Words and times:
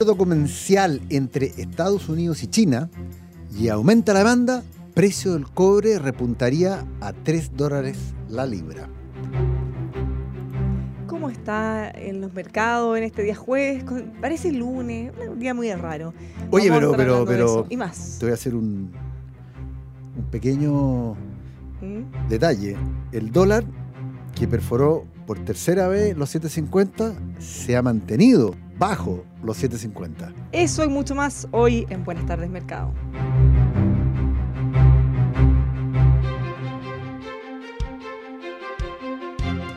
acuerdo 0.00 0.16
comercial 0.16 1.02
entre 1.10 1.52
Estados 1.58 2.08
Unidos 2.08 2.42
y 2.42 2.46
China 2.46 2.88
y 3.54 3.68
aumenta 3.68 4.14
la 4.14 4.20
demanda, 4.20 4.62
precio 4.94 5.34
del 5.34 5.44
cobre 5.44 5.98
repuntaría 5.98 6.86
a 7.02 7.12
3 7.12 7.54
dólares 7.54 7.98
la 8.30 8.46
libra. 8.46 8.88
¿Cómo 11.06 11.28
está 11.28 11.90
en 11.90 12.22
los 12.22 12.32
mercados 12.32 12.96
en 12.96 13.04
este 13.04 13.22
día 13.22 13.34
jueves? 13.34 13.84
Parece 14.22 14.52
lunes, 14.52 15.12
un 15.30 15.38
día 15.38 15.52
muy 15.52 15.70
raro. 15.74 16.14
Oye, 16.50 16.70
pero, 16.70 16.96
pero, 16.96 17.26
pero. 17.26 17.66
Y 17.68 17.76
más. 17.76 18.16
Te 18.18 18.24
voy 18.24 18.30
a 18.30 18.34
hacer 18.36 18.54
un, 18.54 18.90
un 20.16 20.24
pequeño 20.30 21.12
¿Mm? 21.82 22.26
detalle. 22.30 22.74
El 23.12 23.30
dólar 23.32 23.64
que 24.34 24.48
perforó 24.48 25.04
por 25.26 25.44
tercera 25.44 25.88
vez 25.88 26.16
los 26.16 26.30
750 26.30 27.12
se 27.38 27.76
ha 27.76 27.82
mantenido 27.82 28.54
bajo 28.80 29.24
los 29.42 29.62
7.50. 29.62 30.32
Eso 30.52 30.82
y 30.82 30.88
mucho 30.88 31.14
más 31.14 31.46
hoy 31.52 31.86
en 31.90 32.02
Buenas 32.02 32.24
tardes 32.24 32.48
Mercado. 32.48 32.92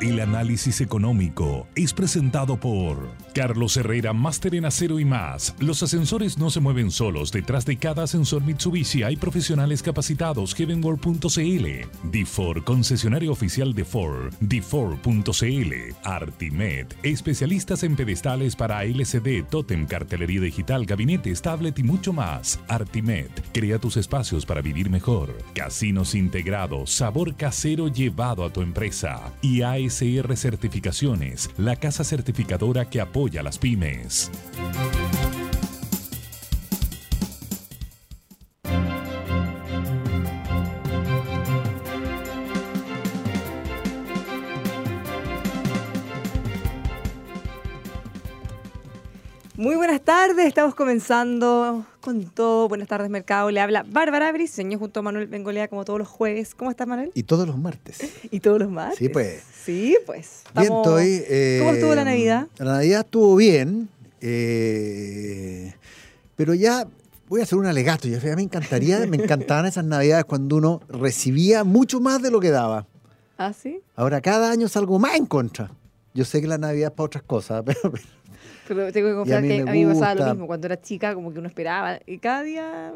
El 0.04 0.20
análisis 0.20 0.82
económico 0.82 1.66
es 1.76 1.94
presentado 1.94 2.60
por 2.60 3.14
Carlos 3.34 3.78
Herrera, 3.78 4.12
Máster 4.12 4.54
en 4.56 4.66
Acero 4.66 5.00
y 5.00 5.06
más. 5.06 5.56
Los 5.60 5.82
ascensores 5.82 6.38
no 6.38 6.50
se 6.50 6.60
mueven 6.60 6.92
solos. 6.92 7.32
Detrás 7.32 7.66
de 7.66 7.78
cada 7.78 8.04
ascensor 8.04 8.44
Mitsubishi 8.44 9.04
hay 9.04 9.16
profesionales 9.16 9.82
capacitados. 9.82 10.56
Heavenworld.cl. 10.56 11.22
D4, 12.12 12.64
concesionario 12.66 13.32
oficial 13.32 13.74
de 13.74 13.86
Ford. 13.86 14.34
D4.cl. 14.42 15.96
Artimed, 16.04 16.88
especialistas 17.02 17.84
en 17.84 17.96
pedestales 17.96 18.58
para 18.58 18.84
LCD, 18.84 19.48
Totem, 19.50 19.86
cartelería 19.86 20.42
digital, 20.42 20.86
gabinetes, 20.86 21.42
tablet 21.42 21.80
y 21.80 21.84
mucho 21.84 22.12
más. 22.12 22.60
Artimed, 22.68 23.30
crea 23.54 23.80
tus 23.80 23.96
espacios 23.96 24.46
para 24.46 24.60
vivir 24.60 24.90
mejor. 24.90 25.34
Casinos 25.56 26.14
integrados, 26.14 26.92
sabor 26.92 27.38
casero 27.38 27.88
llevado 27.88 28.44
a 28.44 28.52
tu 28.52 28.62
empresa. 28.62 29.32
Y 29.42 29.62
AS 29.62 29.93
SR 29.94 30.36
Certificaciones, 30.36 31.52
la 31.56 31.76
casa 31.76 32.04
certificadora 32.04 32.90
que 32.90 33.00
apoya 33.00 33.42
a 33.42 33.44
las 33.44 33.60
pymes. 33.60 34.32
Tardes, 50.44 50.50
estamos 50.50 50.76
comenzando 50.76 51.86
con 52.02 52.26
todo. 52.26 52.68
Buenas 52.68 52.90
tardes, 52.90 53.10
Mercado. 53.10 53.50
Le 53.50 53.62
habla 53.62 53.86
Bárbara 53.88 54.30
Briceño 54.34 54.78
junto 54.78 55.00
a 55.00 55.04
Manuel 55.04 55.28
Bengolea, 55.28 55.70
como 55.70 55.86
todos 55.86 56.00
los 56.00 56.08
jueves. 56.10 56.54
¿Cómo 56.54 56.70
estás, 56.70 56.86
Manuel? 56.86 57.12
Y 57.14 57.24
todos 57.24 57.48
los 57.48 57.58
martes. 57.58 58.00
y 58.30 58.42
todos 58.42 58.60
los 58.60 58.70
martes. 58.70 58.98
Sí, 58.98 59.08
pues. 59.08 59.42
Sí, 59.64 59.98
pues. 60.06 60.44
Bien, 60.54 60.74
estoy. 60.74 61.24
Eh, 61.30 61.60
¿Cómo 61.60 61.72
estuvo 61.74 61.96
la 61.96 62.04
Navidad? 62.04 62.48
La 62.58 62.74
Navidad 62.74 63.02
estuvo 63.02 63.38
bien, 63.38 63.88
eh, 64.20 65.74
pero 66.36 66.54
ya 66.54 66.88
voy 67.30 67.40
a 67.40 67.44
hacer 67.44 67.58
un 67.58 67.66
alegato. 67.66 68.10
Ya 68.10 68.20
me 68.36 68.42
encantaría, 68.42 69.06
me 69.08 69.16
encantaban 69.16 69.66
esas 69.66 69.86
Navidades 69.86 70.26
cuando 70.26 70.58
uno 70.58 70.82
recibía 70.90 71.64
mucho 71.64 72.02
más 72.02 72.22
de 72.22 72.32
lo 72.32 72.42
que 72.42 72.50
daba. 72.50 72.86
¿Ah, 73.38 73.54
sí? 73.54 73.80
Ahora 73.96 74.20
cada 74.20 74.52
año 74.52 74.68
salgo 74.68 75.00
más 75.00 75.16
en 75.16 75.26
contra. 75.26 75.72
Yo 76.14 76.26
sé 76.26 76.42
que 76.42 76.48
la 76.48 76.58
Navidad 76.58 76.90
es 76.90 76.96
para 76.96 77.06
otras 77.06 77.24
cosas, 77.24 77.64
pero 77.66 77.80
pero 77.92 78.04
tengo 78.68 78.92
que 78.92 79.16
confiar 79.16 79.44
que 79.44 79.62
a 79.62 79.66
mí 79.66 79.86
me 79.86 79.94
pasaba 79.94 80.16
lo 80.16 80.26
mismo. 80.32 80.48
Cuando 80.48 80.68
era 80.68 80.82
chica, 80.82 81.14
como 81.14 81.32
que 81.32 81.40
uno 81.40 81.48
esperaba. 81.48 82.00
Y 82.06 82.18
cada 82.20 82.44
día, 82.44 82.94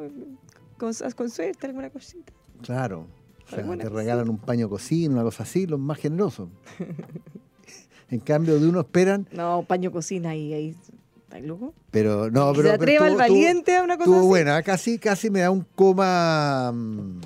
con, 0.78 0.94
con 1.16 1.30
suerte, 1.30 1.68
alguna 1.68 1.90
cosita. 1.90 2.34
Claro. 2.62 3.08
O 3.46 3.50
sea, 3.50 3.78
te 3.78 3.90
regalan 3.90 4.30
un 4.30 4.38
paño 4.38 4.70
cocina, 4.70 5.14
una 5.14 5.24
cosa 5.24 5.44
así, 5.44 5.68
los 5.68 5.80
más 5.80 5.98
generosos. 5.98 6.50
en 8.10 8.20
cambio, 8.20 8.60
de 8.60 8.68
uno 8.68 8.82
esperan. 8.82 9.28
No, 9.32 9.64
paño 9.68 9.92
cocina 9.92 10.36
y 10.36 10.54
ahí. 10.54 10.76
¿Estás 11.24 11.42
loco? 11.42 11.74
Pero, 11.92 12.30
no, 12.30 12.52
pero. 12.54 12.70
¿Se 12.70 12.76
atreva 12.76 13.08
el 13.08 13.16
valiente 13.16 13.78
a 13.78 13.84
una 13.84 13.98
cosa 13.98 14.18
así? 14.18 14.28
buena, 14.28 14.64
casi, 14.64 14.98
casi 14.98 15.30
me 15.30 15.42
da 15.42 15.52
un 15.52 15.66
coma 15.76 16.72
mm, 16.74 17.22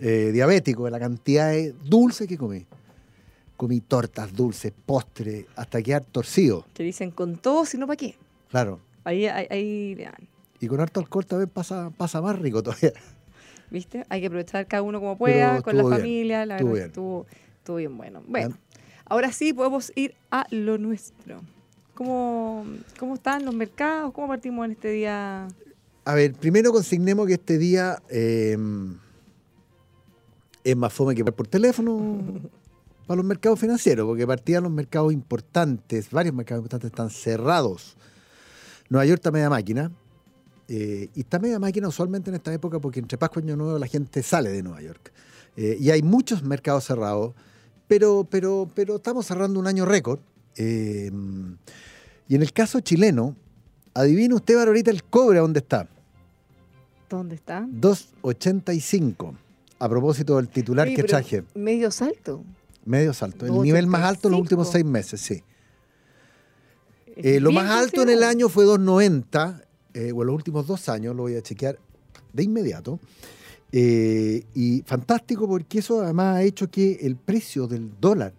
eh, 0.00 0.30
diabético 0.32 0.84
de 0.84 0.90
la 0.90 0.98
cantidad 0.98 1.50
de 1.50 1.72
dulce 1.84 2.26
que 2.26 2.38
comí 2.38 2.66
comí 3.56 3.80
tortas, 3.80 4.32
dulces, 4.32 4.72
postres, 4.84 5.46
hasta 5.56 5.82
quedar 5.82 6.04
torcido. 6.04 6.66
Que 6.74 6.82
dicen 6.82 7.10
con 7.10 7.36
todo, 7.36 7.64
sino 7.64 7.86
para 7.86 7.96
qué. 7.96 8.16
Claro. 8.50 8.80
Ahí, 9.04 9.26
ahí, 9.26 9.96
Y 10.60 10.66
con 10.66 10.80
harto 10.80 11.00
alcohol 11.00 11.26
también 11.26 11.48
pasa, 11.48 11.90
pasa 11.96 12.20
más 12.20 12.38
rico 12.38 12.62
todavía. 12.62 12.92
¿Viste? 13.70 14.04
Hay 14.08 14.20
que 14.20 14.26
aprovechar 14.26 14.66
cada 14.66 14.82
uno 14.82 15.00
como 15.00 15.16
pueda, 15.16 15.62
con 15.62 15.76
la 15.76 15.84
familia. 15.84 16.46
La 16.46 16.56
estuvo 16.56 16.72
verdad 16.72 16.84
bien. 16.84 16.90
Estuvo, 16.90 17.26
estuvo, 17.58 17.76
bien 17.76 17.96
bueno. 17.96 18.22
Bueno, 18.26 18.56
ahora 19.04 19.32
sí 19.32 19.52
podemos 19.52 19.92
ir 19.96 20.14
a 20.30 20.46
lo 20.50 20.78
nuestro. 20.78 21.40
¿Cómo, 21.94 22.66
¿Cómo 22.98 23.14
están 23.14 23.44
los 23.44 23.54
mercados? 23.54 24.12
¿Cómo 24.12 24.28
partimos 24.28 24.66
en 24.66 24.72
este 24.72 24.90
día? 24.90 25.48
A 26.04 26.14
ver, 26.14 26.34
primero 26.34 26.72
consignemos 26.72 27.26
que 27.26 27.34
este 27.34 27.58
día 27.58 28.00
eh, 28.10 28.56
es 30.62 30.76
más 30.76 30.92
fome 30.92 31.14
que 31.14 31.24
por 31.24 31.46
teléfono. 31.46 32.20
para 33.06 33.16
los 33.16 33.24
mercados 33.24 33.60
financieros, 33.60 34.06
porque 34.06 34.26
partían 34.26 34.64
los 34.64 34.72
mercados 34.72 35.12
importantes, 35.12 36.10
varios 36.10 36.34
mercados 36.34 36.60
importantes 36.60 36.90
están 36.90 37.10
cerrados. 37.10 37.96
Nueva 38.88 39.06
York 39.06 39.18
está 39.18 39.30
media 39.30 39.50
máquina, 39.50 39.90
eh, 40.68 41.08
y 41.14 41.20
está 41.20 41.38
media 41.38 41.58
máquina 41.58 41.88
usualmente 41.88 42.30
en 42.30 42.36
esta 42.36 42.52
época 42.52 42.80
porque 42.80 42.98
entre 42.98 43.16
Pascua 43.16 43.40
y 43.40 43.44
Año 43.44 43.56
Nuevo 43.56 43.78
la 43.78 43.86
gente 43.86 44.22
sale 44.22 44.50
de 44.50 44.62
Nueva 44.62 44.82
York. 44.82 45.12
Eh, 45.56 45.76
y 45.80 45.90
hay 45.90 46.02
muchos 46.02 46.42
mercados 46.42 46.84
cerrados, 46.84 47.34
pero, 47.86 48.26
pero, 48.28 48.68
pero 48.74 48.96
estamos 48.96 49.26
cerrando 49.26 49.60
un 49.60 49.66
año 49.66 49.84
récord. 49.84 50.18
Eh, 50.56 51.10
y 52.28 52.34
en 52.34 52.42
el 52.42 52.52
caso 52.52 52.80
chileno, 52.80 53.36
adivina 53.94 54.34
usted 54.34 54.58
ahorita 54.58 54.90
el 54.90 55.04
cobre 55.04 55.38
a 55.38 55.42
dónde 55.42 55.60
está. 55.60 55.88
¿Dónde 57.08 57.36
está? 57.36 57.60
2.85. 57.60 59.36
A 59.78 59.88
propósito 59.88 60.36
del 60.36 60.48
titular 60.48 60.88
que 60.92 61.04
traje. 61.04 61.44
Medio 61.54 61.90
salto. 61.90 62.42
Medio 62.86 63.12
salto. 63.12 63.46
El 63.46 63.60
nivel 63.62 63.88
más 63.88 64.02
alto 64.02 64.28
en 64.28 64.32
los 64.32 64.40
últimos 64.40 64.70
seis 64.70 64.84
meses, 64.84 65.20
sí. 65.20 65.42
Eh, 67.16 67.40
lo 67.40 67.50
más 67.50 67.68
alto 67.68 68.02
en 68.02 68.10
el 68.10 68.22
año 68.22 68.48
fue 68.48 68.64
2.90, 68.64 69.64
eh, 69.94 70.12
o 70.12 70.22
en 70.22 70.26
los 70.26 70.36
últimos 70.36 70.66
dos 70.68 70.88
años, 70.88 71.16
lo 71.16 71.22
voy 71.22 71.34
a 71.34 71.42
chequear 71.42 71.78
de 72.32 72.42
inmediato. 72.44 73.00
Eh, 73.72 74.44
y 74.54 74.82
fantástico 74.86 75.48
porque 75.48 75.80
eso 75.80 76.00
además 76.00 76.36
ha 76.36 76.42
hecho 76.44 76.70
que 76.70 76.98
el 77.02 77.16
precio 77.16 77.66
del 77.66 77.90
dólar 78.00 78.32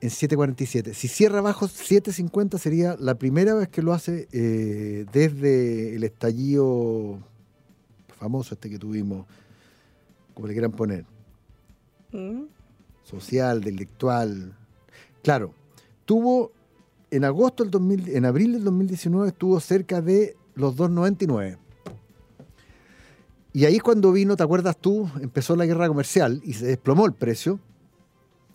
en 0.00 0.10
7.47, 0.10 0.92
si 0.92 1.06
cierra 1.06 1.38
abajo 1.38 1.66
7.50 1.66 2.58
sería 2.58 2.96
la 2.98 3.14
primera 3.14 3.54
vez 3.54 3.68
que 3.68 3.82
lo 3.82 3.92
hace 3.92 4.26
desde 5.12 5.94
el 5.94 6.02
estallido 6.02 7.18
famoso 8.18 8.54
este 8.54 8.68
que 8.68 8.78
tuvimos, 8.78 9.26
como 10.34 10.48
le 10.48 10.54
quieran 10.54 10.72
poner. 10.72 11.04
Mm 12.12 12.55
social, 13.06 13.62
delictual. 13.62 14.56
Claro, 15.22 15.54
tuvo 16.04 16.52
en 17.10 17.24
agosto 17.24 17.62
del 17.62 17.70
2000, 17.70 18.16
en 18.16 18.24
abril 18.24 18.52
del 18.52 18.64
2019 18.64 19.28
estuvo 19.28 19.58
cerca 19.60 20.00
de 20.00 20.36
los 20.54 20.76
2.99. 20.76 21.58
Y 23.52 23.64
ahí 23.64 23.78
cuando 23.78 24.12
vino, 24.12 24.36
¿te 24.36 24.42
acuerdas 24.42 24.76
tú? 24.76 25.08
Empezó 25.20 25.56
la 25.56 25.64
guerra 25.64 25.88
comercial 25.88 26.42
y 26.44 26.52
se 26.54 26.66
desplomó 26.66 27.06
el 27.06 27.12
precio 27.12 27.58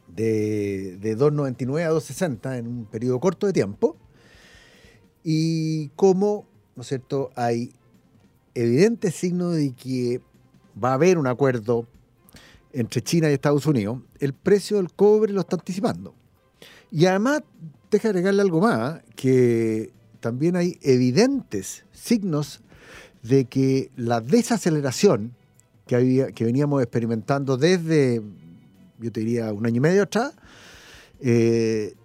de, 0.08 0.98
de 0.98 1.18
2.99 1.18 1.86
a 1.86 1.92
2.60 1.92 2.60
en 2.60 2.68
un 2.68 2.86
periodo 2.86 3.20
corto 3.20 3.48
de 3.48 3.54
tiempo. 3.54 3.96
Y 5.24 5.88
como, 5.90 6.46
¿no 6.76 6.82
es 6.82 6.88
cierto?, 6.90 7.32
hay 7.36 7.74
evidentes 8.54 9.16
signos 9.16 9.56
de 9.56 9.72
que 9.74 10.22
va 10.82 10.92
a 10.92 10.96
haber 10.96 11.18
un 11.18 11.28
acuerdo 11.28 11.88
entre 12.74 13.02
China 13.02 13.30
y 13.30 13.34
Estados 13.34 13.66
Unidos, 13.66 14.00
el 14.20 14.34
precio 14.34 14.78
del 14.78 14.92
cobre 14.94 15.34
lo 15.34 15.42
está 15.42 15.56
anticipando. 15.56 16.14
Y 16.92 17.06
además, 17.06 17.44
deja 17.90 18.10
agregarle 18.10 18.42
algo 18.42 18.62
más, 18.62 19.02
que 19.16 19.92
también 20.20 20.56
hay 20.56 20.78
evidentes 20.82 21.86
signos 21.92 22.62
de 23.24 23.46
que 23.46 23.92
la 23.96 24.22
desaceleración 24.22 25.34
que, 25.86 26.44
veníamos 26.46 26.82
experimentando 26.82 27.58
desde, 27.58 28.22
yo 29.00 29.12
te 29.12 29.20
diría, 29.20 29.52
un 29.52 29.66
año 29.66 29.78
y 29.78 29.80
medio 29.82 30.04
atrás, 30.04 30.34
eh, 31.20 31.96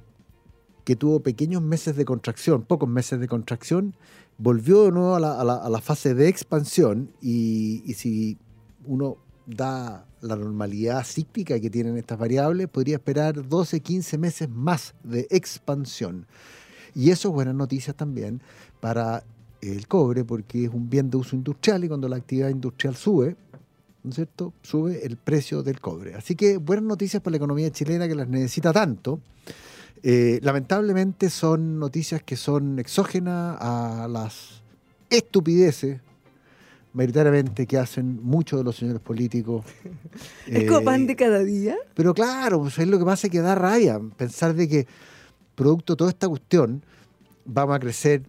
que 0.85 0.97
tuvo 0.97 1.21
pequeños 1.21 1.63
meses 1.63 1.97
de 1.97 2.05
contracción, 2.05 2.63
pocos 2.63 2.89
meses 2.89 3.21
de 3.21 3.29
contracción, 3.29 3.95
volvió 4.39 4.85
de 4.85 4.93
nuevo 4.93 5.17
a 5.17 5.21
la, 5.45 5.81
fase 5.81 6.15
de 6.15 6.29
expansión 6.29 7.11
y, 7.21 7.83
si 7.97 8.39
uno 8.85 9.19
da 9.47 10.07
la 10.27 10.37
normalidad 10.37 11.05
cíclica 11.05 11.59
que 11.61 11.71
tienen 11.71 11.97
estas 11.97 12.19
variables, 12.19 12.69
podría 12.69 12.97
esperar 12.97 13.49
12, 13.49 13.81
15 13.81 14.19
meses 14.19 14.49
más 14.49 14.95
de 15.03 15.27
expansión. 15.31 16.27
Y 16.95 17.11
eso 17.11 17.29
es 17.29 17.35
buena 17.35 17.53
noticia 17.53 17.93
también 17.93 18.41
para 18.81 19.23
el 19.61 19.87
cobre, 19.87 20.25
porque 20.25 20.65
es 20.65 20.71
un 20.71 20.89
bien 20.89 21.11
de 21.11 21.17
uso 21.17 21.37
industrial 21.37 21.85
y 21.85 21.89
cuando 21.89 22.09
la 22.09 22.17
actividad 22.17 22.49
industrial 22.49 22.97
sube, 22.97 23.37
¿no 24.03 24.11
es 24.11 24.17
cierto? 24.17 24.53
Sube 24.63 25.05
el 25.05 25.17
precio 25.17 25.63
del 25.63 25.81
cobre. 25.81 26.15
Así 26.15 26.35
que 26.35 26.57
buenas 26.57 26.85
noticias 26.85 27.23
para 27.23 27.33
la 27.33 27.39
economía 27.39 27.71
chilena 27.71 28.09
que 28.09 28.15
las 28.15 28.29
necesita 28.29 28.73
tanto. 28.73 29.21
Eh, 30.03 30.39
lamentablemente 30.43 31.31
son 31.31 31.79
noticias 31.79 32.23
que 32.23 32.37
son 32.37 32.79
exógenas 32.79 33.57
a 33.61 34.07
las 34.09 34.63
estupideces 35.11 36.01
mayoritariamente 36.97 37.67
que 37.67 37.77
hacen 37.77 38.19
muchos 38.23 38.59
de 38.59 38.65
los 38.65 38.75
señores 38.75 39.03
políticos. 39.03 39.67
¿Es 40.47 40.67
como 40.67 40.83
pan 40.83 41.07
de 41.07 41.15
cada 41.15 41.41
día? 41.41 41.77
Pero 41.95 42.15
claro, 42.15 42.61
pues 42.61 42.79
es 42.79 42.89
lo 42.89 42.99
que 42.99 43.05
pasa 43.05 43.29
que 43.29 43.41
da 43.41 43.55
rabia 43.55 44.01
pensar 44.17 44.55
de 44.55 44.67
que 44.67 44.87
producto 45.55 45.93
de 45.93 45.97
toda 45.99 46.11
esta 46.11 46.27
cuestión 46.27 46.83
vamos 47.45 47.77
a 47.77 47.81
crecer 47.81 48.23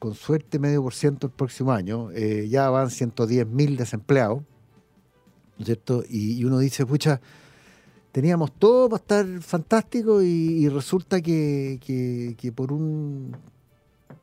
con 0.00 0.14
suerte 0.14 0.58
medio 0.58 0.82
por 0.82 0.94
ciento 0.94 1.28
el 1.28 1.32
próximo 1.32 1.70
año, 1.70 2.10
eh, 2.10 2.48
ya 2.50 2.68
van 2.70 2.90
110 2.90 3.46
mil 3.46 3.76
desempleados, 3.76 4.38
¿no 4.40 5.60
es 5.60 5.66
cierto? 5.66 6.02
Y, 6.08 6.44
uno 6.44 6.58
dice, 6.58 6.84
pucha, 6.84 7.20
teníamos 8.10 8.50
todo 8.50 8.88
para 8.88 9.00
estar 9.00 9.42
fantástico 9.42 10.20
y, 10.20 10.68
resulta 10.68 11.20
que, 11.20 11.78
que 12.36 12.52
por 12.52 12.72
un 12.72 13.36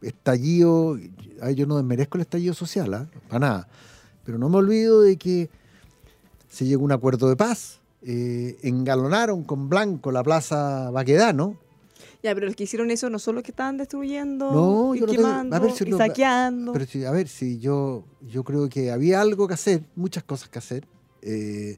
estallido, 0.02 0.98
yo 1.56 1.66
no 1.66 1.78
desmerezco 1.78 2.18
el 2.18 2.22
estallido 2.22 2.54
social, 2.54 2.94
¿ah? 2.94 3.08
para 3.28 3.40
nada, 3.40 3.68
pero 4.24 4.38
no 4.38 4.50
me 4.50 4.58
olvido 4.58 5.02
de 5.02 5.18
que 5.18 5.50
se 6.50 6.66
llegó 6.66 6.84
a 6.84 6.86
un 6.86 6.92
acuerdo 6.92 7.30
de 7.30 7.36
paz, 7.36 7.80
eh, 8.02 8.58
engalonaron 8.64 9.44
con 9.44 9.70
blanco 9.70 10.12
la 10.12 10.24
plaza 10.24 10.90
Baquedano. 10.92 11.58
Ya, 12.24 12.34
pero 12.34 12.48
los 12.48 12.56
que 12.56 12.64
hicieron 12.64 12.92
eso 12.92 13.10
no 13.10 13.20
son 13.20 13.36
los 13.36 13.44
que 13.44 13.52
estaban 13.52 13.78
destruyendo, 13.78 14.94
y 14.94 15.06
quemando, 15.06 15.68
y 15.68 15.92
saqueando. 15.94 16.74
Pero 16.74 17.08
a 17.08 17.12
ver, 17.12 17.28
si 17.30 17.60
yo, 17.60 18.04
yo 18.28 18.44
creo 18.44 18.68
que 18.68 18.92
había 18.92 19.22
algo 19.22 19.48
que 19.48 19.54
hacer, 19.54 19.84
muchas 19.96 20.24
cosas 20.24 20.50
que 20.50 20.60
hacer. 20.60 20.86
Eh, 21.22 21.78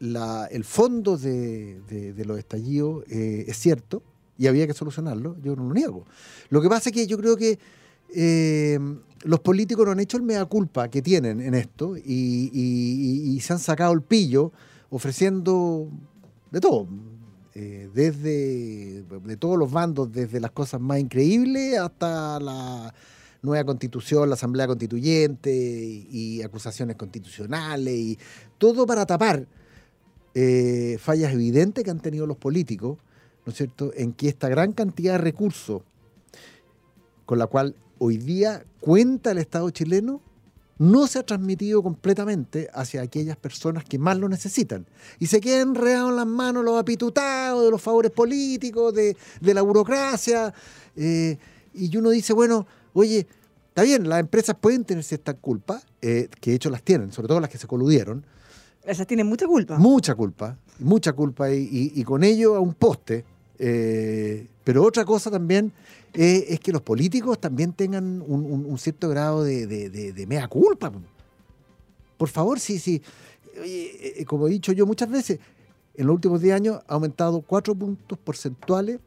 el 0.00 0.64
fondo 0.64 1.16
de, 1.16 2.14
los 2.26 2.38
estallidos 2.38 3.04
eh, 3.08 3.44
es 3.46 3.56
cierto, 3.56 4.02
y 4.38 4.46
había 4.46 4.66
que 4.66 4.74
solucionarlo, 4.74 5.36
yo 5.42 5.54
no 5.56 5.64
lo 5.64 5.74
niego. 5.74 6.04
Lo 6.48 6.60
que 6.60 6.68
pasa 6.68 6.90
es 6.90 6.94
que 6.94 7.06
yo 7.06 7.18
creo 7.18 7.36
que 7.36 7.58
eh, 8.14 8.78
los 9.24 9.40
políticos 9.40 9.86
no 9.86 9.92
han 9.92 10.00
hecho 10.00 10.16
el 10.16 10.22
mea 10.22 10.44
culpa 10.44 10.88
que 10.88 11.02
tienen 11.02 11.40
en 11.40 11.54
esto 11.54 11.96
y, 11.96 13.38
se 13.40 13.52
han 13.52 13.58
sacado 13.58 13.92
el 13.92 14.02
pillo 14.02 14.52
ofreciendo 14.90 15.88
de 16.50 16.60
todo, 16.60 16.86
eh, 17.54 17.88
desde 17.94 19.02
de 19.02 19.36
todos 19.36 19.58
los 19.58 19.70
bandos, 19.70 20.12
desde 20.12 20.40
las 20.40 20.50
cosas 20.50 20.80
más 20.80 20.98
increíbles 20.98 21.78
hasta 21.78 22.38
la 22.40 22.94
nueva 23.42 23.64
constitución, 23.64 24.28
la 24.28 24.34
asamblea 24.34 24.66
constituyente 24.66 25.52
y, 25.52 26.42
acusaciones 26.42 26.96
constitucionales 26.96 27.94
y 27.94 28.18
todo 28.58 28.86
para 28.86 29.06
tapar 29.06 29.46
eh, 30.34 30.96
fallas 31.00 31.32
evidentes 31.32 31.84
que 31.84 31.90
han 31.90 32.00
tenido 32.00 32.26
los 32.26 32.36
políticos 32.36 32.98
¿no 33.44 33.52
es 33.52 33.56
cierto?, 33.56 33.92
en 33.94 34.12
que 34.12 34.28
esta 34.28 34.48
gran 34.48 34.72
cantidad 34.72 35.12
de 35.12 35.18
recursos 35.18 35.82
con 37.26 37.38
la 37.38 37.46
cual 37.46 37.74
hoy 37.98 38.18
día 38.18 38.64
cuenta 38.80 39.30
el 39.30 39.38
Estado 39.38 39.70
chileno 39.70 40.20
no 40.78 41.06
se 41.06 41.20
ha 41.20 41.22
transmitido 41.22 41.82
completamente 41.82 42.68
hacia 42.74 43.02
aquellas 43.02 43.36
personas 43.36 43.84
que 43.84 43.98
más 43.98 44.18
lo 44.18 44.28
necesitan. 44.28 44.84
Y 45.20 45.28
se 45.28 45.40
quedan 45.40 45.68
enredados 45.68 46.10
en 46.10 46.16
las 46.16 46.26
manos 46.26 46.64
los 46.64 46.78
apitutados 46.78 47.64
de 47.64 47.70
los 47.70 47.80
favores 47.80 48.10
políticos, 48.10 48.92
de, 48.92 49.16
la 49.40 49.62
burocracia. 49.62 50.52
Eh, 50.96 51.38
y 51.74 51.96
uno 51.96 52.10
dice, 52.10 52.32
bueno, 52.32 52.66
oye, 52.94 53.26
está 53.68 53.82
bien, 53.82 54.08
las 54.08 54.18
empresas 54.18 54.56
pueden 54.60 54.84
tener 54.84 55.04
cierta 55.04 55.34
culpa, 55.34 55.80
eh, 56.00 56.28
que 56.40 56.50
de 56.50 56.56
hecho 56.56 56.70
las 56.70 56.82
tienen, 56.82 57.12
sobre 57.12 57.28
todo 57.28 57.38
las 57.38 57.50
que 57.50 57.58
se 57.58 57.68
coludieron. 57.68 58.26
Esas 58.82 59.06
tienen 59.06 59.28
mucha 59.28 59.46
culpa. 59.46 59.78
Mucha 59.78 60.16
culpa, 60.16 60.58
mucha 60.80 61.12
culpa, 61.12 61.48
y 61.50 62.02
con 62.02 62.24
ello 62.24 62.56
a 62.56 62.60
un 62.60 62.74
poste. 62.74 63.24
Eh, 63.58 64.46
pero 64.64 64.84
otra 64.84 65.04
cosa 65.04 65.30
también 65.30 65.72
es 66.12 66.60
que 66.60 66.72
los 66.72 66.82
políticos 66.82 67.40
también 67.40 67.72
tengan 67.72 68.22
un, 68.26 68.78
cierto 68.78 69.08
grado 69.08 69.44
de, 69.44 70.26
mea 70.28 70.48
culpa. 70.48 70.92
Por 72.16 72.28
favor, 72.28 72.60
sí, 72.60 72.78
sí. 72.78 73.02
Eh, 73.56 74.14
eh, 74.18 74.24
como 74.24 74.48
he 74.48 74.50
dicho 74.50 74.72
yo 74.72 74.86
muchas 74.86 75.10
veces, 75.10 75.38
en 75.94 76.06
los 76.06 76.14
últimos 76.14 76.40
10 76.40 76.54
años 76.54 76.80
ha 76.86 76.94
aumentado 76.94 77.42
4 77.42 77.74
puntos 77.74 78.18
porcentuales 78.18 78.98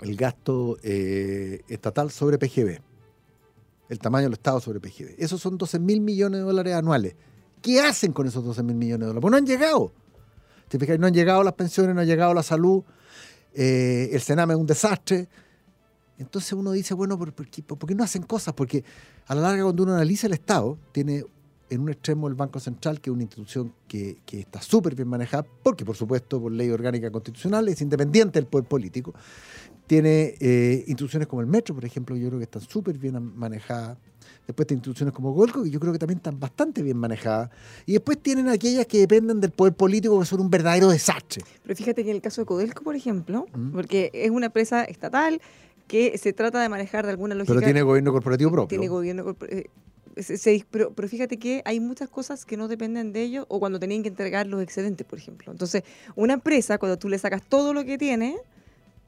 el 0.00 0.16
gasto 0.16 0.78
estatal 0.82 2.10
sobre 2.10 2.38
PGB. 2.38 2.80
El 3.88 3.98
tamaño 3.98 4.24
del 4.24 4.34
Estado 4.34 4.60
sobre 4.60 4.80
PGB. 4.80 5.16
Esos 5.18 5.40
son 5.40 5.58
12 5.58 5.78
mil 5.80 6.00
millones 6.00 6.40
de 6.40 6.46
dólares 6.46 6.74
anuales. 6.74 7.16
¿Qué 7.60 7.80
hacen 7.80 8.12
con 8.12 8.26
esos 8.26 8.44
12 8.44 8.62
mil 8.62 8.76
millones 8.76 9.00
de 9.00 9.06
dólares? 9.06 9.20
Pues 9.20 9.30
no 9.32 9.36
han 9.36 9.46
llegado. 9.46 9.92
No 10.98 11.06
han 11.06 11.14
llegado 11.14 11.42
las 11.42 11.54
pensiones, 11.54 11.94
no 11.94 12.00
ha 12.00 12.04
llegado 12.04 12.32
la 12.32 12.42
salud, 12.42 12.84
eh, 13.54 14.10
el 14.12 14.20
Sename 14.20 14.54
es 14.54 14.60
un 14.60 14.66
desastre. 14.66 15.28
Entonces 16.18 16.52
uno 16.52 16.72
dice, 16.72 16.94
bueno, 16.94 17.18
¿por, 17.18 17.32
qué, 17.32 17.94
no 17.94 18.04
hacen 18.04 18.22
cosas? 18.22 18.54
Porque 18.54 18.84
a 19.26 19.34
la 19.34 19.42
larga 19.42 19.64
cuando 19.64 19.84
uno 19.84 19.94
analiza 19.94 20.26
el 20.26 20.34
Estado, 20.34 20.76
tiene 20.92 21.24
en 21.70 21.80
un 21.80 21.88
extremo 21.88 22.28
el 22.28 22.34
Banco 22.34 22.60
Central, 22.60 23.00
que 23.00 23.10
es 23.10 23.14
una 23.14 23.22
institución 23.22 23.72
que, 23.88 24.18
está 24.32 24.60
súper 24.60 24.94
bien 24.94 25.08
manejada, 25.08 25.46
porque 25.62 25.84
por 25.84 25.96
supuesto 25.96 26.40
por 26.40 26.52
ley 26.52 26.68
orgánica 26.70 27.10
constitucional 27.10 27.68
es 27.68 27.80
independiente 27.80 28.38
del 28.38 28.46
poder 28.46 28.66
político. 28.68 29.14
Tiene 29.86 30.34
eh, 30.40 30.84
instituciones 30.88 31.26
como 31.26 31.40
el 31.40 31.46
Metro, 31.46 31.74
por 31.74 31.84
ejemplo, 31.84 32.16
yo 32.16 32.28
creo 32.28 32.38
que 32.38 32.44
están 32.44 32.62
súper 32.62 32.98
bien 32.98 33.34
manejadas. 33.36 33.96
Después 34.50 34.66
tiene 34.66 34.78
instituciones 34.78 35.14
como 35.14 35.32
Golco, 35.32 35.62
que 35.62 35.70
yo 35.70 35.78
creo 35.78 35.92
que 35.92 35.98
también 35.98 36.18
están 36.18 36.40
bastante 36.40 36.82
bien 36.82 36.96
manejadas. 36.96 37.50
Y 37.86 37.92
después 37.92 38.18
tienen 38.18 38.48
aquellas 38.48 38.86
que 38.86 38.98
dependen 38.98 39.40
del 39.40 39.52
poder 39.52 39.74
político, 39.74 40.18
que 40.18 40.26
son 40.26 40.40
un 40.40 40.50
verdadero 40.50 40.88
desastre. 40.88 41.44
Pero 41.62 41.76
fíjate 41.76 42.02
que 42.02 42.10
en 42.10 42.16
el 42.16 42.22
caso 42.22 42.42
de 42.42 42.46
Codelco, 42.46 42.82
por 42.82 42.96
ejemplo, 42.96 43.46
mm. 43.54 43.70
porque 43.70 44.10
es 44.12 44.30
una 44.30 44.46
empresa 44.46 44.82
estatal 44.82 45.40
que 45.86 46.18
se 46.18 46.32
trata 46.32 46.60
de 46.60 46.68
manejar 46.68 47.04
de 47.04 47.12
alguna 47.12 47.34
lógica. 47.34 47.54
Pero 47.54 47.64
tiene 47.64 47.82
gobierno 47.82 48.12
corporativo 48.12 48.50
propio. 48.50 48.68
Tiene 48.68 48.88
gobierno 48.88 49.24
corporativo. 49.24 49.70
Eh, 50.16 50.64
pero, 50.70 50.92
pero, 50.92 51.08
fíjate 51.08 51.38
que 51.38 51.62
hay 51.64 51.78
muchas 51.78 52.08
cosas 52.08 52.44
que 52.44 52.56
no 52.56 52.66
dependen 52.66 53.12
de 53.12 53.22
ellos 53.22 53.46
o 53.48 53.60
cuando 53.60 53.78
tenían 53.78 54.02
que 54.02 54.08
entregar 54.08 54.48
los 54.48 54.60
excedentes, 54.62 55.06
por 55.06 55.18
ejemplo. 55.18 55.52
Entonces, 55.52 55.84
una 56.16 56.34
empresa, 56.34 56.78
cuando 56.78 56.98
tú 56.98 57.08
le 57.08 57.18
sacas 57.18 57.42
todo 57.48 57.72
lo 57.72 57.84
que 57.84 57.96
tiene, 57.98 58.36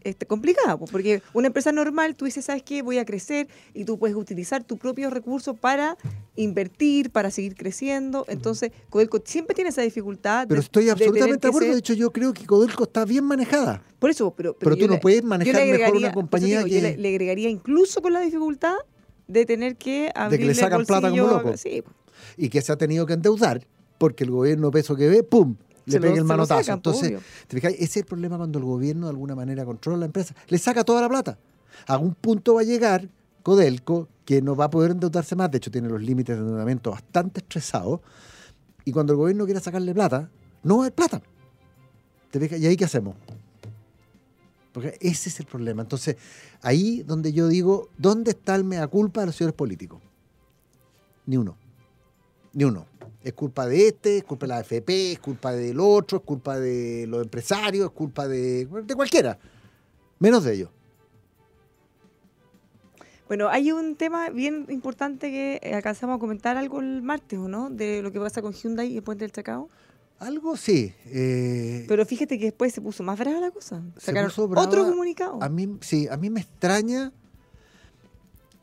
este, 0.05 0.27
complicado, 0.27 0.79
porque 0.91 1.23
una 1.33 1.49
empresa 1.49 1.73
normal, 1.73 2.15
tú 2.15 2.25
dices, 2.25 2.45
¿sabes 2.45 2.63
qué? 2.63 2.83
Voy 2.83 2.99
a 2.99 3.05
crecer 3.05 3.49
y 3.75 3.85
tú 3.85 3.99
puedes 3.99 4.17
utilizar 4.17 4.65
tus 4.65 4.79
propios 4.79 5.13
recursos 5.13 5.59
para 5.59 5.97
invertir, 6.37 7.11
para 7.11 7.31
seguir 7.31 7.55
creciendo. 7.55 8.25
Entonces, 8.29 8.73
Codelco 8.91 9.23
siempre 9.25 9.55
tiene 9.55 9.71
esa 9.71 9.83
dificultad. 9.83 10.47
Pero 10.49 10.61
estoy 10.61 10.89
absolutamente 10.89 11.47
de 11.47 11.49
acuerdo. 11.49 11.73
De 11.73 11.79
hecho, 11.79 11.95
yo 11.95 12.11
creo 12.13 12.33
que 12.33 12.47
Codelco 12.47 12.85
está 12.85 13.05
bien 13.05 13.25
manejada. 13.25 13.83
Por 13.99 14.11
eso, 14.11 14.33
pero. 14.37 14.57
Pero, 14.59 14.77
tú 14.77 14.89
no 14.89 14.99
puedes 14.99 15.23
manejar 15.23 15.67
mejor 15.67 15.97
una 15.97 16.13
compañía 16.13 16.65
que. 16.65 16.97
le, 16.97 17.09
agregaría 17.09 17.49
incluso 17.49 18.03
con 18.03 18.13
la 18.13 18.21
dificultad 18.21 18.75
de 19.29 19.47
tener 19.47 19.77
que 19.77 20.11
De 20.31 20.39
que 20.39 20.45
le 20.45 20.55
sacan 20.55 20.85
plata 20.85 21.11
como 21.11 21.27
loco. 21.27 21.55
Y 22.37 22.49
que 22.49 22.63
se 22.63 22.73
ha 22.73 22.77
tenido 22.77 23.07
que 23.07 23.13
endeudar 23.13 23.67
porque 23.99 24.25
el 24.25 24.31
gobierno 24.31 24.73
peso 24.73 24.97
que 24.97 25.09
ve, 25.09 25.23
¡pum! 25.23 25.55
Le 25.87 26.01
pegue 26.01 26.19
el 26.19 26.25
manotazo. 26.25 26.73
Entonces, 26.73 27.21
¿te 27.49 27.57
fijas? 27.57 27.73
Ese 27.73 27.85
es 27.85 27.97
el 27.99 28.05
problema 28.05 28.37
cuando 28.37 28.59
el 28.59 28.65
gobierno 28.65 29.07
de 29.07 29.11
alguna 29.11 29.35
manera 29.35 29.65
controla 29.65 29.99
la 29.99 30.07
empresa. 30.07 30.35
Le 30.49 30.59
saca 30.59 30.85
toda 30.85 31.01
la 31.01 31.09
plata. 31.09 31.39
A 31.87 31.99
un 31.99 32.15
punto 32.15 32.55
va 32.55 32.61
a 32.61 32.65
llegar 32.65 33.09
Codelco 33.43 34.09
que 34.25 34.41
no 34.41 34.55
va 34.55 34.67
a 34.67 34.71
poder 34.71 34.93
endeudarse 34.93 35.35
más. 35.35 35.51
De 35.51 35.59
hecho, 35.59 35.71
tiene 35.71 35.89
los 35.89 36.01
límites 36.01 36.37
de 36.37 36.43
endeudamiento 36.43 36.91
bastante 36.91 37.41
estresados. 37.41 38.01
Y 38.85 38.93
cuando 38.93 39.12
el 39.12 39.19
gobierno 39.19 39.45
quiera 39.45 39.61
sacarle 39.61 39.93
plata, 39.95 40.31
no 40.62 40.83
hay 40.83 40.91
plata. 40.91 41.21
¿Te 42.31 42.41
fijas? 42.41 42.59
¿Y 42.61 42.67
ahí 42.67 42.77
qué 42.77 42.85
hacemos? 42.85 43.17
Porque 44.73 44.97
ese 45.01 45.29
es 45.29 45.41
el 45.41 45.47
problema. 45.47 45.83
Entonces, 45.83 46.17
ahí 46.62 47.03
donde 47.03 47.33
yo 47.33 47.49
digo, 47.49 47.89
¿dónde 47.99 48.31
está 48.31 48.55
el 48.55 48.65
mea 48.65 48.87
culpa 48.87 49.21
de 49.21 49.27
los 49.27 49.37
señores 49.37 49.55
políticos? 49.55 50.01
Ni 51.27 51.37
uno. 51.37 51.57
Ni 52.55 52.65
uno. 52.65 52.87
Es 53.25 53.33
culpa 53.35 53.67
de 53.67 53.88
este, 53.88 54.19
es 54.19 54.25
culpa 54.25 54.47
de 54.47 54.49
la 54.49 54.59
AFP, 54.59 55.12
es 55.12 55.19
culpa 55.19 55.52
del 55.52 55.79
otro, 55.81 56.19
es 56.19 56.25
culpa 56.25 56.59
de 56.59 57.07
los 57.09 57.23
empresarios, 57.23 57.87
es 57.87 57.93
culpa 57.93 58.26
de, 58.26 58.67
de 58.67 58.95
cualquiera. 58.95 59.38
Menos 60.19 60.45
de 60.45 60.55
ellos. 60.55 60.71
Bueno, 63.29 63.49
hay 63.49 63.73
un 63.73 63.97
tema 63.97 64.29
bien 64.31 64.67
importante 64.69 65.31
que 65.31 65.73
alcanzamos 65.73 66.17
a 66.17 66.19
comentar 66.19 66.57
algo 66.57 66.81
el 66.81 67.00
martes, 67.00 67.38
¿o 67.38 67.49
no? 67.49 67.71
De 67.71 68.02
lo 68.02 68.12
que 68.12 68.21
pasa 68.21 68.43
con 68.43 68.52
Hyundai 68.52 68.93
y 68.93 68.97
el 68.99 69.02
Puente 69.02 69.25
del 69.25 69.33
Chacao. 69.33 69.71
Algo 70.19 70.57
sí. 70.57 70.95
Eh, 71.07 71.85
Pero 71.88 72.05
fíjate 72.05 72.38
que 72.38 72.45
después 72.47 72.73
se 72.73 72.81
puso 72.81 73.02
más 73.02 73.19
brava 73.19 73.41
la 73.41 73.50
cosa. 73.50 73.83
Sacaron 73.97 74.31
otro 74.57 74.85
comunicado. 74.85 75.43
A 75.43 75.49
mí, 75.49 75.79
sí, 75.81 76.07
a 76.11 76.17
mí 76.17 76.31
me 76.31 76.41
extraña 76.41 77.12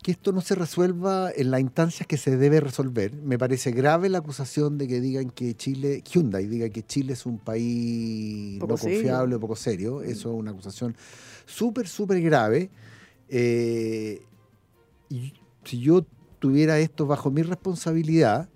que 0.02 0.12
esto 0.12 0.32
no 0.32 0.40
se 0.40 0.54
resuelva 0.54 1.30
en 1.34 1.50
las 1.50 1.60
instancias 1.60 2.06
que 2.06 2.16
se 2.16 2.36
debe 2.36 2.60
resolver. 2.60 3.14
Me 3.14 3.38
parece 3.38 3.70
grave 3.70 4.08
la 4.08 4.18
acusación 4.18 4.78
de 4.78 4.88
que 4.88 5.00
digan 5.00 5.30
que 5.30 5.54
Chile, 5.54 6.02
Hyundai 6.02 6.46
diga 6.46 6.68
que 6.70 6.82
Chile 6.82 7.12
es 7.12 7.26
un 7.26 7.38
país 7.38 8.58
no 8.58 8.66
confiable 8.66 9.34
o 9.34 9.40
poco 9.40 9.56
serio. 9.56 9.96
Mm. 9.96 10.10
Eso 10.10 10.32
es 10.32 10.38
una 10.38 10.52
acusación 10.52 10.96
súper, 11.44 11.86
súper 11.86 12.22
grave. 12.22 12.70
Eh, 13.28 14.22
y 15.10 15.34
si 15.64 15.80
yo 15.80 16.06
tuviera 16.38 16.78
esto 16.78 17.06
bajo 17.06 17.30
mi 17.30 17.42
responsabilidad, 17.42 18.48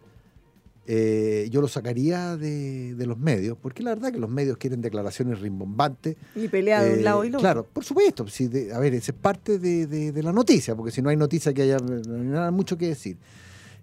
eh, 0.86 1.48
yo 1.50 1.62
lo 1.62 1.68
sacaría 1.68 2.36
de, 2.36 2.94
los 3.06 3.18
medios, 3.18 3.56
porque 3.60 3.82
la 3.82 3.94
verdad 3.94 4.12
que 4.12 4.18
los 4.18 4.28
medios 4.28 4.58
quieren 4.58 4.82
declaraciones 4.82 5.40
rimbombantes. 5.40 6.16
Y 6.34 6.48
pelear 6.48 6.84
de 6.84 6.98
un 6.98 7.04
lado 7.04 7.24
y 7.24 7.28
otro. 7.28 7.40
Claro, 7.40 7.66
por 7.72 7.84
supuesto. 7.84 8.28
Si 8.28 8.50
a 8.70 8.78
ver, 8.78 8.94
esa 8.94 9.12
es 9.12 9.18
parte 9.18 9.58
de, 9.58 10.22
la 10.22 10.32
noticia, 10.32 10.74
porque 10.74 10.92
si 10.92 11.00
no 11.00 11.08
hay 11.08 11.16
noticia 11.16 11.54
que 11.54 11.62
haya 11.62 11.78
no 11.78 12.14
hay 12.16 12.22
nada 12.22 12.50
mucho 12.50 12.76
que 12.76 12.88
decir. 12.88 13.16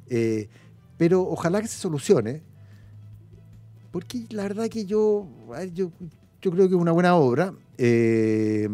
Eh, 0.08 0.48
pero 0.98 1.24
ojalá 1.24 1.62
que 1.62 1.68
se 1.68 1.78
solucione, 1.78 2.44
porque 3.92 4.26
la 4.30 4.44
verdad 4.44 4.70
que 4.70 4.86
yo, 4.86 5.28
yo, 5.74 5.92
yo 6.42 6.52
creo 6.52 6.68
que 6.68 6.76
es 6.76 6.82
una 6.82 6.92
buena 6.92 7.16
obra, 7.16 7.54
eh, 7.78 8.70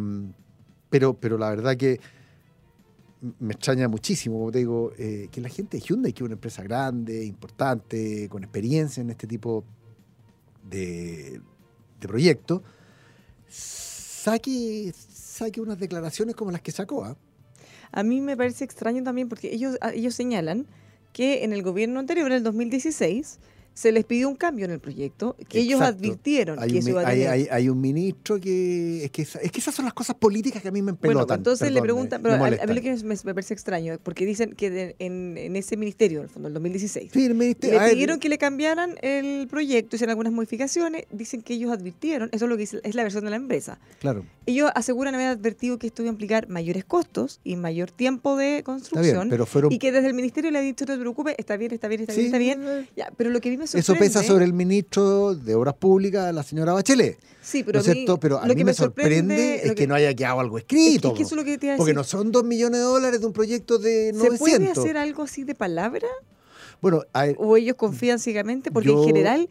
pero, 0.90 1.14
pero 1.14 1.38
la 1.38 1.50
verdad 1.50 1.78
que 1.78 2.00
me 3.40 3.54
extraña 3.54 3.88
muchísimo, 3.88 4.38
como 4.38 4.52
te 4.52 4.60
digo, 4.60 4.92
eh, 4.98 5.28
que 5.32 5.42
la 5.42 5.50
gente 5.50 5.78
de 5.78 5.84
Hyundai, 5.84 6.14
que 6.14 6.24
es 6.24 6.26
una 6.26 6.36
empresa 6.36 6.64
grande, 6.64 7.26
importante, 7.26 8.28
con 8.30 8.44
experiencia 8.44 9.02
en 9.02 9.10
este 9.10 9.28
tipo 9.28 9.64
de, 10.70 11.42
de 12.00 12.08
proyectos, 12.08 12.62
saque, 13.48 14.94
saque 14.94 15.62
unas 15.62 15.80
declaraciones 15.80 16.36
como 16.36 16.52
las 16.52 16.62
que 16.62 16.72
sacó. 16.72 17.06
¿ah? 17.06 17.18
A 17.92 18.04
mí 18.04 18.22
me 18.22 18.38
parece 18.38 18.64
extraño 18.64 19.04
también 19.04 19.30
porque 19.30 19.54
ellos, 19.54 19.78
ah, 19.82 19.92
ellos 19.94 20.14
señalan 20.14 20.68
que 21.14 21.44
en 21.44 21.54
el 21.54 21.64
gobierno 21.64 22.00
anterior, 22.00 22.28
en 22.28 22.38
el 22.38 22.44
2016, 22.44 23.40
se 23.78 23.92
les 23.92 24.06
pidió 24.06 24.28
un 24.28 24.36
cambio 24.36 24.66
en 24.66 24.72
el 24.72 24.80
proyecto, 24.80 25.36
que 25.48 25.60
ellos 25.60 25.82
advirtieron 25.82 26.58
hay 26.58 26.80
que 26.80 26.92
un, 26.92 26.98
hay, 26.98 27.70
un 27.70 27.80
ministro 27.80 28.40
que 28.40 29.06
es, 29.06 29.12
que... 29.12 29.22
es 29.22 29.52
que 29.52 29.60
esas 29.60 29.76
son 29.76 29.86
las 29.86 29.94
cosas 29.94 30.16
políticas 30.16 30.64
que 30.64 30.70
a 30.70 30.72
mí 30.72 30.82
me 30.82 30.90
empelotan. 30.90 31.28
Bueno, 31.28 31.36
entonces 31.36 31.72
le 31.72 31.80
preguntan, 31.80 32.24
pero 32.24 32.44
a, 32.44 32.50
mí 32.50 32.74
lo 32.74 32.82
que 32.82 32.96
me, 33.04 33.16
parece 33.16 33.54
extraño, 33.54 34.00
porque 34.02 34.26
dicen 34.26 34.56
que 34.56 34.96
en, 34.98 35.56
ese 35.56 35.78
ministerio, 35.78 36.22
en 36.22 36.24
el 36.24 36.30
fondo, 36.30 36.48
el 36.48 36.56
2016, 36.56 37.16
le 37.16 37.56
pidieron 37.56 38.20
que 38.20 38.30
le 38.30 38.40
cambiaran 38.40 38.96
el 39.04 39.48
proyecto, 39.48 39.96
hicieron 39.96 40.10
algunas 40.10 40.34
modificaciones, 40.34 41.06
dicen 41.12 41.44
que 41.44 41.54
ellos 41.54 41.72
advirtieron, 41.72 42.30
eso 42.32 42.46
es 42.46 42.50
lo 42.50 42.58
que 42.58 42.64
es 42.64 42.96
la 42.96 43.04
versión 43.04 43.26
de 43.26 43.30
la 43.30 43.36
empresa. 43.36 43.78
Claro. 44.00 44.26
Ellos 44.48 44.72
aseguran 44.74 45.14
haber 45.14 45.28
advertido 45.28 45.78
que 45.78 45.86
esto 45.86 46.02
iba 46.02 46.10
a 46.10 46.14
implicar 46.14 46.50
mayores 46.50 46.84
costos 46.84 47.42
y 47.44 47.58
mayor 47.58 47.92
tiempo 47.92 48.38
de 48.38 48.64
construcción, 48.64 49.30
pero 49.30 49.46
fueron... 49.46 49.72
y 49.72 49.78
que 49.78 49.92
desde 49.92 50.08
el 50.08 50.16
ministerio 50.16 50.50
le 50.50 50.58
ha 50.58 50.62
dicho, 50.62 50.86
no 50.86 50.94
te 50.96 51.00
preocupes, 51.00 51.36
está 51.38 51.58
bien, 51.58 51.74
está 51.74 51.88
bien, 51.88 52.02
está 52.02 52.14
bien, 52.14 52.26
está 52.26 52.38
bien. 52.40 52.64
Eh. 52.66 52.90
Ya, 52.96 53.12
pero 53.16 53.30
lo 53.30 53.40
que 53.40 53.50
a 53.50 53.52
eso 53.74 53.96
pesa 53.96 54.24
sobre 54.24 54.46
el 54.46 54.54
ministro 54.54 55.36
de 55.36 55.56
Obras 55.56 55.76
Públicas, 55.76 56.34
la 56.34 56.44
señora 56.44 56.74
Bachelet. 56.74 57.18
Sí, 57.42 57.64
pero, 57.64 57.82
pero 58.20 58.40
a 58.40 58.46
mí 58.46 58.64
me, 58.66 58.74
sorprende, 58.74 59.62
es 59.64 59.74
que, 59.74 59.88
no 59.88 59.96
haya 59.96 60.14
quedado 60.14 60.42
algo 60.42 60.58
escrito. 60.58 61.14
porque 61.78 61.94
no 61.94 62.04
son 62.04 62.32
dos 62.32 62.44
millones 62.44 62.80
de 62.80 62.86
dólares 62.86 63.22
de 63.22 63.26
un 63.26 63.32
proyecto 63.32 63.78
de 63.80 64.12
900. 64.14 64.38
¿Se 64.38 64.38
puede 64.38 64.72
hacer 64.72 64.98
algo 64.98 65.24
así 65.24 65.46
de 65.46 65.56
palabra? 65.56 66.08
Bueno, 66.82 67.04
¿O 67.38 67.56
ellos 67.56 67.76
confían 67.78 68.20
ciegamente? 68.20 68.70
Porque 68.70 68.90
en 68.90 69.04
general 69.04 69.50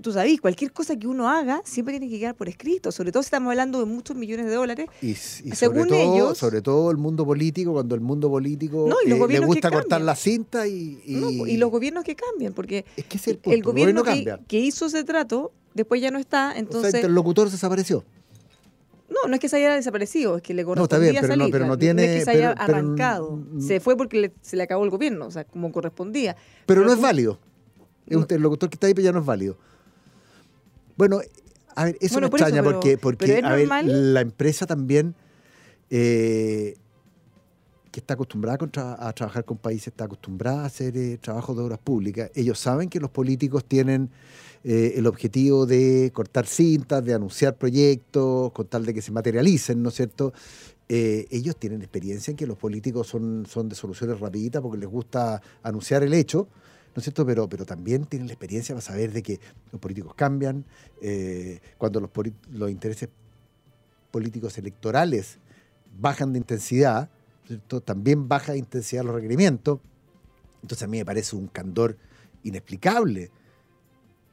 tú 0.00 0.12
sabes, 0.12 0.40
cualquier 0.40 0.72
cosa 0.72 0.96
que 0.96 1.06
uno 1.06 1.28
haga 1.28 1.60
siempre 1.64 1.98
tiene 1.98 2.12
que 2.12 2.18
quedar 2.18 2.34
por 2.34 2.48
escrito, 2.48 2.92
sobre 2.92 3.12
todo 3.12 3.22
si 3.22 3.26
estamos 3.26 3.50
hablando 3.50 3.78
de 3.78 3.84
muchos 3.86 4.16
millones 4.16 4.46
de 4.46 4.54
dólares. 4.54 4.88
Y, 5.00 5.14
según 5.14 5.56
sobre 5.56 5.84
todo, 5.84 6.14
ellos, 6.14 6.38
sobre 6.38 6.62
todo 6.62 6.90
el 6.90 6.96
mundo 6.96 7.24
político, 7.24 7.72
cuando 7.72 7.94
el 7.94 8.00
mundo 8.00 8.30
político 8.30 8.88
eh, 8.88 9.28
le 9.28 9.40
gusta 9.40 9.70
cortar 9.70 10.00
la 10.00 10.16
cinta 10.16 10.66
y, 10.66 11.00
y, 11.04 11.56
los 11.56 11.70
gobiernos 11.70 12.04
que 12.04 12.16
cambian, 12.16 12.52
porque 12.52 12.84
el, 13.44 13.62
gobierno, 13.62 14.02
que, 14.04 14.58
hizo 14.58 14.86
ese 14.86 15.04
trato 15.04 15.52
después 15.74 16.00
ya 16.00 16.10
no 16.10 16.18
está, 16.18 16.56
entonces... 16.56 16.94
el 16.94 17.14
locutor 17.14 17.50
desapareció. 17.50 18.04
No, 19.08 19.28
no 19.28 19.34
es 19.34 19.40
que 19.40 19.48
se 19.48 19.56
haya 19.56 19.74
desaparecido, 19.74 20.36
es 20.36 20.42
que 20.42 20.54
le 20.54 20.64
correspondía 20.64 20.98
no, 20.98 21.04
está 21.04 21.12
bien, 21.12 21.22
pero 21.22 21.36
No, 21.36 21.50
pero 21.50 21.66
no 21.66 21.78
tiene... 21.78 22.04
es 22.04 22.18
que 22.18 22.24
se 22.24 22.30
haya 22.30 22.52
arrancado. 22.52 23.40
se 23.58 23.80
fue 23.80 23.96
porque 23.96 24.32
se 24.40 24.56
le 24.56 24.62
acabó 24.62 24.84
el 24.84 24.90
gobierno, 24.90 25.26
o 25.26 25.30
sea, 25.30 25.44
como 25.44 25.70
correspondía. 25.70 26.36
Pero, 26.66 26.84
no 26.84 26.92
es 26.92 27.00
válido. 27.00 27.38
Es 28.06 28.16
un 28.16 28.22
interlocutor 28.22 28.68
que 28.68 28.76
está 28.76 28.86
ahí, 28.86 28.94
pero 28.94 29.04
ya 29.04 29.12
no 29.12 29.20
es 29.20 29.26
válido. 29.26 29.56
Bueno, 30.96 31.20
a 31.74 31.84
ver, 31.84 31.96
eso 32.00 32.20
me 32.20 32.26
extraña 32.26 32.62
porque, 32.62 32.98
porque 32.98 33.40
a 33.42 33.54
ver, 33.54 33.68
la 33.86 34.20
empresa 34.20 34.66
también 34.66 35.14
eh, 35.90 36.76
que 37.90 38.00
está 38.00 38.14
acostumbrada 38.14 38.58
a, 38.98 39.12
trabajar 39.12 39.44
con 39.44 39.58
países, 39.58 39.88
está 39.88 40.04
acostumbrada 40.04 40.62
a 40.62 40.64
hacer 40.64 40.96
eh, 40.96 41.18
trabajos 41.20 41.54
de 41.54 41.62
obras 41.62 41.78
públicas. 41.78 42.30
Ellos 42.34 42.58
saben 42.58 42.88
que 42.88 42.98
los 42.98 43.10
políticos 43.10 43.66
tienen 43.66 44.08
eh, 44.64 44.94
el 44.96 45.06
objetivo 45.06 45.66
de 45.66 46.10
cortar 46.14 46.46
cintas, 46.46 47.04
de 47.04 47.12
anunciar 47.12 47.56
proyectos, 47.56 48.52
con 48.52 48.66
tal 48.66 48.86
de 48.86 48.94
que 48.94 49.02
se 49.02 49.12
materialicen, 49.12 49.82
¿no 49.82 49.90
es 49.90 49.94
cierto? 49.94 50.32
ellos 50.88 51.56
tienen 51.56 51.80
experiencia 51.80 52.32
en 52.32 52.36
que 52.36 52.46
los 52.46 52.58
políticos 52.58 53.06
son, 53.06 53.46
son 53.48 53.66
de 53.66 53.74
soluciones 53.74 54.20
rapiditas 54.20 54.60
porque 54.60 54.76
les 54.76 54.90
gusta 54.90 55.40
anunciar 55.62 56.02
el 56.02 56.12
hecho 56.12 56.48
¿no 56.94 57.00
es 57.00 57.04
cierto? 57.04 57.24
Pero, 57.24 57.48
pero 57.48 57.64
también 57.64 58.04
tienen 58.04 58.28
la 58.28 58.34
experiencia 58.34 58.74
para 58.74 58.82
saber 58.82 59.12
de 59.12 59.22
que 59.22 59.40
los 59.70 59.80
políticos 59.80 60.14
cambian, 60.14 60.64
eh, 61.00 61.60
cuando 61.78 62.00
los, 62.00 62.10
los 62.50 62.70
intereses 62.70 63.08
políticos 64.10 64.58
electorales 64.58 65.38
bajan 65.98 66.32
de 66.32 66.38
intensidad, 66.38 67.08
¿cierto? 67.46 67.80
también 67.80 68.28
baja 68.28 68.52
de 68.52 68.58
intensidad 68.58 69.04
los 69.04 69.14
requerimientos. 69.14 69.80
Entonces 70.60 70.82
a 70.82 70.86
mí 70.86 70.98
me 70.98 71.04
parece 71.04 71.34
un 71.34 71.48
candor 71.48 71.96
inexplicable, 72.42 73.30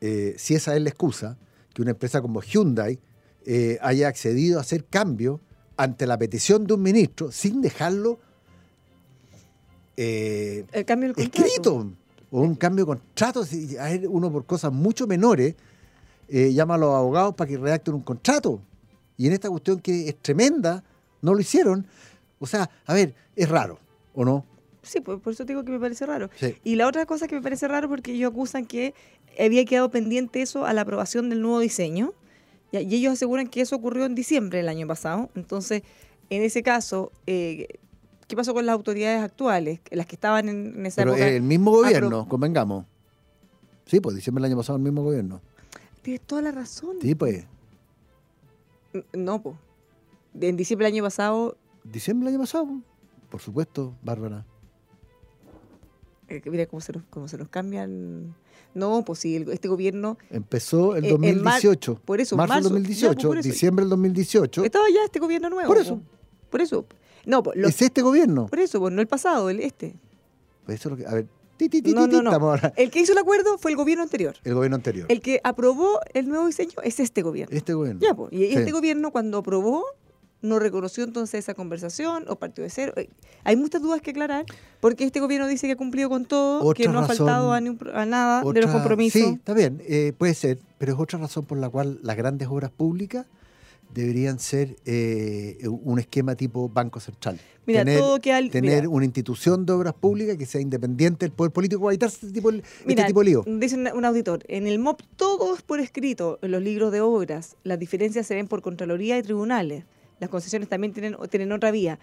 eh, 0.02 0.36
si 0.38 0.56
esa 0.56 0.76
es 0.76 0.82
la 0.82 0.90
excusa, 0.90 1.38
que 1.74 1.82
una 1.82 1.92
empresa 1.92 2.22
como 2.22 2.42
Hyundai 2.42 3.00
eh, 3.46 3.78
haya 3.82 4.08
accedido 4.10 4.58
a 4.58 4.62
hacer 4.62 4.86
cambio 4.86 5.40
ante 5.78 6.06
la 6.06 6.18
petición 6.18 6.68
de 6.68 6.74
un 6.74 6.82
ministro 6.82 7.32
sin 7.32 7.62
dejarlo 7.62 8.20
el 10.02 10.86
cambio 10.86 11.14
escrito 11.18 11.92
o 12.32 12.42
un 12.42 12.56
cambio 12.56 12.86
de 12.86 12.88
contrato, 12.88 13.44
uno 14.10 14.32
por 14.32 14.46
cosas 14.46 14.72
mucho 14.72 15.08
menores 15.08 15.56
eh, 16.28 16.54
llama 16.54 16.76
a 16.76 16.78
los 16.78 16.94
abogados 16.94 17.36
para 17.36 17.50
que 17.50 17.58
redacten 17.58 17.94
un 17.96 18.02
contrato. 18.02 18.62
Y 19.18 19.28
en 19.28 19.34
esta 19.34 19.50
cuestión 19.50 19.80
que 19.80 20.08
es 20.08 20.18
tremenda, 20.18 20.84
no 21.22 21.34
lo 21.34 21.40
hicieron. 21.40 21.86
O 22.40 22.48
sea, 22.48 22.70
a 22.86 22.94
ver, 22.94 23.16
es 23.36 23.50
raro, 23.50 23.80
¿o 24.14 24.24
no? 24.24 24.46
Sí, 24.84 25.02
por, 25.02 25.22
eso 25.26 25.44
digo 25.44 25.64
que 25.66 25.72
me 25.72 25.80
parece 25.80 26.06
raro. 26.06 26.30
Y 26.64 26.76
la 26.76 26.88
otra 26.88 27.06
cosa 27.06 27.28
que 27.28 27.36
me 27.36 27.42
parece 27.42 27.68
raro 27.68 27.90
porque 27.90 28.14
ellos 28.14 28.32
acusan 28.32 28.66
que 28.66 28.94
había 29.38 29.66
quedado 29.66 29.90
pendiente 29.90 30.42
eso 30.42 30.66
a 30.66 30.74
la 30.74 30.82
aprobación 30.82 31.30
del 31.30 31.42
nuevo 31.42 31.60
diseño. 31.60 32.14
Y, 32.72 32.78
ellos 32.78 33.14
aseguran 33.14 33.48
que 33.48 33.62
eso 33.62 33.76
ocurrió 33.76 34.06
en 34.06 34.16
diciembre 34.16 34.60
del 34.60 34.70
año 34.70 34.88
pasado. 34.88 35.30
Entonces, 35.36 35.84
en 36.30 36.44
ese 36.44 36.64
caso, 36.64 37.12
eh, 37.28 37.68
¿Qué 38.30 38.36
pasó 38.36 38.54
con 38.54 38.64
las 38.64 38.74
autoridades 38.74 39.24
actuales, 39.24 39.80
las 39.90 40.06
que 40.06 40.16
estaban 40.16 40.50
en, 40.50 40.86
esa 40.86 41.02
Pero 41.02 41.16
El 41.16 41.42
mismo 41.42 41.72
gobierno, 41.72 42.28
convengamos. 42.30 42.86
Sí, 43.88 44.00
pues 44.00 44.16
diciembre 44.16 44.44
del 44.44 44.52
año 44.52 44.58
pasado 44.58 44.78
el 44.78 44.84
mismo 44.84 45.02
gobierno. 45.02 45.42
Tienes 46.04 46.22
toda 46.22 46.44
la 46.44 46.52
razón. 46.52 46.98
Sí, 47.02 47.16
pues. 47.16 47.48
No, 49.14 49.42
pues. 49.42 49.56
En 50.40 50.56
diciembre 50.58 50.86
del 50.86 50.94
año 50.94 51.04
pasado. 51.04 51.58
¿Diciembre 51.84 52.28
del 52.28 52.36
año 52.36 52.44
pasado? 52.44 52.68
Por 53.32 53.42
supuesto, 53.42 53.96
Bárbara. 54.04 54.46
Eh, 56.28 56.44
mira 56.46 56.68
cómo 56.68 56.82
se, 56.82 56.94
nos, 56.94 57.04
cómo 57.10 57.28
se 57.28 57.40
nos 57.40 57.50
cambian. 57.50 58.36
No, 58.76 59.04
pues 59.04 59.18
sí, 59.18 59.44
este 59.50 59.68
gobierno. 59.68 60.20
Empezó 60.30 60.96
el 60.96 61.10
2018. 61.10 62.02
por 62.06 62.22
eso, 62.22 62.38
marzo, 62.38 62.54
del 62.54 62.64
2018, 62.84 63.34
diciembre 63.42 63.86
del 63.86 63.90
2018. 63.90 64.66
Estaba 64.66 64.86
ya 64.94 65.04
este 65.04 65.20
gobierno 65.20 65.50
nuevo. 65.50 65.68
Por 65.68 65.80
eso. 65.80 66.00
Por 66.52 66.62
eso. 66.62 66.86
No, 67.26 67.44
es 67.56 67.82
este 67.82 68.02
gobierno. 68.02 68.48
Por 68.48 68.60
eso, 68.60 68.80
pues, 68.80 68.94
no 68.94 69.02
el 69.02 69.08
pasado, 69.08 69.50
el 69.50 69.60
este. 69.60 69.96
Pues 70.66 70.80
eso 70.80 70.90
es 70.90 70.92
lo 70.92 70.98
que, 70.98 71.08
a 71.08 71.14
ver, 71.16 71.28
no, 71.94 72.08
no, 72.08 72.22
no. 72.22 72.56
El 72.76 72.90
que 72.90 73.00
hizo 73.00 73.12
el 73.12 73.18
acuerdo 73.18 73.58
fue 73.58 73.72
el 73.72 73.78
gobierno 73.78 74.04
anterior. 74.04 74.36
El 74.44 74.54
gobierno 74.54 74.76
anterior. 74.76 75.08
El 75.10 75.22
que 75.22 75.42
aprobó 75.44 76.00
el 76.14 76.30
nuevo 76.30 76.48
diseño 76.48 76.72
es 76.84 77.00
este 77.00 77.22
gobierno. 77.22 77.56
Este 77.56 77.74
gobierno. 77.74 78.00
Ya, 78.02 78.14
pues. 78.14 78.32
Y 78.32 78.46
este 78.46 78.72
gobierno, 78.72 79.12
cuando 79.12 79.40
aprobó, 79.40 79.86
no 80.42 80.60
reconoció 80.60 81.04
entonces 81.04 81.40
esa 81.40 81.54
conversación 81.54 82.26
o 82.28 82.38
partió 82.38 82.64
de 82.64 82.70
cero. 82.70 82.94
Eh, 82.96 83.10
hay 83.44 83.58
muchas 83.58 83.82
dudas 83.82 84.02
que 84.02 84.12
aclarar 84.12 84.46
porque 84.80 85.04
este 85.04 85.20
gobierno 85.20 85.48
dice 85.48 85.68
que 85.68 85.74
ha 85.74 85.76
cumplido 85.76 86.10
con 86.10 86.26
todo, 86.26 86.74
que 86.74 86.88
no 86.88 87.00
ha 87.00 87.08
faltado 87.08 87.52
a, 87.52 87.60
nada 87.60 88.42
de 88.42 88.62
los 88.62 88.72
compromisos. 88.72 89.22
Sí, 89.22 89.28
está 89.28 89.54
bien, 89.54 89.82
eh, 89.86 90.14
puede 90.18 90.34
ser, 90.34 90.60
pero 90.78 90.94
es 90.94 91.00
otra 91.00 91.20
razón 91.20 91.46
por 91.46 91.58
la 91.58 91.70
cual 91.70 92.00
las 92.04 92.16
grandes 92.16 92.48
obras 92.48 92.72
públicas 92.72 93.26
deberían 93.94 94.40
ser 94.40 94.76
eh, 94.86 95.58
un 95.68 96.00
esquema 96.00 96.36
tipo 96.36 96.70
Banco 96.70 97.00
Central. 97.00 97.40
Mira, 97.66 97.86
tener, 97.86 98.00
todo 98.00 98.20
que 98.20 98.34
al, 98.34 98.50
tener 98.50 98.88
una 98.88 99.06
institución 99.06 99.66
de 99.66 99.74
obras 99.74 99.94
públicas 99.94 100.38
que 100.38 100.46
sea 100.46 100.62
independiente 100.62 101.26
del 101.26 101.34
poder 101.34 101.52
político 101.52 101.82
para 101.82 101.92
evitar 101.94 102.10
este 102.10 102.32
tipo, 102.32 102.50
este 102.52 103.04
tipo 103.06 103.20
de 103.20 103.26
lío. 103.26 103.44
Dice 103.46 103.76
un, 103.76 104.06
auditor, 104.06 104.44
en 104.48 104.66
el 104.66 104.80
MOP 104.80 105.02
todo 105.16 105.56
es 105.56 105.62
por 105.62 105.80
escrito, 105.80 106.40
en 106.42 106.52
los 106.52 106.64
libros 106.64 106.92
de 106.92 107.02
obras, 107.02 107.58
las 107.64 107.78
diferencias 107.78 108.26
se 108.26 108.36
ven 108.36 108.48
por 108.48 108.62
Contraloría 108.62 109.18
y 109.18 109.24
tribunales, 109.24 109.84
las 110.20 110.30
concesiones 110.30 110.68
también 110.68 110.94
tienen, 110.94 111.16
tienen 111.30 111.52
otra 111.52 111.72
vía. 111.72 112.00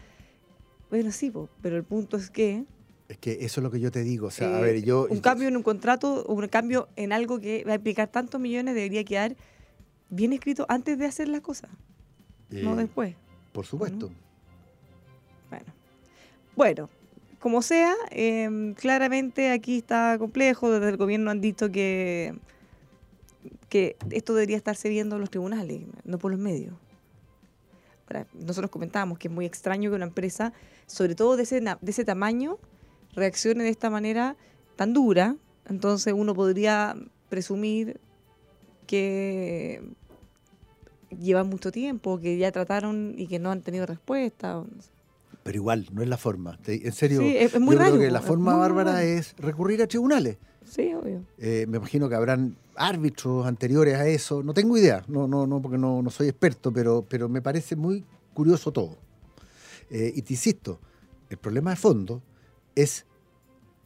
Bueno, 0.90 1.10
sí, 1.10 1.32
pero 1.62 1.76
el 1.76 1.84
punto 1.84 2.16
es 2.16 2.30
que... 2.30 2.64
Es 3.08 3.18
que 3.18 3.32
eso 3.44 3.60
es 3.60 3.62
lo 3.62 3.70
que 3.70 3.80
yo 3.80 3.90
te 3.90 4.02
digo. 4.02 4.28
O 4.28 4.30
sea, 4.30 4.56
a 4.56 4.60
ver, 4.60 4.82
yo... 4.82 5.06
Un 5.10 5.20
cambio 5.20 5.48
en 5.48 5.56
un 5.56 5.62
contrato, 5.62 6.24
un 6.26 6.46
cambio 6.48 6.88
en 6.96 7.12
algo 7.12 7.40
que 7.40 7.64
va 7.64 7.72
a 7.72 7.76
implicar 7.76 8.08
tantos 8.08 8.40
millones 8.40 8.74
debería 8.74 9.04
quedar 9.04 9.36
bien 10.08 10.32
escrito 10.32 10.66
antes 10.68 10.98
de 10.98 11.06
hacer 11.06 11.28
las 11.28 11.40
cosas, 11.40 11.70
no 12.50 12.74
eh, 12.74 12.76
después. 12.76 13.14
Por 13.52 13.66
supuesto. 13.66 14.10
Bueno. 15.50 15.66
Bueno, 16.54 16.90
como 17.38 17.62
sea, 17.62 17.94
em, 18.10 18.74
claramente 18.74 19.50
aquí 19.50 19.78
está 19.78 20.16
complejo. 20.18 20.70
Desde 20.70 20.88
el 20.88 20.96
gobierno 20.96 21.30
han 21.30 21.40
dicho 21.40 21.70
que, 21.70 22.34
que 23.68 23.96
esto 24.10 24.34
debería 24.34 24.56
estarse 24.56 24.88
viendo 24.88 25.16
en 25.16 25.20
los 25.20 25.30
tribunales, 25.30 25.82
no 26.04 26.18
por 26.18 26.30
los 26.30 26.40
medios. 26.40 26.74
nosotros 28.34 28.70
comentábamos 28.70 29.18
que 29.18 29.28
es 29.28 29.34
muy 29.34 29.46
extraño 29.46 29.90
que 29.90 29.96
una 29.96 30.06
empresa, 30.06 30.52
sobre 30.86 31.14
todo 31.14 31.36
de 31.36 31.42
ese, 31.42 31.60
de 31.60 31.90
ese 31.90 32.04
tamaño, 32.04 32.58
reaccione 33.14 33.64
de 33.64 33.70
esta 33.70 33.90
manera 33.90 34.36
tan 34.76 34.92
dura. 34.92 35.36
Entonces 35.68 36.14
uno 36.16 36.34
podría 36.34 36.96
presumir 37.28 38.00
que 38.86 39.82
llevan 41.20 41.48
mucho 41.48 41.72
tiempo, 41.72 42.20
que 42.20 42.38
ya 42.38 42.52
trataron 42.52 43.14
y 43.16 43.26
que 43.26 43.38
no 43.38 43.50
han 43.50 43.62
tenido 43.62 43.86
respuesta. 43.86 44.64
Pero 45.42 45.56
igual, 45.56 45.86
no 45.92 46.02
es 46.02 46.08
la 46.08 46.16
forma. 46.16 46.58
En 46.66 46.92
serio, 46.92 47.20
es, 47.22 47.58
muy 47.60 47.76
yo 47.76 47.80
creo 47.80 47.98
que 47.98 48.10
la 48.10 48.22
forma 48.22 48.56
bárbara 48.56 49.04
es 49.04 49.34
recurrir 49.38 49.82
a 49.82 49.86
tribunales. 49.86 50.38
Sí, 50.64 50.92
obvio. 50.94 51.22
Eh, 51.38 51.66
me 51.68 51.76
imagino 51.76 52.08
que 52.08 52.16
habrán 52.16 52.56
árbitros 52.74 53.46
anteriores 53.46 53.94
a 53.94 54.08
eso. 54.08 54.42
No 54.42 54.52
tengo 54.52 54.76
idea, 54.76 55.04
no, 55.06 55.28
no, 55.28 55.46
no, 55.46 55.62
porque 55.62 55.78
no, 55.78 56.02
no 56.02 56.10
soy 56.10 56.28
experto, 56.28 56.72
pero, 56.72 57.04
pero 57.08 57.28
me 57.28 57.40
parece 57.40 57.76
muy 57.76 58.04
curioso 58.34 58.72
todo. 58.72 58.98
Eh, 59.88 60.12
y 60.14 60.22
te 60.22 60.32
insisto, 60.32 60.80
el 61.30 61.38
problema 61.38 61.70
de 61.70 61.76
fondo 61.76 62.22
es 62.74 63.06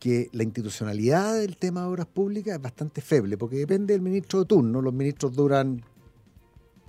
que 0.01 0.31
la 0.33 0.43
institucionalidad 0.43 1.39
del 1.39 1.59
tema 1.59 1.83
de 1.83 1.89
obras 1.89 2.07
públicas 2.07 2.57
es 2.57 2.63
bastante 2.63 3.03
feble, 3.03 3.37
porque 3.37 3.57
depende 3.57 3.93
del 3.93 4.01
ministro 4.01 4.41
de 4.41 4.47
turno. 4.47 4.81
Los 4.81 4.95
ministros 4.95 5.37
duran, 5.37 5.85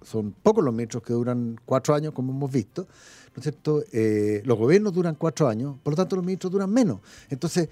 son 0.02 0.32
pocos 0.32 0.64
los 0.64 0.74
ministros 0.74 1.04
que 1.04 1.12
duran 1.12 1.60
cuatro 1.66 1.94
años, 1.94 2.14
como 2.14 2.32
hemos 2.32 2.50
visto, 2.50 2.88
¿no 3.36 3.40
es 3.40 3.44
cierto? 3.44 3.84
Eh, 3.92 4.42
los 4.46 4.58
gobiernos 4.58 4.94
duran 4.94 5.16
cuatro 5.16 5.50
años, 5.50 5.76
por 5.84 5.92
lo 5.92 5.98
tanto 5.98 6.16
los 6.16 6.26
ministros 6.26 6.54
duran 6.54 6.72
menos. 6.72 7.02
Entonces, 7.30 7.68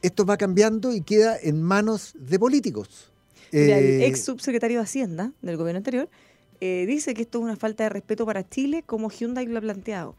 esto 0.00 0.24
va 0.24 0.38
cambiando 0.38 0.94
y 0.94 1.02
queda 1.02 1.36
en 1.38 1.62
manos 1.62 2.14
de 2.18 2.38
políticos. 2.38 3.12
el 3.52 3.70
eh, 3.70 4.06
ex 4.06 4.24
subsecretario 4.24 4.78
de 4.78 4.84
Hacienda 4.84 5.32
del 5.42 5.58
gobierno 5.58 5.78
anterior 5.78 6.08
eh, 6.62 6.86
dice 6.86 7.12
que 7.12 7.22
esto 7.22 7.38
es 7.38 7.44
una 7.44 7.56
falta 7.56 7.84
de 7.84 7.90
respeto 7.90 8.24
para 8.24 8.48
Chile, 8.48 8.82
como 8.86 9.10
Hyundai 9.10 9.46
lo 9.46 9.58
ha 9.58 9.60
planteado. 9.60 10.16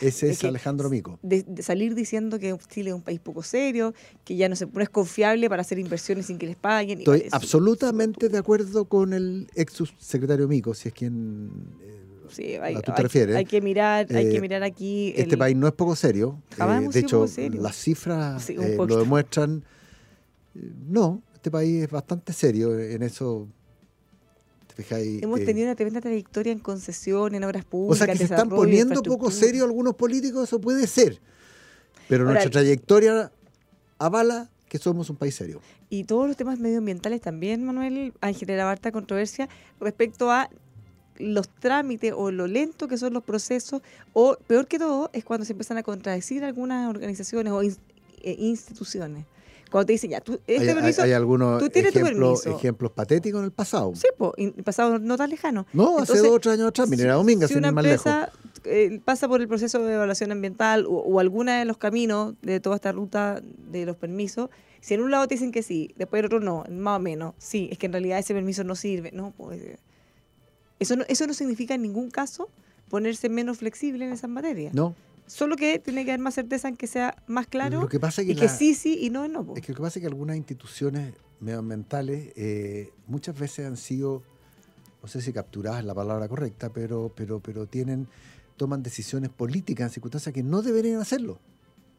Ese 0.00 0.30
es 0.30 0.44
Alejandro 0.44 0.90
Mico. 0.90 1.18
De, 1.22 1.44
salir 1.62 1.94
diciendo 1.94 2.38
que 2.38 2.56
Chile 2.68 2.90
es 2.90 2.94
un 2.94 3.02
país 3.02 3.20
poco 3.20 3.42
serio, 3.42 3.94
que 4.24 4.36
ya 4.36 4.48
no, 4.48 4.56
se, 4.56 4.66
es 4.80 4.88
confiable 4.88 5.48
para 5.48 5.62
hacer 5.62 5.78
inversiones 5.78 6.26
sin 6.26 6.38
que 6.38 6.46
les 6.46 6.56
paguen. 6.56 6.98
Estoy 6.98 7.28
absolutamente 7.30 8.28
de 8.28 8.38
acuerdo 8.38 8.84
con 8.86 9.12
el 9.12 9.48
ex 9.54 9.72
subsecretario 9.74 10.48
Mico, 10.48 10.74
si 10.74 10.88
es 10.88 10.94
quien 10.94 11.50
eh, 11.82 12.06
sí, 12.28 12.54
hay, 12.56 12.74
tú 12.76 12.92
te 12.92 13.02
refieres. 13.02 13.36
Hay 13.36 13.44
que 13.44 13.60
mirar, 13.60 14.06
hay 14.10 14.30
que 14.30 14.36
eh, 14.36 14.40
mirar 14.40 14.62
aquí. 14.62 15.12
Este 15.16 15.36
país 15.36 15.56
no 15.56 15.66
es 15.66 15.72
poco 15.72 15.96
serio. 15.96 16.40
Eh, 16.58 16.88
de 16.90 17.00
hecho, 17.00 17.26
las 17.52 17.76
cifras 17.76 18.50
lo 18.50 18.98
demuestran. 18.98 19.64
No, 20.88 21.22
este 21.34 21.50
país 21.50 21.84
es 21.84 21.90
bastante 21.90 22.32
serio 22.32 22.78
en 22.78 23.02
eso 23.02 23.46
Hemos 25.22 25.44
tenido 25.44 25.66
una 25.66 25.74
tremenda 25.74 26.00
trayectoria 26.00 26.52
en 26.52 26.58
concesión, 26.58 27.34
en 27.34 27.44
obras 27.44 27.64
públicas. 27.64 28.02
O 28.02 28.04
sea, 28.04 28.12
que 28.12 28.18
se 28.18 28.24
están 28.24 28.48
poniendo 28.48 29.02
poco 29.02 29.30
serio 29.30 29.64
algunos 29.64 29.94
políticos, 29.94 30.44
eso 30.44 30.60
puede 30.60 30.86
ser. 30.86 31.20
Pero 32.08 32.24
nuestra 32.24 32.50
trayectoria 32.50 33.32
avala 33.98 34.50
que 34.68 34.78
somos 34.78 35.08
un 35.10 35.16
país 35.16 35.34
serio. 35.34 35.60
Y 35.88 36.04
todos 36.04 36.26
los 36.26 36.36
temas 36.36 36.58
medioambientales 36.58 37.20
también, 37.20 37.64
Manuel, 37.64 38.12
han 38.20 38.34
generado 38.34 38.70
harta 38.70 38.92
controversia 38.92 39.48
respecto 39.80 40.30
a 40.30 40.50
los 41.18 41.48
trámites 41.48 42.12
o 42.14 42.30
lo 42.30 42.46
lento 42.46 42.88
que 42.88 42.98
son 42.98 43.14
los 43.14 43.22
procesos, 43.22 43.80
o 44.12 44.36
peor 44.46 44.66
que 44.66 44.78
todo, 44.78 45.10
es 45.12 45.24
cuando 45.24 45.46
se 45.46 45.52
empiezan 45.52 45.78
a 45.78 45.82
contradecir 45.82 46.44
algunas 46.44 46.90
organizaciones 46.90 47.52
o 47.52 47.62
eh, 47.62 47.76
instituciones. 48.38 49.24
Cuando 49.76 49.88
te 49.88 49.92
dicen, 49.92 50.08
ya, 50.08 50.22
tú, 50.22 50.40
este 50.46 50.70
hay, 50.70 50.74
permiso, 50.74 51.02
hay, 51.02 51.12
algunos 51.12 51.62
tú 51.62 51.68
tienes 51.68 51.94
ejemplos, 51.94 52.46
ejemplos 52.46 52.92
patéticos 52.92 53.40
en 53.40 53.44
el 53.44 53.50
pasado. 53.50 53.92
Sí, 53.94 54.06
pues, 54.16 54.32
el 54.38 54.64
pasado 54.64 54.98
no 54.98 55.18
tan 55.18 55.28
lejano. 55.28 55.66
No, 55.74 55.98
hace 55.98 56.16
dos 56.16 56.28
o 56.28 56.40
tres 56.40 56.54
años 56.54 56.68
atrás, 56.68 56.88
Minera 56.88 57.12
Dominga, 57.12 57.46
si 57.46 57.56
una 57.56 57.68
empresa 57.68 58.32
eh, 58.64 59.02
pasa 59.04 59.28
por 59.28 59.42
el 59.42 59.48
proceso 59.48 59.84
de 59.84 59.92
evaluación 59.92 60.32
ambiental 60.32 60.86
o, 60.86 60.92
o 60.92 61.20
alguna 61.20 61.58
de 61.58 61.66
los 61.66 61.76
caminos 61.76 62.36
de 62.40 62.58
toda 62.58 62.76
esta 62.76 62.90
ruta 62.90 63.42
de 63.70 63.84
los 63.84 63.96
permisos, 63.96 64.48
si 64.80 64.94
en 64.94 65.02
un 65.02 65.10
lado 65.10 65.28
te 65.28 65.34
dicen 65.34 65.52
que 65.52 65.62
sí, 65.62 65.92
después 65.96 66.20
en 66.20 66.24
otro 66.24 66.40
no, 66.40 66.64
más 66.70 66.96
o 66.96 67.00
menos, 67.02 67.34
sí, 67.36 67.68
es 67.70 67.76
que 67.76 67.84
en 67.84 67.92
realidad 67.92 68.18
ese 68.18 68.32
permiso 68.32 68.64
no 68.64 68.76
sirve. 68.76 69.10
No, 69.12 69.34
pues, 69.36 69.60
eso 70.78 70.96
no, 70.96 71.04
eso 71.06 71.26
no 71.26 71.34
significa 71.34 71.74
en 71.74 71.82
ningún 71.82 72.10
caso 72.10 72.48
ponerse 72.88 73.28
menos 73.28 73.58
flexible 73.58 74.06
en 74.06 74.12
esas 74.12 74.30
materias. 74.30 74.72
No. 74.72 74.94
Solo 75.26 75.56
que 75.56 75.78
tiene 75.78 76.04
que 76.04 76.12
haber 76.12 76.20
más 76.20 76.34
certeza 76.34 76.68
en 76.68 76.76
que 76.76 76.86
sea 76.86 77.22
más 77.26 77.46
claro 77.46 77.88
que 77.88 77.98
y 78.22 78.34
que 78.34 78.48
sí, 78.48 78.74
sí 78.74 78.98
y 79.00 79.10
no, 79.10 79.26
no. 79.28 79.54
Es 79.56 79.62
que 79.62 79.72
lo 79.72 79.76
que 79.76 79.82
pasa 79.82 79.98
es 79.98 80.02
que 80.02 80.06
algunas 80.06 80.36
instituciones 80.36 81.14
medioambientales 81.40 82.32
eh, 82.36 82.92
muchas 83.06 83.38
veces 83.38 83.66
han 83.66 83.76
sido, 83.76 84.22
no 85.02 85.08
sé 85.08 85.20
si 85.20 85.32
capturadas 85.32 85.80
es 85.80 85.86
la 85.86 85.94
palabra 85.94 86.28
correcta, 86.28 86.72
pero, 86.72 87.12
pero, 87.14 87.40
pero 87.40 87.66
tienen, 87.66 88.08
toman 88.56 88.82
decisiones 88.82 89.30
políticas 89.30 89.88
en 89.88 89.94
circunstancias 89.94 90.32
que 90.32 90.42
no 90.42 90.62
deberían 90.62 91.00
hacerlo. 91.00 91.40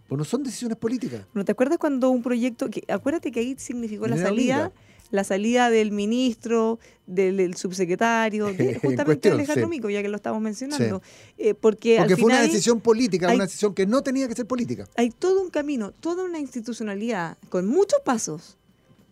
Pues 0.08 0.18
no 0.18 0.24
son 0.24 0.44
decisiones 0.44 0.78
políticas. 0.78 1.26
¿No 1.34 1.44
te 1.44 1.52
acuerdas 1.52 1.78
cuando 1.78 2.10
un 2.10 2.24
proyecto, 2.24 2.70
que 2.70 2.84
acuérdate 2.88 3.32
que 3.32 3.42
ahí 3.42 3.56
significó 3.58 4.08
la 4.08 4.18
salida, 4.18 4.72
la 5.12 5.24
salida 5.24 5.70
del 5.70 5.92
ministro, 5.92 6.80
del, 7.06 7.56
subsecretario, 7.56 8.48
justamente 8.82 9.30
Alejandro 9.30 9.68
Mico, 9.68 9.90
ya 9.90 10.02
que 10.02 10.10
lo 10.10 10.18
estamos 10.18 10.42
mencionando. 10.42 11.02
Eh, 11.38 11.54
porque 11.54 11.98
porque 12.00 12.18
fue 12.18 12.26
una 12.26 12.42
decisión 12.42 12.82
política, 12.82 13.32
una 13.34 13.46
decisión 13.46 13.74
que 13.74 13.86
no 13.86 14.02
tenía 14.02 14.28
que 14.28 14.36
ser 14.36 14.46
política. 14.46 14.88
Hay 14.96 15.10
todo 15.10 15.42
un 15.42 15.50
camino, 15.50 15.92
toda 15.92 16.24
una 16.24 16.40
institucionalidad 16.40 17.38
con 17.50 17.68
muchos 17.68 18.02
pasos, 18.02 18.58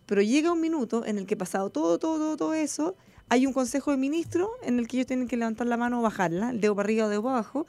pero 0.06 0.22
llega 0.22 0.52
un 0.52 0.60
minuto 0.60 1.04
en 1.04 1.18
el 1.18 1.26
que 1.26 1.36
pasado 1.36 1.70
todo, 1.70 1.98
todo, 1.98 2.18
todo, 2.18 2.36
todo 2.36 2.54
eso, 2.54 2.94
hay 3.28 3.46
un 3.46 3.52
consejo 3.52 3.90
de 3.90 3.96
ministros 3.96 4.48
en 4.62 4.78
el 4.78 4.86
que 4.86 4.98
ellos 4.98 5.06
tienen 5.06 5.26
que 5.26 5.36
levantar 5.36 5.66
la 5.66 5.76
mano 5.76 6.00
o 6.00 6.02
bajarla, 6.02 6.50
el 6.50 6.60
dedo 6.60 6.76
para 6.76 6.86
arriba 6.86 7.06
o 7.06 7.08
dedo 7.08 7.22
para 7.22 7.38
abajo, 7.38 7.66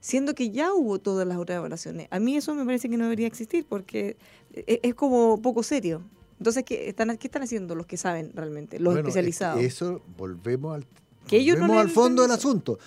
siendo 0.00 0.34
que 0.34 0.50
ya 0.50 0.72
hubo 0.72 0.98
todas 0.98 1.26
las 1.26 1.38
otras 1.38 1.56
evaluaciones. 1.56 2.08
A 2.10 2.20
mí 2.20 2.36
eso 2.36 2.54
me 2.54 2.64
parece 2.64 2.88
que 2.88 2.96
no 2.96 3.04
debería 3.04 3.26
existir 3.26 3.66
porque 3.68 4.16
e-, 4.52 4.80
es, 4.82 4.94
como 4.94 5.40
poco 5.42 5.62
serio. 5.62 6.02
Entonces, 6.40 6.64
¿qué 6.64 6.88
están, 6.88 7.18
¿qué 7.18 7.26
están 7.26 7.42
haciendo 7.42 7.74
los 7.74 7.84
que 7.84 7.98
saben 7.98 8.32
realmente, 8.34 8.80
los 8.80 8.96
especializados? 8.96 9.62
eso 9.62 10.00
volvemos 10.16 10.74
al, 10.74 10.86
volvemos 11.30 11.76
al 11.76 11.90
fondo 11.90 12.22
del 12.22 12.30
asunto. 12.30 12.78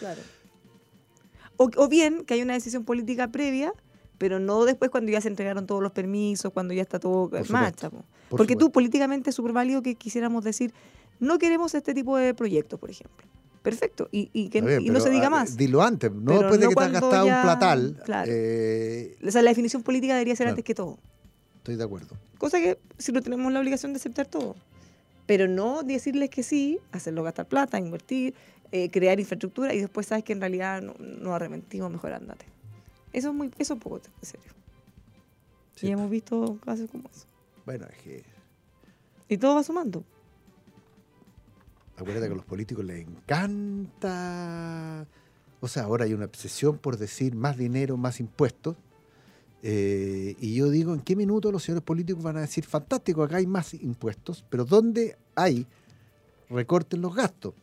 O, 1.58 1.88
bien 1.88 2.26
que 2.26 2.34
hay 2.34 2.42
una 2.42 2.54
decisión 2.54 2.84
política 2.84 3.32
previa, 3.32 3.72
pero 4.18 4.40
no 4.40 4.66
después 4.66 4.90
cuando 4.90 5.12
ya 5.12 5.22
se 5.22 5.28
entregaron 5.28 5.68
todos 5.68 5.84
los 5.84 5.92
permisos, 5.92 6.52
cuando 6.52 6.74
ya 6.74 6.82
está 6.82 7.00
todo 7.00 7.30
marcha. 7.50 7.92
Porque 8.30 8.56
tú 8.56 8.72
políticamente 8.72 9.30
es 9.30 9.36
súper 9.36 9.54
válido 9.54 9.84
que 9.84 9.94
quisiéramos 9.94 10.44
decir, 10.44 10.74
no 11.20 11.38
queremos 11.38 11.76
este 11.76 11.94
tipo 11.94 12.18
de 12.18 12.34
proyectos, 12.34 12.80
por 12.80 12.90
ejemplo 12.90 13.24
perfecto. 13.62 14.10
Y, 14.12 14.30
y 14.34 14.50
que 14.50 14.62
no 14.62 15.00
se 15.00 15.10
diga 15.10 15.30
más. 15.30 15.56
Dilo 15.56 15.82
antes, 15.82 16.12
no 16.12 16.40
después 16.40 16.60
de 16.60 16.68
que 16.68 16.76
te 16.76 16.84
has 16.84 16.92
gastado 16.92 17.26
un 17.26 17.42
platal. 17.42 18.02
Claro. 18.04 18.32
Eh, 18.34 19.16
o 19.26 19.32
sea, 19.32 19.42
la 19.42 19.52
definición 19.52 19.84
política 19.84 20.16
debería 20.16 20.36
ser 20.36 20.50
antes 20.50 20.66
que 20.66 20.76
todo. 20.76 21.00
Estoy 21.58 21.78
de 21.78 21.84
acuerdo. 21.86 22.18
Cosa 22.44 22.60
que 22.60 22.78
si 22.98 23.14
no 23.14 23.22
tenemos 23.22 23.54
la 23.54 23.62
obligación 23.62 23.94
de 23.94 24.00
aceptar 24.00 24.28
todo. 24.28 24.58
Pero 25.26 25.48
no 25.48 25.82
decirles 25.82 26.30
que 26.30 26.44
sí, 26.44 26.78
hacerlo 26.92 27.24
gastar 27.24 27.48
plata, 27.48 27.80
invertir, 27.80 28.36
eh, 28.74 28.90
crear 28.90 29.18
infraestructura 29.18 29.74
y 29.74 29.80
después 29.80 30.08
sabes 30.08 30.26
que 30.26 30.34
en 30.34 30.42
realidad 30.42 30.82
no, 30.82 30.94
no 31.00 31.34
arrepentimos, 31.34 31.90
mejor 31.90 32.12
andate. 32.12 32.46
Eso 33.14 33.30
es 33.30 33.34
muy, 33.34 33.50
eso 33.58 33.76
es 33.76 33.80
poco 33.80 34.02
serio. 34.22 34.52
Y 35.82 35.92
hemos 35.92 36.10
visto 36.10 36.60
casos 36.66 36.92
como 36.92 37.10
eso. 37.10 37.28
Bueno, 37.66 37.88
es 37.90 37.98
que. 38.04 38.26
Y 39.30 39.38
todo 39.38 39.56
va 39.56 39.64
sumando. 39.64 40.04
Acuérdate 41.96 42.28
que 42.28 42.34
a 42.34 42.36
los 42.36 42.46
políticos 42.46 42.84
les 42.84 43.08
encanta. 43.08 45.08
O 45.62 45.70
sea, 45.70 45.84
ahora 45.84 46.04
hay 46.04 46.14
una 46.14 46.26
obsesión 46.26 46.78
por 46.78 46.98
decir 46.98 47.36
más 47.36 47.56
dinero, 47.56 47.96
más 47.96 48.20
impuestos. 48.20 48.76
Eh, 49.66 50.36
y 50.42 50.56
yo 50.56 50.70
digo, 50.70 50.94
¿en 50.94 51.00
qué 51.00 51.16
minuto 51.16 51.50
los 51.50 51.64
señores 51.64 51.84
políticos 51.84 52.22
van 52.22 52.36
a 52.36 52.42
decir, 52.42 52.66
fantástico, 52.66 53.24
acá 53.24 53.38
hay 53.38 53.48
más 53.48 53.74
impuestos, 53.74 54.44
pero 54.50 54.66
¿dónde 54.66 55.18
hay 55.36 55.66
recortes 56.50 57.00
los 57.00 57.16
gastos? 57.16 57.54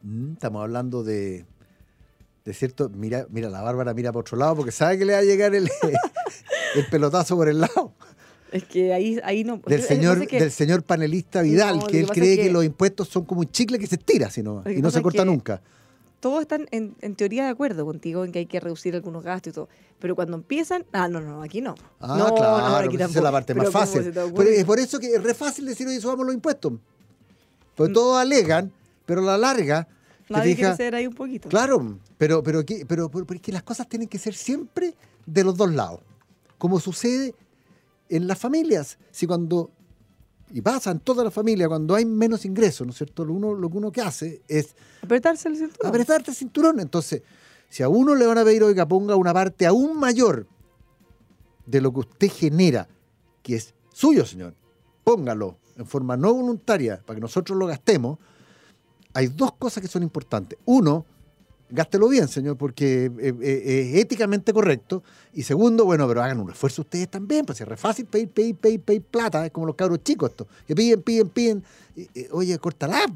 Mm, 0.00 0.32
estamos 0.32 0.62
hablando 0.62 1.04
de, 1.04 1.44
de 2.46 2.54
cierto, 2.54 2.88
mira, 2.88 3.26
mira, 3.28 3.50
la 3.50 3.60
Bárbara 3.60 3.92
mira 3.92 4.12
por 4.12 4.22
otro 4.22 4.38
lado 4.38 4.56
porque 4.56 4.72
sabe 4.72 4.96
que 4.96 5.04
le 5.04 5.12
va 5.12 5.18
a 5.18 5.24
llegar 5.24 5.54
el, 5.54 5.68
el 6.74 6.86
pelotazo 6.90 7.36
por 7.36 7.50
el 7.50 7.60
lado. 7.60 7.92
Es 8.50 8.64
que 8.64 8.94
ahí, 8.94 9.20
ahí 9.24 9.44
no. 9.44 9.60
Del 9.66 9.82
señor, 9.82 10.26
del 10.26 10.50
señor 10.50 10.84
panelista 10.84 11.42
Vidal, 11.42 11.86
que 11.86 12.00
él 12.00 12.08
cree 12.08 12.38
que, 12.38 12.50
los 12.50 12.64
impuestos 12.64 13.08
son 13.08 13.26
como 13.26 13.40
un 13.40 13.50
chicle 13.50 13.78
que 13.78 13.86
se 13.86 13.96
estira 13.96 14.30
sino, 14.30 14.62
y 14.70 14.80
no 14.80 14.90
se 14.90 15.02
corta 15.02 15.24
nunca. 15.26 15.60
Todos 16.20 16.40
están 16.40 16.66
en, 16.70 16.94
teoría 17.14 17.44
de 17.44 17.50
acuerdo 17.50 17.84
contigo 17.84 18.24
en 18.24 18.32
que 18.32 18.40
hay 18.40 18.46
que 18.46 18.58
reducir 18.58 18.94
algunos 18.94 19.22
gastos 19.22 19.50
y 19.50 19.54
todo. 19.54 19.68
Pero 19.98 20.14
cuando 20.14 20.36
empiezan, 20.36 20.84
ah, 20.92 21.08
no, 21.08 21.20
no, 21.20 21.42
aquí 21.42 21.60
no. 21.60 21.74
Ah, 22.00 22.16
no, 22.18 22.34
claro, 22.34 22.68
no, 22.68 22.76
aquí 22.76 22.96
esa 22.96 23.04
es 23.06 23.16
la 23.16 23.32
parte 23.32 23.54
más 23.54 23.70
fácil. 23.70 24.12
Pero 24.12 24.42
es 24.42 24.64
por 24.64 24.78
eso 24.78 24.98
que 24.98 25.14
es 25.14 25.22
re 25.22 25.34
fácil 25.34 25.66
decir, 25.66 25.86
oye, 25.86 26.00
subamos 26.00 26.26
los 26.26 26.34
impuestos. 26.34 26.72
Mm. 26.72 27.92
todos 27.92 28.18
alegan, 28.18 28.72
pero 29.04 29.20
a 29.20 29.24
la 29.24 29.38
larga. 29.38 29.88
Nadie 30.28 30.56
quiere 30.56 30.74
ser 30.74 30.94
ahí 30.94 31.06
un 31.06 31.14
poquito. 31.14 31.48
Claro, 31.48 31.98
pero, 32.18 32.42
pero, 32.42 32.64
pero, 32.88 33.10
pero, 33.10 33.26
es 33.34 33.40
que 33.40 33.52
las 33.52 33.62
cosas 33.62 33.88
tienen 33.88 34.08
que 34.08 34.18
ser 34.18 34.34
siempre 34.34 34.94
de 35.24 35.44
los 35.44 35.56
dos 35.56 35.72
lados. 35.72 36.00
Como 36.58 36.80
sucede 36.80 37.34
en 38.08 38.26
las 38.26 38.38
familias. 38.38 38.98
Si 39.10 39.26
cuando, 39.26 39.70
y 40.50 40.60
pasa 40.60 40.90
en 40.90 41.00
toda 41.00 41.24
la 41.24 41.30
familia, 41.30 41.68
cuando 41.68 41.94
hay 41.94 42.04
menos 42.04 42.44
ingresos, 42.44 42.86
¿no 42.86 42.92
es 42.92 42.98
cierto? 42.98 43.24
Lo, 43.24 43.34
uno, 43.34 43.54
lo 43.54 43.68
que 43.68 43.76
uno 43.76 43.90
que 43.90 44.00
hace 44.00 44.42
es... 44.46 44.74
Apretarse 45.02 45.48
el 45.48 45.56
cinturón. 45.56 45.88
Apretarse 45.88 46.30
el 46.30 46.36
cinturón. 46.36 46.80
Entonces, 46.80 47.22
si 47.68 47.82
a 47.82 47.88
uno 47.88 48.14
le 48.14 48.26
van 48.26 48.38
a 48.38 48.44
pedir, 48.44 48.62
oiga, 48.62 48.86
ponga 48.86 49.16
una 49.16 49.34
parte 49.34 49.66
aún 49.66 49.98
mayor 49.98 50.46
de 51.66 51.80
lo 51.80 51.92
que 51.92 52.00
usted 52.00 52.30
genera, 52.30 52.88
que 53.42 53.56
es 53.56 53.74
suyo, 53.92 54.24
señor, 54.24 54.54
póngalo 55.02 55.56
en 55.76 55.86
forma 55.86 56.16
no 56.16 56.32
voluntaria 56.32 57.02
para 57.04 57.16
que 57.16 57.20
nosotros 57.20 57.58
lo 57.58 57.66
gastemos, 57.66 58.18
hay 59.12 59.28
dos 59.28 59.52
cosas 59.54 59.82
que 59.82 59.88
son 59.88 60.02
importantes. 60.02 60.58
Uno, 60.64 61.06
gástelo 61.70 62.08
bien, 62.08 62.28
señor, 62.28 62.56
porque 62.56 63.10
es 63.42 63.96
éticamente 63.96 64.52
correcto. 64.52 65.02
Y 65.32 65.42
segundo, 65.42 65.84
bueno, 65.84 66.06
pero 66.08 66.22
hagan 66.22 66.40
un 66.40 66.50
esfuerzo 66.50 66.82
ustedes 66.82 67.08
también, 67.08 67.44
pues 67.44 67.60
es 67.60 67.68
re 67.68 67.76
fácil 67.76 68.06
pedir, 68.06 68.28
pedir, 68.28 68.56
pedir, 68.56 68.80
pedir 68.80 69.02
plata, 69.02 69.44
es 69.46 69.52
como 69.52 69.66
los 69.66 69.76
cabros 69.76 70.02
chicos 70.02 70.30
esto, 70.30 70.46
que 70.66 70.74
piden, 70.74 71.02
piden, 71.02 71.28
piden, 71.28 71.64
oye, 72.30 72.58
córtala. 72.58 73.06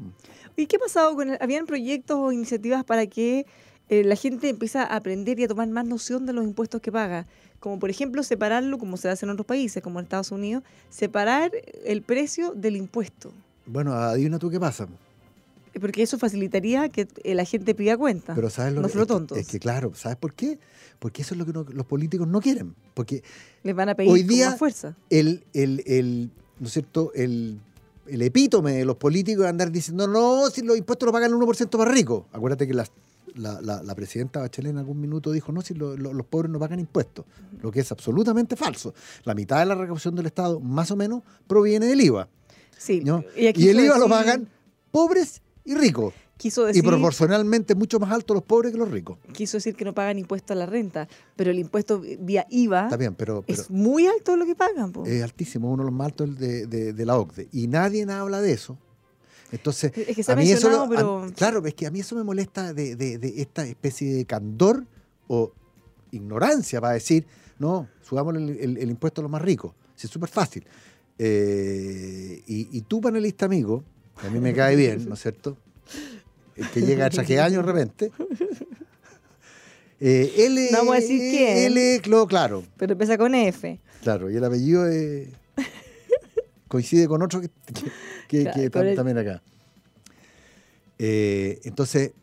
¿Y 0.55 0.67
qué 0.67 0.75
ha 0.75 0.79
pasado 0.79 1.15
con 1.15 1.37
¿Habían 1.39 1.65
proyectos 1.65 2.17
o 2.17 2.31
iniciativas 2.31 2.83
para 2.83 3.07
que 3.07 3.45
eh, 3.89 4.03
la 4.03 4.15
gente 4.15 4.49
empiece 4.49 4.79
a 4.79 4.83
aprender 4.83 5.39
y 5.39 5.45
a 5.45 5.47
tomar 5.47 5.67
más 5.69 5.85
noción 5.85 6.25
de 6.25 6.33
los 6.33 6.43
impuestos 6.43 6.81
que 6.81 6.91
paga? 6.91 7.25
Como 7.59 7.79
por 7.79 7.89
ejemplo 7.89 8.23
separarlo, 8.23 8.77
como 8.77 8.97
se 8.97 9.09
hace 9.09 9.25
en 9.25 9.31
otros 9.31 9.45
países, 9.45 9.81
como 9.81 9.99
en 9.99 10.03
Estados 10.03 10.31
Unidos, 10.31 10.63
separar 10.89 11.51
el 11.85 12.01
precio 12.01 12.53
del 12.53 12.75
impuesto. 12.75 13.31
Bueno, 13.65 13.93
adivina 13.93 14.39
tú 14.39 14.49
qué 14.49 14.59
pasa. 14.59 14.87
Porque 15.81 16.03
eso 16.03 16.17
facilitaría 16.19 16.89
que 16.89 17.07
la 17.25 17.43
gente 17.43 17.73
pida 17.73 17.97
cuenta. 17.97 18.35
Pero 18.35 18.49
¿sabes 18.49 18.73
lo 18.73 18.81
no 18.81 18.87
que, 18.87 19.05
tontos. 19.05 19.37
Es 19.37 19.47
que, 19.47 19.59
claro, 19.59 19.93
¿sabes 19.95 20.15
por 20.15 20.33
qué? 20.33 20.59
Porque 20.99 21.23
eso 21.23 21.33
es 21.33 21.39
lo 21.39 21.45
que 21.45 21.73
los 21.73 21.85
políticos 21.87 22.27
no 22.27 22.39
quieren. 22.39 22.75
Porque 22.93 23.23
les 23.63 23.75
van 23.75 23.89
a 23.89 23.95
pedir 23.95 24.11
hoy 24.11 24.21
día 24.21 24.51
fuerza. 24.51 24.95
El, 25.09 25.43
el, 25.53 25.83
el, 25.87 26.29
¿no 26.59 26.67
es 26.67 26.73
cierto? 26.73 27.11
El, 27.15 27.59
el 28.05 28.21
epítome 28.21 28.73
de 28.73 28.85
los 28.85 28.97
políticos 28.97 29.45
es 29.45 29.49
andar 29.49 29.71
diciendo, 29.71 30.07
no, 30.07 30.49
si 30.51 30.61
los 30.61 30.77
impuestos 30.77 31.07
lo 31.07 31.11
pagan 31.11 31.31
el 31.31 31.37
1% 31.37 31.77
más 31.77 31.87
rico. 31.87 32.27
Acuérdate 32.31 32.67
que 32.67 32.75
la, 32.75 32.85
la, 33.35 33.95
presidenta 33.95 34.39
Bachelet 34.41 34.71
en 34.71 34.77
algún 34.77 34.99
minuto 34.99 35.31
dijo, 35.31 35.51
no, 35.51 35.61
si 35.61 35.73
los 35.73 36.25
pobres 36.27 36.51
no 36.51 36.59
pagan 36.59 36.79
impuestos, 36.79 37.25
lo 37.61 37.71
que 37.71 37.79
es 37.79 37.91
absolutamente 37.91 38.55
falso. 38.55 38.93
La 39.23 39.33
mitad 39.33 39.59
de 39.59 39.65
la 39.65 39.75
recaudación 39.75 40.15
del 40.15 40.27
Estado, 40.27 40.59
más 40.59 40.91
o 40.91 40.95
menos, 40.95 41.23
proviene 41.47 41.87
del 41.87 42.01
IVA. 42.01 42.27
Sí. 42.77 43.03
Y, 43.35 43.67
el 43.67 43.79
IVA 43.79 43.97
lo 43.97 44.09
pagan 44.09 44.47
pobres 44.91 45.41
y 45.65 45.75
ricos. 45.75 46.13
Quiso 46.37 46.65
decir, 46.65 46.83
y 46.83 46.87
proporcionalmente 46.87 47.75
mucho 47.75 47.99
más 47.99 48.11
alto 48.11 48.33
los 48.33 48.41
pobres 48.41 48.71
que 48.71 48.77
los 48.79 48.89
ricos. 48.89 49.19
Quiso 49.31 49.57
decir 49.57 49.75
que 49.75 49.85
no 49.85 49.93
pagan 49.93 50.17
impuesto 50.17 50.53
a 50.53 50.55
la 50.55 50.65
renta, 50.65 51.07
pero 51.35 51.51
el 51.51 51.59
impuesto 51.59 52.01
vía 52.19 52.47
IVA 52.49 52.89
pero, 53.15 53.43
es 53.45 53.69
muy 53.69 54.07
alto 54.07 54.35
lo 54.35 54.47
que 54.47 54.55
pagan. 54.55 54.91
Es 55.05 55.21
altísimo, 55.21 55.71
uno 55.71 55.83
de 55.83 55.91
los 55.91 55.93
más 55.95 56.07
altos 56.07 56.39
de, 56.39 56.65
de, 56.65 57.05
la 57.05 57.19
OCDE. 57.19 57.47
Y 57.51 57.67
nadie 57.67 58.03
habla 58.09 58.41
de 58.41 58.53
eso. 58.53 58.75
Entonces, 59.51 59.91
es 59.95 60.15
que 60.15 60.23
se 60.23 60.31
a 60.31 60.35
mí 60.35 60.49
eso, 60.49 60.87
pero... 60.89 61.31
claro, 61.35 61.63
es 61.63 61.75
que 61.75 61.85
a 61.85 61.91
mí 61.91 61.99
eso 61.99 62.15
me 62.15 62.23
molesta 62.23 62.73
de, 62.73 62.95
de, 62.95 63.33
esta 63.37 63.63
especie 63.67 64.11
de 64.15 64.25
candor 64.25 64.83
o 65.27 65.51
ignorancia 66.09 66.81
para 66.81 66.93
decir, 66.93 67.27
no, 67.59 67.87
subamos 68.01 68.35
el, 68.35 68.89
impuesto 68.89 69.21
a 69.21 69.23
los 69.23 69.31
más 69.31 69.43
ricos. 69.43 69.73
es 70.01 70.09
súper 70.09 70.29
fácil. 70.29 70.65
Eh, 71.19 72.41
y, 72.47 72.75
y 72.75 72.81
tú, 72.81 72.99
panelista 72.99 73.45
amigo, 73.45 73.83
a 74.25 74.29
mí 74.29 74.39
me 74.39 74.53
cae 74.53 74.75
bien, 74.75 75.07
¿no 75.07 75.15
es 75.15 75.21
cierto? 75.21 75.57
El 76.55 76.69
que 76.69 76.81
llega 76.81 77.05
a 77.05 77.09
traje 77.09 77.39
años 77.39 77.65
de 77.65 77.71
repente. 77.71 78.11
Eh, 80.03 80.33
él 80.47 80.69
no 80.71 80.79
vamos 80.79 80.95
a 80.95 80.99
decir 80.99 81.19
quién. 81.29 81.57
Él 81.57 81.77
es, 81.77 82.01
claro. 82.27 82.63
Pero 82.75 82.93
empieza 82.93 83.19
con 83.19 83.35
F. 83.35 83.79
Claro, 84.01 84.31
y 84.31 84.35
el 84.35 84.43
apellido 84.43 84.83
coincide 86.67 87.07
con 87.07 87.21
otro 87.21 87.39
que, 87.39 87.51
que, 88.27 88.49
está 88.65 88.95
también 88.95 89.19
acá. 89.19 89.43
Eh, 90.97 91.59
entonces, 91.65 92.13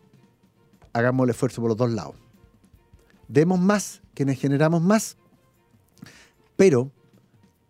hagamos 0.93 1.25
el 1.25 1.31
esfuerzo 1.31 1.61
por 1.61 1.69
los 1.69 1.77
dos 1.77 1.91
lados. 1.91 2.17
Demos 3.29 3.61
más, 3.61 4.03
quienes 4.15 4.41
generamos 4.41 4.83
más, 4.83 5.17
pero 6.57 6.91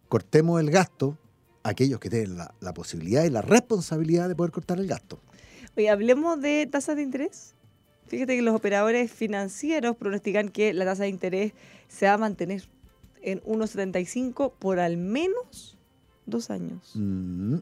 cortemos 0.09 0.61
el 0.61 0.71
gasto 0.71 1.19
aquellos 1.62 2.01
que 2.01 2.11
tienen 2.11 2.37
la, 2.37 2.75
posibilidad 2.75 3.25
y 3.25 3.31
la 3.31 3.42
responsabilidad 3.42 4.29
de 4.29 4.35
poder 4.35 4.53
cortar 4.53 4.79
el 4.79 4.87
gasto. 4.87 5.21
Oye, 5.77 5.90
hablemos 5.90 6.40
de 6.40 6.66
tasas 6.66 6.97
de 6.97 7.03
interés. 7.03 7.55
Fíjate 8.07 8.37
que 8.37 8.42
los 8.42 8.55
operadores 8.55 9.12
financieros 9.12 9.97
pronostican 9.97 10.49
que 10.49 10.73
la 10.73 10.85
tasa 10.85 11.05
de 11.05 11.11
interés 11.11 11.53
se 11.88 12.07
va 12.07 12.14
a 12.14 12.18
mantener 12.18 12.68
en 13.23 13.40
1,75 13.42 14.53
por 14.59 14.81
al 14.81 14.97
menos 14.97 15.77
dos 16.27 16.51
años. 16.51 16.92
Mm. 16.94 17.57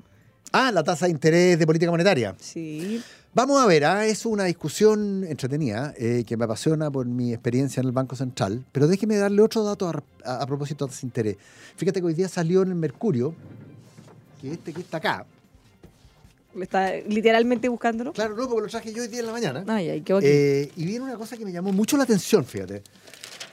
Ah, 0.53 0.71
la 0.73 0.83
tasa 0.83 1.07
de 1.07 1.13
interés 1.13 1.59
de 1.59 1.67
política 1.67 1.91
monetaria. 1.91 2.35
Sí. 2.39 3.03
Vamos 3.35 3.61
a 3.61 3.67
ver, 3.67 3.85
¿ah? 3.85 4.07
es 4.07 4.25
una 4.25 4.45
discusión 4.45 5.25
entretenida 5.25 5.93
eh, 5.99 6.25
que 6.27 6.39
me 6.39 6.45
apasiona 6.45 6.91
por 6.91 7.05
mi 7.05 7.35
experiencia 7.35 7.83
en 7.83 7.87
el 7.87 7.93
Banco 7.93 8.17
Central, 8.17 8.65
pero 8.73 8.87
déjeme 8.87 9.17
darle 9.17 9.43
otro 9.43 9.63
dato 9.63 9.93
a, 10.25 10.47
propósito 10.47 10.87
de 10.87 10.91
tasa 10.91 11.03
de 11.03 11.07
interés. 11.07 11.37
Fíjate 11.77 12.01
que 12.01 12.07
hoy 12.07 12.15
día 12.15 12.29
salió 12.29 12.63
en 12.63 12.69
el 12.69 12.77
Mercurio 12.77 13.35
que 14.41 14.53
este 14.53 14.73
que 14.73 14.81
está 14.81 14.99
acá. 14.99 15.27
¿Está 16.61 16.97
literalmente 17.07 17.69
buscándolo? 17.69 18.13
Claro, 18.13 18.35
no, 18.35 18.49
porque 18.49 18.63
lo 18.63 18.69
traje 18.69 18.93
yo 18.93 19.03
hoy 19.03 19.09
día 19.09 19.21
en 19.21 19.27
la 19.27 19.33
mañana. 19.33 19.65
Ay, 19.67 19.91
ay, 19.91 20.01
qué 20.01 20.19
eh, 20.23 20.71
y 20.75 20.85
viene 20.87 21.05
una 21.05 21.17
cosa 21.17 21.37
que 21.37 21.45
me 21.45 21.53
llamó 21.53 21.73
mucho 21.73 21.97
la 21.97 22.05
atención, 22.05 22.45
fíjate. 22.45 22.83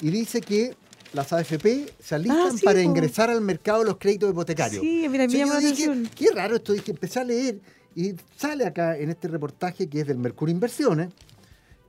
Y 0.02 0.10
dice 0.10 0.42
que 0.42 0.76
las 1.14 1.32
AFP 1.32 1.92
se 2.00 2.16
alistan 2.16 2.56
ah, 2.56 2.60
para 2.64 2.82
ingresar 2.82 3.30
al 3.30 3.42
mercado 3.42 3.80
de 3.80 3.86
los 3.86 3.98
créditos 3.98 4.32
hipotecarios. 4.32 4.82
Sí, 4.82 5.08
mira, 5.10 5.28
me 5.28 5.34
llama 5.34 5.54
la 5.54 5.60
atención. 5.60 6.10
Qué 6.16 6.32
raro 6.34 6.56
esto, 6.56 6.74
dije, 6.74 6.92
empecé 6.92 7.20
a 7.20 7.24
leer 7.24 7.60
y 7.96 8.16
sale 8.36 8.66
acá 8.66 8.98
en 8.98 9.10
este 9.10 9.28
reportaje 9.28 9.88
que 9.88 10.02
es 10.02 10.08
del 10.08 10.18
Mercurio 10.18 10.54
Inversiones. 10.54 11.10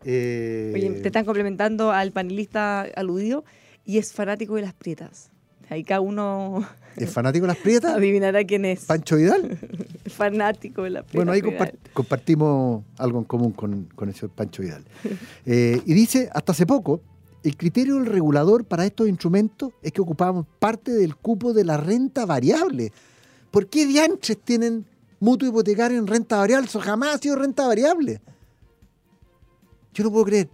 Eh, 0.04 0.72
Oye, 0.74 0.90
te 1.00 1.08
están 1.08 1.24
complementando 1.24 1.90
al 1.90 2.12
panelista 2.12 2.82
aludido 2.82 3.44
y 3.86 3.98
es 3.98 4.12
fanático 4.12 4.56
de 4.56 4.62
las 4.62 4.74
prietas. 4.74 5.30
Ahí 5.70 5.84
cada 5.84 6.00
uno. 6.00 6.66
¿Es 6.96 7.10
fanático 7.10 7.46
de 7.46 7.48
las 7.48 7.56
prietas? 7.56 7.94
Adivinará 7.94 8.44
quién 8.44 8.64
es. 8.64 8.84
¿Pancho 8.84 9.16
Vidal? 9.16 9.58
fanático 10.06 10.82
de 10.82 10.90
las 10.90 11.04
prietas. 11.04 11.16
Bueno, 11.16 11.32
ahí 11.32 11.42
compartimos 11.92 12.84
algo 12.98 13.18
en 13.18 13.24
común 13.24 13.52
con, 13.52 13.84
con 13.94 14.08
ese 14.08 14.28
Pancho 14.28 14.62
Vidal. 14.62 14.84
Eh, 15.46 15.80
y 15.84 15.94
dice: 15.94 16.28
hasta 16.32 16.52
hace 16.52 16.66
poco, 16.66 17.00
el 17.42 17.56
criterio 17.56 17.96
del 17.96 18.06
regulador 18.06 18.64
para 18.64 18.84
estos 18.84 19.08
instrumentos 19.08 19.72
es 19.82 19.92
que 19.92 20.00
ocupamos 20.00 20.46
parte 20.58 20.92
del 20.92 21.16
cupo 21.16 21.52
de 21.52 21.64
la 21.64 21.76
renta 21.76 22.26
variable. 22.26 22.92
¿Por 23.50 23.66
qué 23.68 23.86
dianches 23.86 24.38
tienen 24.38 24.84
mutuo 25.20 25.48
hipotecario 25.48 25.98
en 25.98 26.06
renta 26.06 26.36
variable? 26.36 26.68
Eso 26.68 26.80
jamás 26.80 27.16
ha 27.16 27.18
sido 27.18 27.36
renta 27.36 27.66
variable. 27.66 28.20
Yo 29.92 30.04
no 30.04 30.10
puedo 30.10 30.24
creer. 30.24 30.48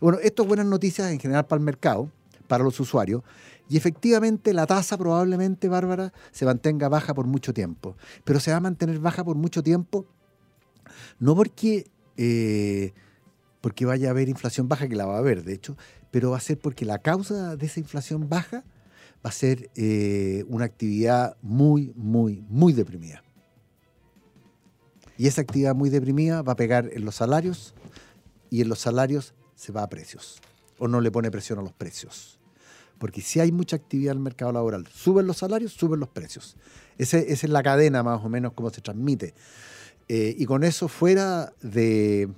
Bueno, 0.00 0.18
esto 0.22 0.42
es 0.42 0.48
buenas 0.48 0.66
noticias 0.66 1.10
en 1.10 1.18
general 1.18 1.46
para 1.46 1.58
el 1.58 1.64
mercado 1.64 2.10
para 2.48 2.64
los 2.64 2.80
usuarios. 2.80 3.22
Y 3.68 3.76
efectivamente 3.76 4.54
la 4.54 4.66
tasa 4.66 4.96
probablemente, 4.96 5.68
Bárbara, 5.68 6.12
se 6.30 6.44
mantenga 6.44 6.88
baja 6.88 7.14
por 7.14 7.26
mucho 7.26 7.52
tiempo. 7.52 7.96
Pero 8.24 8.40
se 8.40 8.50
va 8.50 8.56
a 8.58 8.60
mantener 8.60 8.98
baja 8.98 9.24
por 9.24 9.36
mucho 9.36 9.62
tiempo 9.62 10.06
no 11.18 11.34
porque, 11.34 11.90
eh, 12.16 12.92
porque 13.60 13.86
vaya 13.86 14.08
a 14.08 14.10
haber 14.10 14.28
inflación 14.28 14.68
baja, 14.68 14.88
que 14.88 14.96
la 14.96 15.06
va 15.06 15.16
a 15.16 15.18
haber, 15.18 15.44
de 15.44 15.54
hecho, 15.54 15.76
pero 16.10 16.30
va 16.30 16.36
a 16.36 16.40
ser 16.40 16.58
porque 16.58 16.84
la 16.84 16.98
causa 16.98 17.56
de 17.56 17.66
esa 17.66 17.80
inflación 17.80 18.28
baja 18.28 18.64
va 19.24 19.30
a 19.30 19.32
ser 19.32 19.70
eh, 19.74 20.44
una 20.48 20.64
actividad 20.64 21.36
muy, 21.42 21.92
muy, 21.96 22.44
muy 22.48 22.72
deprimida. 22.72 23.22
Y 25.16 25.26
esa 25.26 25.40
actividad 25.40 25.74
muy 25.74 25.90
deprimida 25.90 26.42
va 26.42 26.52
a 26.52 26.56
pegar 26.56 26.90
en 26.92 27.04
los 27.04 27.16
salarios 27.16 27.74
y 28.50 28.60
en 28.60 28.68
los 28.68 28.78
salarios 28.78 29.34
se 29.56 29.72
va 29.72 29.82
a 29.82 29.88
precios 29.88 30.40
o 30.78 30.86
no 30.86 31.00
le 31.00 31.10
pone 31.10 31.32
presión 31.32 31.58
a 31.58 31.62
los 31.62 31.72
precios. 31.72 32.37
Porque 32.98 33.20
si 33.20 33.40
hay 33.40 33.52
mucha 33.52 33.76
actividad 33.76 34.12
en 34.12 34.18
el 34.18 34.24
mercado 34.24 34.52
laboral, 34.52 34.86
suben 34.92 35.26
los 35.26 35.38
salarios, 35.38 35.72
suben 35.72 36.00
los 36.00 36.08
precios. 36.08 36.56
esa 36.98 37.18
es 37.18 37.48
la 37.48 37.62
cadena 37.62 38.02
más 38.02 38.24
o 38.24 38.28
menos 38.28 38.52
como 38.52 38.70
se 38.70 38.80
transmite. 38.80 39.34
Eh, 40.08 40.34
y 40.38 40.46
con 40.46 40.64
eso 40.64 40.88
fuera 40.88 41.52
de, 41.60 42.30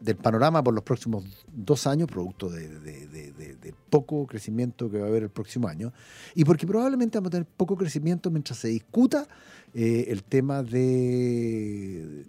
del 0.00 0.16
panorama 0.16 0.62
por 0.62 0.74
los 0.74 0.84
próximos 0.84 1.24
dos 1.50 1.86
años, 1.86 2.08
producto 2.08 2.50
de, 2.50 3.74
poco 3.88 4.26
crecimiento 4.26 4.90
que 4.90 4.98
va 4.98 5.06
a 5.06 5.08
haber 5.08 5.24
el 5.24 5.30
próximo 5.30 5.68
año, 5.68 5.92
y 6.34 6.44
porque 6.44 6.66
probablemente 6.66 7.18
vamos 7.18 7.28
a 7.28 7.32
tener 7.32 7.46
poco 7.46 7.76
crecimiento 7.76 8.30
mientras 8.30 8.58
se 8.58 8.68
discuta 8.68 9.26
eh, 9.74 10.06
el 10.08 10.22
tema 10.22 10.62
de 10.62 12.24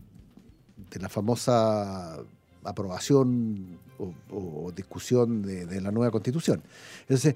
la 0.99 1.09
famosa 1.09 2.19
aprobación 2.63 3.79
o, 4.29 4.71
discusión 4.75 5.41
de, 5.41 5.81
la 5.81 5.91
nueva 5.91 6.11
constitución. 6.11 6.61
Entonces, 7.01 7.35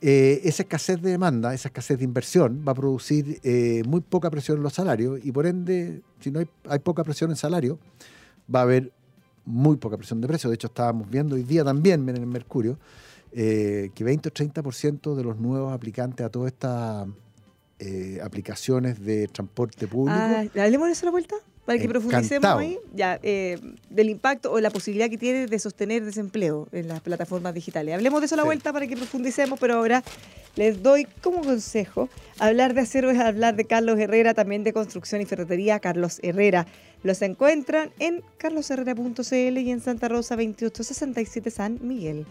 eh, 0.00 0.40
esa 0.44 0.62
escasez 0.64 1.00
de 1.00 1.10
demanda, 1.10 1.54
esa 1.54 1.68
escasez 1.68 1.98
de 1.98 2.04
inversión 2.04 2.64
va 2.66 2.72
a 2.72 2.74
producir 2.74 3.40
eh, 3.42 3.82
muy 3.86 4.00
poca 4.00 4.30
presión 4.30 4.58
en 4.58 4.62
los 4.62 4.74
salarios 4.74 5.18
y 5.24 5.32
por 5.32 5.46
ende, 5.46 6.02
si 6.20 6.30
no 6.30 6.40
hay, 6.40 6.48
hay, 6.68 6.78
poca 6.78 7.04
presión 7.04 7.30
en 7.30 7.36
salario, 7.36 7.78
va 8.52 8.60
a 8.60 8.62
haber 8.64 8.92
muy 9.44 9.76
poca 9.76 9.96
presión 9.96 10.20
de 10.20 10.28
precios. 10.28 10.50
De 10.50 10.56
hecho, 10.56 10.66
estábamos 10.66 11.08
viendo 11.08 11.36
hoy 11.36 11.42
día 11.42 11.64
también 11.64 12.08
en 12.08 12.16
el 12.16 12.26
Mercurio 12.26 12.78
eh, 13.32 13.90
que 13.94 14.04
20 14.04 14.28
o 14.28 14.32
30% 14.32 15.14
de 15.14 15.24
los 15.24 15.38
nuevos 15.38 15.72
aplicantes 15.72 16.26
a 16.26 16.28
todas 16.28 16.52
estas 16.52 17.08
aplicaciones 18.22 19.04
de 19.04 19.28
transporte 19.28 19.86
público. 19.86 20.18
Ah, 20.18 20.44
¿Hablemos 20.56 20.86
de 20.86 20.92
eso 20.92 21.04
la 21.04 21.12
vuelta? 21.12 21.36
Para 21.64 21.78
que 21.78 21.88
profundicemos 21.88 22.50
ahí 22.50 22.78
ya, 22.92 23.18
eh, 23.22 23.58
del 23.88 24.10
impacto 24.10 24.52
o 24.52 24.60
la 24.60 24.70
posibilidad 24.70 25.08
que 25.08 25.16
tiene 25.16 25.46
de 25.46 25.58
sostener 25.58 26.04
desempleo 26.04 26.68
en 26.72 26.88
las 26.88 27.00
plataformas 27.00 27.54
digitales. 27.54 27.94
Hablemos 27.94 28.20
de 28.20 28.26
eso 28.26 28.34
a 28.34 28.38
la 28.38 28.44
vuelta 28.44 28.72
para 28.72 28.86
que 28.86 28.96
profundicemos, 28.96 29.58
pero 29.58 29.74
ahora 29.74 30.02
les 30.56 30.82
doy 30.82 31.06
como 31.22 31.42
consejo 31.42 32.08
hablar 32.38 32.74
de 32.74 32.82
acero 32.82 33.10
es 33.10 33.18
hablar 33.18 33.56
de 33.56 33.64
Carlos 33.64 33.98
Herrera, 33.98 34.34
también 34.34 34.62
de 34.62 34.72
construcción 34.72 35.20
y 35.20 35.24
ferretería 35.24 35.80
Carlos 35.80 36.20
Herrera. 36.22 36.66
Los 37.02 37.22
encuentran 37.22 37.90
en 37.98 38.22
carlosherrera.cl 38.38 39.58
y 39.58 39.70
en 39.70 39.80
Santa 39.80 40.08
Rosa 40.08 40.36
2867 40.36 41.50
San 41.50 41.78
Miguel. 41.82 42.26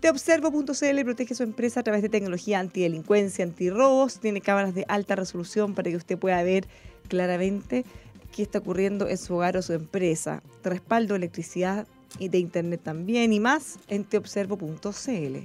Teobservo.cl 0.00 1.04
protege 1.04 1.34
su 1.34 1.44
empresa 1.44 1.80
a 1.80 1.82
través 1.84 2.02
de 2.02 2.08
tecnología 2.08 2.58
antidelincuencia, 2.58 3.44
antirrobos, 3.44 4.18
tiene 4.18 4.40
cámaras 4.40 4.74
de 4.74 4.84
alta 4.88 5.14
resolución 5.14 5.74
para 5.74 5.90
que 5.90 5.96
usted 5.96 6.18
pueda 6.18 6.42
ver 6.42 6.66
claramente 7.06 7.84
qué 8.32 8.42
está 8.42 8.58
ocurriendo 8.58 9.08
en 9.08 9.18
su 9.18 9.34
hogar 9.34 9.56
o 9.56 9.62
su 9.62 9.72
empresa. 9.74 10.42
Respaldo, 10.64 11.14
electricidad 11.14 11.86
y 12.18 12.28
de 12.28 12.38
internet 12.38 12.80
también 12.82 13.32
y 13.32 13.40
más 13.40 13.78
en 13.88 14.04
teobservo.cl. 14.04 15.36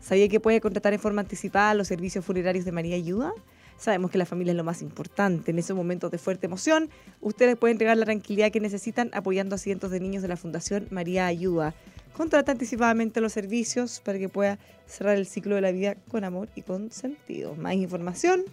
¿Sabía 0.00 0.28
que 0.28 0.40
puede 0.40 0.60
contratar 0.60 0.92
en 0.92 1.00
forma 1.00 1.22
anticipada 1.22 1.72
los 1.74 1.88
servicios 1.88 2.24
funerarios 2.24 2.66
de 2.66 2.72
María 2.72 2.96
Ayuda? 2.96 3.32
Sabemos 3.78 4.10
que 4.10 4.18
la 4.18 4.26
familia 4.26 4.52
es 4.52 4.56
lo 4.56 4.64
más 4.64 4.82
importante. 4.82 5.50
En 5.50 5.58
esos 5.58 5.76
momentos 5.76 6.10
de 6.10 6.18
fuerte 6.18 6.46
emoción, 6.46 6.90
ustedes 7.20 7.56
pueden 7.56 7.74
entregar 7.74 7.96
la 7.96 8.04
tranquilidad 8.04 8.52
que 8.52 8.60
necesitan 8.60 9.10
apoyando 9.14 9.54
a 9.54 9.58
cientos 9.58 9.90
de 9.90 10.00
niños 10.00 10.22
de 10.22 10.28
la 10.28 10.36
Fundación 10.36 10.86
María 10.90 11.26
Ayuda. 11.26 11.74
Contrata 12.16 12.52
anticipadamente 12.52 13.20
los 13.20 13.32
servicios 13.32 14.00
para 14.04 14.18
que 14.18 14.28
pueda 14.28 14.58
cerrar 14.86 15.16
el 15.16 15.26
ciclo 15.26 15.56
de 15.56 15.62
la 15.62 15.72
vida 15.72 15.96
con 16.10 16.22
amor 16.22 16.48
y 16.54 16.62
con 16.62 16.90
sentido. 16.92 17.56
Más 17.56 17.74
información, 17.74 18.44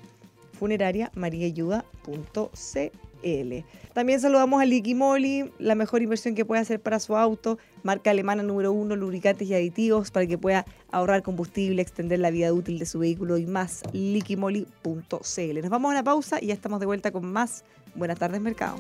funeraria 0.57 1.11
También 3.93 4.19
saludamos 4.19 4.61
a 4.61 4.65
Liquimoli, 4.65 5.51
la 5.59 5.75
mejor 5.75 6.01
inversión 6.01 6.35
que 6.35 6.45
puede 6.45 6.61
hacer 6.61 6.79
para 6.79 6.99
su 6.99 7.15
auto, 7.17 7.57
marca 7.83 8.11
alemana 8.11 8.43
número 8.43 8.71
uno, 8.71 8.95
lubricantes 8.95 9.47
y 9.47 9.53
aditivos 9.53 10.11
para 10.11 10.25
que 10.27 10.37
pueda 10.37 10.65
ahorrar 10.91 11.21
combustible, 11.23 11.81
extender 11.81 12.19
la 12.19 12.31
vida 12.31 12.53
útil 12.53 12.79
de 12.79 12.85
su 12.85 12.99
vehículo 12.99 13.37
y 13.37 13.45
más, 13.45 13.83
liquimoli.cl. 13.93 15.61
Nos 15.61 15.69
vamos 15.69 15.89
a 15.89 15.91
una 15.91 16.03
pausa 16.03 16.39
y 16.41 16.47
ya 16.47 16.53
estamos 16.53 16.79
de 16.79 16.85
vuelta 16.85 17.11
con 17.11 17.31
más. 17.31 17.63
Buenas 17.95 18.17
tardes, 18.17 18.41
mercado. 18.41 18.77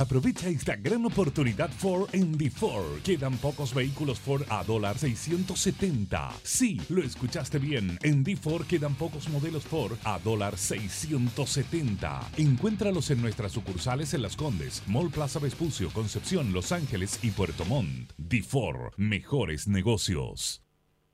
Aprovecha 0.00 0.48
esta 0.48 0.76
gran 0.76 1.04
oportunidad 1.04 1.68
Ford 1.68 2.08
en 2.14 2.38
D4. 2.38 3.02
Quedan 3.02 3.36
pocos 3.36 3.74
vehículos 3.74 4.18
Ford 4.18 4.44
a 4.48 4.64
dólar 4.64 4.96
670. 4.96 6.30
Sí, 6.42 6.80
lo 6.88 7.02
escuchaste 7.02 7.58
bien. 7.58 7.98
En 8.02 8.24
D4 8.24 8.64
quedan 8.66 8.94
pocos 8.94 9.28
modelos 9.28 9.64
Ford 9.64 9.98
a 10.04 10.18
dólar 10.18 10.56
670. 10.56 12.30
Encuéntralos 12.38 13.10
en 13.10 13.20
nuestras 13.20 13.52
sucursales 13.52 14.14
en 14.14 14.22
Las 14.22 14.36
Condes, 14.36 14.82
Mall 14.86 15.10
Plaza 15.10 15.38
Vespucio, 15.38 15.90
Concepción, 15.90 16.54
Los 16.54 16.72
Ángeles 16.72 17.18
y 17.20 17.30
Puerto 17.32 17.66
Montt. 17.66 18.14
D4, 18.16 18.92
mejores 18.96 19.68
negocios. 19.68 20.62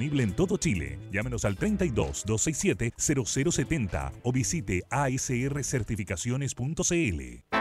en 0.00 0.32
todo 0.34 0.56
Chile. 0.56 0.98
Llámenos 1.12 1.44
al 1.44 1.56
32 1.56 2.24
267 2.26 2.92
0070 2.96 4.12
o 4.22 4.32
visite 4.32 4.82
asrcertificaciones.cl. 4.90 7.60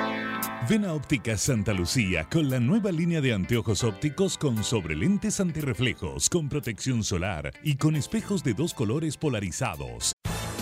Ven 0.70 0.86
a 0.86 0.94
Óptica 0.94 1.38
Santa 1.38 1.74
Lucía 1.74 2.28
con 2.30 2.50
la 2.50 2.60
nueva 2.60 2.92
línea 2.92 3.22
de 3.22 3.34
anteojos 3.34 3.84
ópticos 3.84 4.38
con 4.38 4.64
sobrelentes 4.64 5.40
antirreflejos, 5.40 6.30
con 6.30 6.50
protección 6.50 7.04
solar 7.04 7.52
y 7.64 7.78
con 7.78 7.96
espejos 7.96 8.44
de 8.44 8.54
dos 8.54 8.74
colores 8.74 9.18
polarizados. 9.18 10.14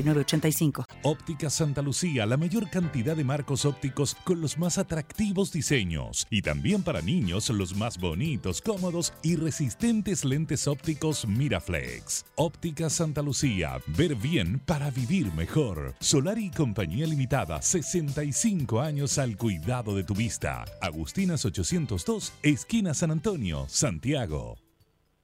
8985. 0.00 0.84
Óptica 1.02 1.50
Santa 1.50 1.82
Lucía, 1.82 2.26
la 2.26 2.36
mayor 2.36 2.68
cantidad 2.70 3.16
de 3.16 3.24
marcos 3.24 3.64
ópticos 3.64 4.16
con 4.24 4.40
los 4.40 4.58
más 4.58 4.78
atractivos 4.78 5.52
diseños. 5.52 6.26
Y 6.30 6.42
también 6.42 6.82
para 6.82 7.02
niños, 7.02 7.48
los 7.50 7.74
más 7.76 7.98
bonitos, 7.98 8.60
cómodos 8.60 9.12
y 9.22 9.36
resistentes 9.36 10.24
lentes 10.24 10.66
ópticos 10.66 11.26
Miraflex. 11.26 12.24
Óptica 12.36 12.90
Santa 12.90 13.22
Lucía, 13.22 13.80
ver 13.86 14.14
bien 14.14 14.60
para 14.60 14.90
vivir 14.90 15.32
mejor. 15.34 15.94
Solari 16.00 16.50
Compañía 16.50 17.06
Limitada, 17.06 17.62
65 17.62 18.80
años 18.80 19.18
al 19.18 19.36
cuidado 19.36 19.94
de 19.94 20.04
tu 20.04 20.14
vista. 20.14 20.64
Agustinas 20.80 21.44
802, 21.44 22.32
esquina 22.42 22.94
San 22.94 23.10
Antonio, 23.10 23.66
Santiago. 23.68 24.69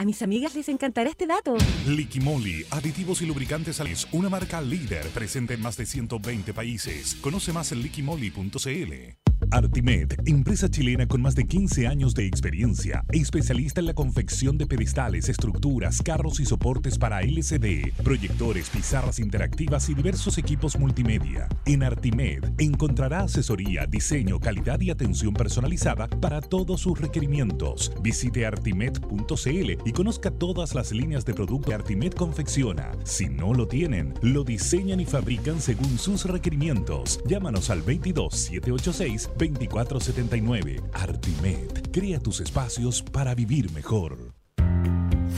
A 0.00 0.04
mis 0.06 0.22
amigas 0.22 0.54
les 0.54 0.66
encantará 0.70 1.10
este 1.10 1.26
dato. 1.26 1.58
Liquimoli, 1.86 2.64
aditivos 2.70 3.20
y 3.20 3.26
lubricantes 3.26 3.80
es 3.80 4.08
una 4.12 4.30
marca 4.30 4.62
líder 4.62 5.06
presente 5.08 5.52
en 5.52 5.60
más 5.60 5.76
de 5.76 5.84
120 5.84 6.54
países. 6.54 7.16
Conoce 7.16 7.52
más 7.52 7.70
en 7.72 7.82
liquimoli.cl. 7.82 9.39
Artimed, 9.52 10.14
empresa 10.26 10.70
chilena 10.70 11.08
con 11.08 11.22
más 11.22 11.34
de 11.34 11.44
15 11.44 11.88
años 11.88 12.14
de 12.14 12.26
experiencia, 12.26 13.04
especialista 13.10 13.80
en 13.80 13.86
la 13.86 13.94
confección 13.94 14.56
de 14.56 14.66
pedestales, 14.66 15.28
estructuras, 15.28 16.00
carros 16.02 16.38
y 16.38 16.46
soportes 16.46 16.98
para 16.98 17.20
LCD, 17.22 17.92
proyectores, 18.04 18.70
pizarras 18.70 19.18
interactivas 19.18 19.88
y 19.88 19.94
diversos 19.94 20.38
equipos 20.38 20.78
multimedia. 20.78 21.48
En 21.66 21.82
Artimed 21.82 22.44
encontrará 22.58 23.20
asesoría, 23.20 23.86
diseño, 23.86 24.38
calidad 24.38 24.80
y 24.80 24.90
atención 24.90 25.34
personalizada 25.34 26.06
para 26.06 26.40
todos 26.40 26.80
sus 26.80 27.00
requerimientos. 27.00 27.92
Visite 28.02 28.46
artimed.cl 28.46 29.70
y 29.84 29.92
conozca 29.92 30.30
todas 30.30 30.74
las 30.74 30.92
líneas 30.92 31.24
de 31.24 31.34
producto 31.34 31.68
que 31.68 31.74
Artimed 31.74 32.12
confecciona. 32.12 32.92
Si 33.04 33.28
no 33.28 33.52
lo 33.52 33.66
tienen, 33.66 34.14
lo 34.22 34.44
diseñan 34.44 35.00
y 35.00 35.06
fabrican 35.06 35.60
según 35.60 35.98
sus 35.98 36.24
requerimientos. 36.24 37.20
Llámanos 37.26 37.70
al 37.70 37.82
22 37.82 38.32
786 38.34 39.30
2479. 39.40 40.82
Artimed. 40.92 41.90
Crea 41.90 42.20
tus 42.20 42.40
espacios 42.42 43.02
para 43.02 43.34
vivir 43.34 43.72
mejor. 43.72 44.34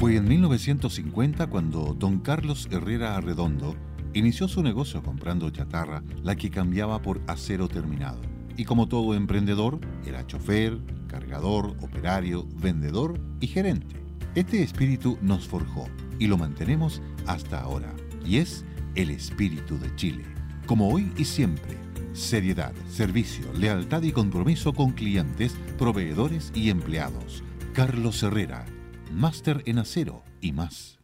Fue 0.01 0.17
en 0.17 0.27
1950 0.27 1.47
cuando 1.47 1.95
don 1.97 2.19
Carlos 2.19 2.67
Herrera 2.73 3.17
Arredondo 3.17 3.77
inició 4.13 4.49
su 4.49 4.61
negocio 4.61 5.05
comprando 5.05 5.49
chatarra, 5.51 6.03
la 6.25 6.35
que 6.35 6.51
cambiaba 6.51 7.01
por 7.01 7.21
acero 7.29 7.69
terminado. 7.69 8.21
Y 8.57 8.65
como 8.65 8.89
todo 8.89 9.15
emprendedor, 9.15 9.79
era 10.05 10.27
chofer, 10.27 10.81
cargador, 11.07 11.77
operario, 11.81 12.49
vendedor 12.57 13.21
y 13.39 13.47
gerente. 13.47 14.03
Este 14.35 14.65
espíritu 14.65 15.17
nos 15.23 15.47
forjó 15.47 15.87
y 16.19 16.27
lo 16.27 16.37
mantenemos 16.37 17.01
hasta 17.29 17.61
ahora. 17.61 17.95
Y 18.27 18.39
es 18.39 18.65
el 18.97 19.11
espíritu 19.11 19.79
de 19.79 19.95
Chile. 19.95 20.25
Como 20.67 20.89
hoy 20.89 21.13
y 21.17 21.25
siempre, 21.25 21.77
Seriedad, 22.13 22.75
servicio, 22.91 23.51
lealtad 23.55 24.03
y 24.03 24.13
compromiso 24.13 24.75
con 24.75 24.93
clientes, 24.93 25.57
proveedores 25.79 26.53
y 26.55 26.69
empleados. 26.71 27.43
Carlos 27.73 28.23
Herrera, 28.23 28.67
máster 29.11 29.63
en 29.67 29.79
acero 29.79 30.23
y 30.41 30.53
más. 30.53 31.02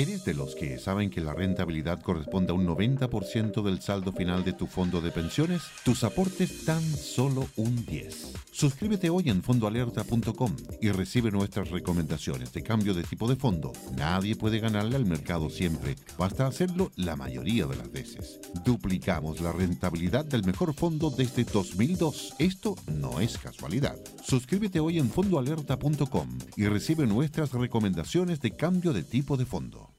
¿Eres 0.00 0.24
de 0.24 0.32
los 0.32 0.54
que 0.54 0.78
saben 0.78 1.10
que 1.10 1.20
la 1.20 1.34
rentabilidad 1.34 2.00
corresponde 2.00 2.52
a 2.52 2.54
un 2.54 2.66
90% 2.66 3.62
del 3.62 3.82
saldo 3.82 4.12
final 4.12 4.42
de 4.44 4.54
tu 4.54 4.66
fondo 4.66 5.02
de 5.02 5.10
pensiones? 5.10 5.60
Tus 5.84 6.04
aportes 6.04 6.64
tan 6.64 6.80
solo 6.80 7.46
un 7.56 7.84
10. 7.84 8.32
Suscríbete 8.50 9.10
hoy 9.10 9.28
en 9.28 9.42
fondoalerta.com 9.42 10.56
y 10.80 10.90
recibe 10.90 11.30
nuestras 11.30 11.68
recomendaciones 11.68 12.50
de 12.54 12.62
cambio 12.62 12.94
de 12.94 13.02
tipo 13.02 13.28
de 13.28 13.36
fondo. 13.36 13.74
Nadie 13.94 14.36
puede 14.36 14.58
ganarle 14.58 14.96
al 14.96 15.04
mercado 15.04 15.50
siempre, 15.50 15.96
basta 16.16 16.46
hacerlo 16.46 16.90
la 16.96 17.14
mayoría 17.14 17.66
de 17.66 17.76
las 17.76 17.92
veces. 17.92 18.40
Duplicamos 18.64 19.42
la 19.42 19.52
rentabilidad 19.52 20.24
del 20.24 20.46
mejor 20.46 20.72
fondo 20.72 21.10
desde 21.10 21.44
2002. 21.44 22.36
Esto 22.38 22.74
no 22.86 23.20
es 23.20 23.36
casualidad. 23.36 23.98
Suscríbete 24.22 24.80
hoy 24.80 24.98
en 24.98 25.10
fondoalerta.com 25.10 26.38
y 26.56 26.64
recibe 26.68 27.06
nuestras 27.06 27.52
recomendaciones 27.52 28.40
de 28.40 28.52
cambio 28.52 28.94
de 28.94 29.02
tipo 29.02 29.36
de 29.36 29.44
fondo. 29.44 29.89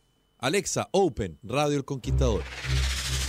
Alexa, 0.44 0.90
Open, 0.92 1.38
Radio 1.44 1.78
El 1.78 1.86
Conquistador. 1.86 2.42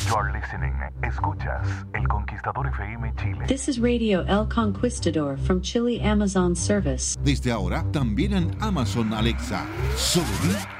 You're 0.08 0.32
listening. 0.32 0.72
Escuchas 1.02 1.68
El 1.92 2.08
Conquistador 2.08 2.66
FM 2.68 3.12
Chile. 3.16 3.44
This 3.46 3.68
is 3.68 3.78
Radio 3.78 4.24
El 4.26 4.48
Conquistador 4.48 5.36
from 5.36 5.60
Chile 5.60 6.00
Amazon 6.02 6.56
Service. 6.56 7.18
Desde 7.22 7.52
ahora, 7.52 7.84
también 7.92 8.32
en 8.32 8.56
Amazon 8.62 9.12
Alexa. 9.12 9.66
Solo 9.94 10.24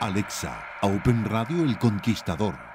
Alexa. 0.01 0.59
Open 0.81 1.23
Radio 1.27 1.65
El 1.65 1.79
Conquistador. 1.79 2.72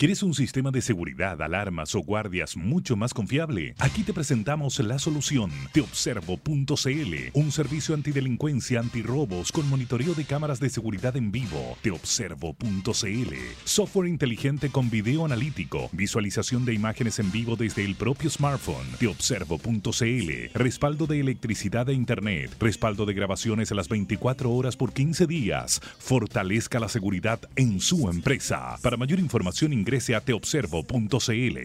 ¿Quieres 0.00 0.22
un 0.22 0.32
sistema 0.32 0.70
de 0.70 0.80
seguridad, 0.80 1.42
alarmas 1.42 1.92
o 1.96 1.98
guardias 1.98 2.56
mucho 2.56 2.94
más 2.94 3.12
confiable? 3.12 3.74
Aquí 3.80 4.04
te 4.04 4.12
presentamos 4.12 4.78
la 4.78 4.96
solución. 5.00 5.50
Teobservo.cl, 5.72 7.14
un 7.32 7.50
servicio 7.50 7.96
antidelincuencia, 7.96 8.78
antirrobos 8.78 9.50
con 9.50 9.68
monitoreo 9.68 10.14
de 10.14 10.24
cámaras 10.24 10.60
de 10.60 10.70
seguridad 10.70 11.16
en 11.16 11.32
vivo. 11.32 11.76
Teobservo.cl, 11.82 13.34
software 13.64 14.08
inteligente 14.08 14.70
con 14.70 14.88
video 14.88 15.24
analítico, 15.24 15.90
visualización 15.90 16.64
de 16.64 16.74
imágenes 16.74 17.18
en 17.18 17.32
vivo 17.32 17.56
desde 17.56 17.84
el 17.84 17.96
propio 17.96 18.30
smartphone. 18.30 18.86
Teobservo.cl, 19.00 20.30
respaldo 20.54 21.08
de 21.08 21.18
electricidad 21.18 21.88
e 21.88 21.94
internet, 21.94 22.54
respaldo 22.60 23.04
de 23.04 23.14
grabaciones 23.14 23.72
a 23.72 23.74
las 23.74 23.88
24 23.88 24.48
horas 24.52 24.76
por 24.76 24.92
15 24.92 25.26
días. 25.26 25.80
Fortalezca 25.98 26.78
la 26.78 26.88
seguridad 26.88 27.40
en 27.56 27.80
su 27.80 28.08
empresa. 28.08 28.76
Para 28.80 28.96
mayor 28.96 29.18
información, 29.18 29.72
ingrese 29.88 30.14
a 30.14 30.20
teobservo.cl. 30.20 31.58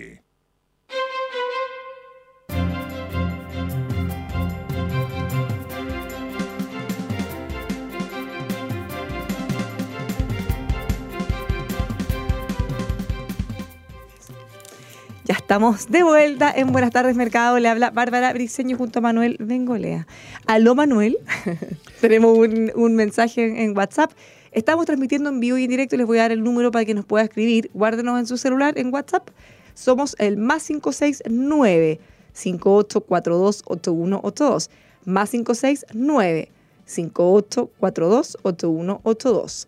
Ya 15.25 15.36
estamos 15.36 15.89
de 15.89 16.03
vuelta 16.03 16.53
en 16.55 16.71
Buenas 16.71 16.91
tardes 16.91 17.17
Mercado. 17.17 17.59
Le 17.59 17.67
habla 17.67 17.91
Bárbara 17.91 18.31
Briceño 18.31 18.77
junto 18.77 18.99
a 18.99 19.01
Manuel 19.01 19.36
Bengolea. 19.41 20.07
Aló 20.47 20.75
Manuel, 20.75 21.17
tenemos 21.99 22.38
un, 22.38 22.71
un 22.73 22.95
mensaje 22.95 23.63
en 23.63 23.77
WhatsApp 23.77 24.13
Estamos 24.54 24.86
transmitiendo 24.86 25.30
en 25.30 25.39
vivo 25.39 25.58
y 25.58 25.63
en 25.63 25.70
directo. 25.70 25.98
Les 25.98 26.06
voy 26.06 26.20
a 26.20 26.24
dar 26.24 26.32
el 26.32 26.44
número 26.44 26.72
para 26.72 26.86
que 26.86 26.94
nos 26.94 27.06
pueda 27.06 27.24
escribir. 27.24 27.72
Guárdenos 27.74 28.20
en 28.20 28.28
su 28.28 28.38
celular, 28.38 28.78
en 28.78 28.94
WhatsApp. 28.94 29.30
Somos 29.74 30.16
el 30.20 30.38
más 30.38 30.68
569 30.68 32.00
5842 32.34 33.63
8182. 33.66 34.70
Más 35.06 35.32
569 35.32 36.50
5842 36.86 38.38
8182. 38.44 39.68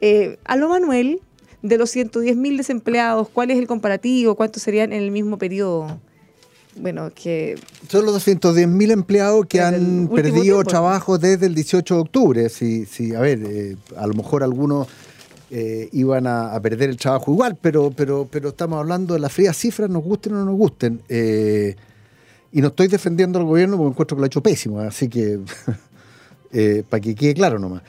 Eh, 0.00 0.38
aló 0.44 0.68
Manuel, 0.68 1.20
de 1.62 1.78
los 1.78 1.90
110 1.90 2.36
mil 2.36 2.56
desempleados, 2.56 3.28
¿cuál 3.28 3.50
es 3.50 3.58
el 3.58 3.66
comparativo? 3.66 4.34
¿Cuántos 4.34 4.62
serían 4.62 4.92
en 4.92 5.02
el 5.02 5.10
mismo 5.10 5.38
periodo? 5.38 5.98
Bueno, 6.78 7.10
que... 7.14 7.58
Son 7.88 8.04
los 8.04 8.26
210.000 8.26 8.90
empleados 8.90 9.46
que 9.46 9.60
han 9.60 10.08
perdido 10.08 10.62
trabajo 10.64 11.18
desde 11.18 11.46
el 11.46 11.54
18 11.54 11.94
de 11.94 12.00
octubre. 12.00 12.48
Si, 12.48 12.86
si, 12.86 13.14
a 13.14 13.20
ver, 13.20 13.40
eh, 13.44 13.76
a 13.96 14.06
lo 14.06 14.14
mejor 14.14 14.42
algunos 14.42 14.86
eh, 15.50 15.88
iban 15.92 16.26
a, 16.26 16.58
perder 16.60 16.90
el 16.90 16.96
trabajo 16.96 17.32
igual, 17.32 17.56
pero, 17.60 17.90
pero, 17.90 18.28
pero 18.30 18.50
estamos 18.50 18.78
hablando 18.78 19.14
de 19.14 19.20
las 19.20 19.32
frías 19.32 19.56
cifras, 19.56 19.88
nos 19.88 20.02
gusten 20.02 20.34
o 20.34 20.36
no 20.36 20.44
nos 20.44 20.56
gusten. 20.56 21.00
Eh, 21.08 21.76
y 22.52 22.60
no 22.60 22.68
estoy 22.68 22.88
defendiendo 22.88 23.38
al 23.38 23.44
gobierno 23.44 23.76
porque 23.76 23.92
encuentro 23.92 24.16
que 24.16 24.20
lo 24.20 24.24
ha 24.24 24.28
hecho 24.28 24.42
pésimo, 24.42 24.80
así 24.80 25.08
que 25.08 25.40
para 26.88 27.00
que 27.00 27.14
quede 27.14 27.34
claro 27.34 27.58
nomás. 27.58 27.82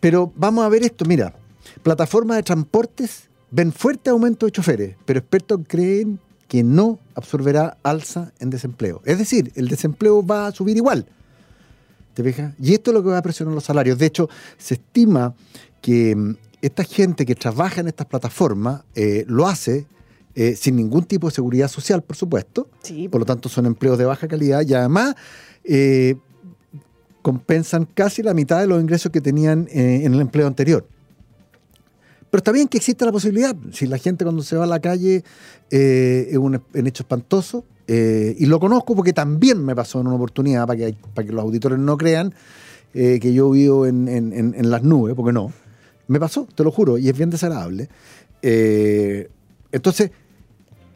Pero 0.00 0.32
vamos 0.36 0.64
a 0.64 0.68
ver 0.68 0.82
esto, 0.82 1.04
mira, 1.04 1.34
plataformas 1.82 2.36
de 2.36 2.42
transportes 2.42 3.28
ven 3.54 3.72
fuerte 3.72 4.10
aumento 4.10 4.46
de 4.46 4.52
choferes, 4.52 4.96
pero 5.04 5.20
expertos 5.20 5.60
creen 5.68 6.18
que 6.48 6.62
no 6.62 6.98
absorberá 7.14 7.76
alza 7.82 8.32
en 8.38 8.50
desempleo. 8.50 9.02
Es 9.04 9.18
decir, 9.18 9.52
el 9.54 9.68
desempleo 9.68 10.24
va 10.24 10.46
a 10.46 10.52
subir 10.52 10.76
igual. 10.76 11.06
¿Te 12.14 12.22
fijas? 12.22 12.54
Y 12.60 12.74
esto 12.74 12.90
es 12.90 12.94
lo 12.94 13.02
que 13.02 13.10
va 13.10 13.18
a 13.18 13.22
presionar 13.22 13.54
los 13.54 13.64
salarios. 13.64 13.98
De 13.98 14.06
hecho, 14.06 14.28
se 14.56 14.74
estima 14.74 15.34
que 15.80 16.14
mm, 16.14 16.36
esta 16.62 16.84
gente 16.84 17.26
que 17.26 17.34
trabaja 17.34 17.80
en 17.80 17.88
estas 17.88 18.06
plataformas 18.06 18.82
eh, 18.94 19.24
lo 19.26 19.46
hace 19.46 19.86
eh, 20.34 20.56
sin 20.56 20.76
ningún 20.76 21.04
tipo 21.04 21.28
de 21.28 21.34
seguridad 21.34 21.68
social, 21.68 22.02
por 22.02 22.16
supuesto. 22.16 22.68
Por 23.10 23.20
lo 23.20 23.26
tanto, 23.26 23.48
son 23.48 23.66
empleos 23.66 23.98
de 23.98 24.04
baja 24.04 24.28
calidad 24.28 24.62
y 24.66 24.74
además 24.74 25.14
eh, 25.64 26.16
compensan 27.22 27.86
casi 27.86 28.22
la 28.22 28.34
mitad 28.34 28.60
de 28.60 28.66
los 28.66 28.80
ingresos 28.80 29.10
que 29.10 29.20
tenían 29.20 29.66
en 29.70 30.12
el 30.12 30.20
empleo 30.20 30.46
anterior. 30.46 30.86
Pero 32.34 32.40
está 32.40 32.50
bien 32.50 32.66
que 32.66 32.78
exista 32.78 33.04
la 33.04 33.12
posibilidad. 33.12 33.54
Si 33.70 33.86
la 33.86 33.96
gente 33.96 34.24
cuando 34.24 34.42
se 34.42 34.56
va 34.56 34.64
a 34.64 34.66
la 34.66 34.80
calle 34.80 35.22
es 35.70 36.36
un, 36.36 36.60
hecho 36.74 37.04
espantoso, 37.04 37.64
y 37.86 38.44
lo 38.46 38.58
conozco 38.58 38.96
porque 38.96 39.12
también 39.12 39.64
me 39.64 39.76
pasó 39.76 40.00
en 40.00 40.08
una 40.08 40.16
oportunidad, 40.16 40.66
para 40.66 40.76
que, 41.26 41.32
los 41.32 41.44
auditores 41.44 41.78
no 41.78 41.96
crean 41.96 42.34
que 42.92 43.32
yo 43.32 43.50
vivo 43.50 43.86
en, 43.86 44.08
en, 44.08 44.68
las 44.68 44.82
nubes, 44.82 45.14
porque 45.14 45.32
no. 45.32 45.52
Me 46.08 46.18
pasó, 46.18 46.48
te 46.52 46.64
lo 46.64 46.72
juro, 46.72 46.98
y 46.98 47.08
es 47.08 47.16
bien 47.16 47.30
desagradable. 47.30 47.88
Eh, 48.42 49.30
entonces, 49.70 50.10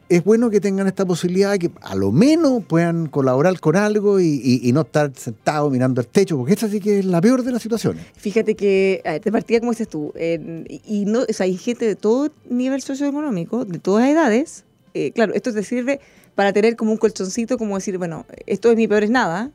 es 0.08 0.24
bueno 0.24 0.50
que 0.50 0.60
tengan 0.60 0.86
esta 0.86 1.04
posibilidad 1.04 1.52
de 1.52 1.58
que 1.58 1.70
a 1.82 1.94
lo 1.94 2.12
menos 2.12 2.64
puedan 2.64 3.06
colaborar 3.06 3.58
con 3.60 3.76
algo 3.76 4.20
y, 4.20 4.70
no 4.72 4.82
estar 4.82 5.12
sentados 5.16 5.70
mirando 5.70 6.00
el 6.00 6.06
techo, 6.06 6.36
porque 6.36 6.52
esta 6.52 6.68
sí 6.68 6.80
que 6.80 7.00
es 7.00 7.04
la 7.04 7.20
peor 7.20 7.42
de 7.42 7.52
las 7.52 7.62
situaciones. 7.62 8.04
Fíjate 8.16 8.54
que 8.54 9.02
de 9.22 9.32
partida, 9.32 9.60
como 9.60 9.72
dices 9.72 9.88
tú, 9.88 10.12
y 10.16 11.04
no, 11.06 11.20
hay 11.38 11.56
gente 11.56 11.86
de 11.86 11.96
todo 11.96 12.30
nivel 12.48 12.82
socioeconómico, 12.82 13.64
de 13.64 13.78
todas 13.78 14.08
edades. 14.08 14.64
Eh, 14.94 15.12
claro, 15.12 15.34
esto 15.34 15.52
te 15.52 15.62
sirve 15.62 16.00
para 16.34 16.52
tener 16.52 16.76
como 16.76 16.92
un 16.92 16.98
colchoncito, 16.98 17.58
como 17.58 17.74
decir, 17.74 17.98
bueno, 17.98 18.24
esto 18.46 18.70
es 18.70 18.76
mi 18.76 18.86
peor 18.86 19.04
es 19.04 19.10
nada, 19.10 19.50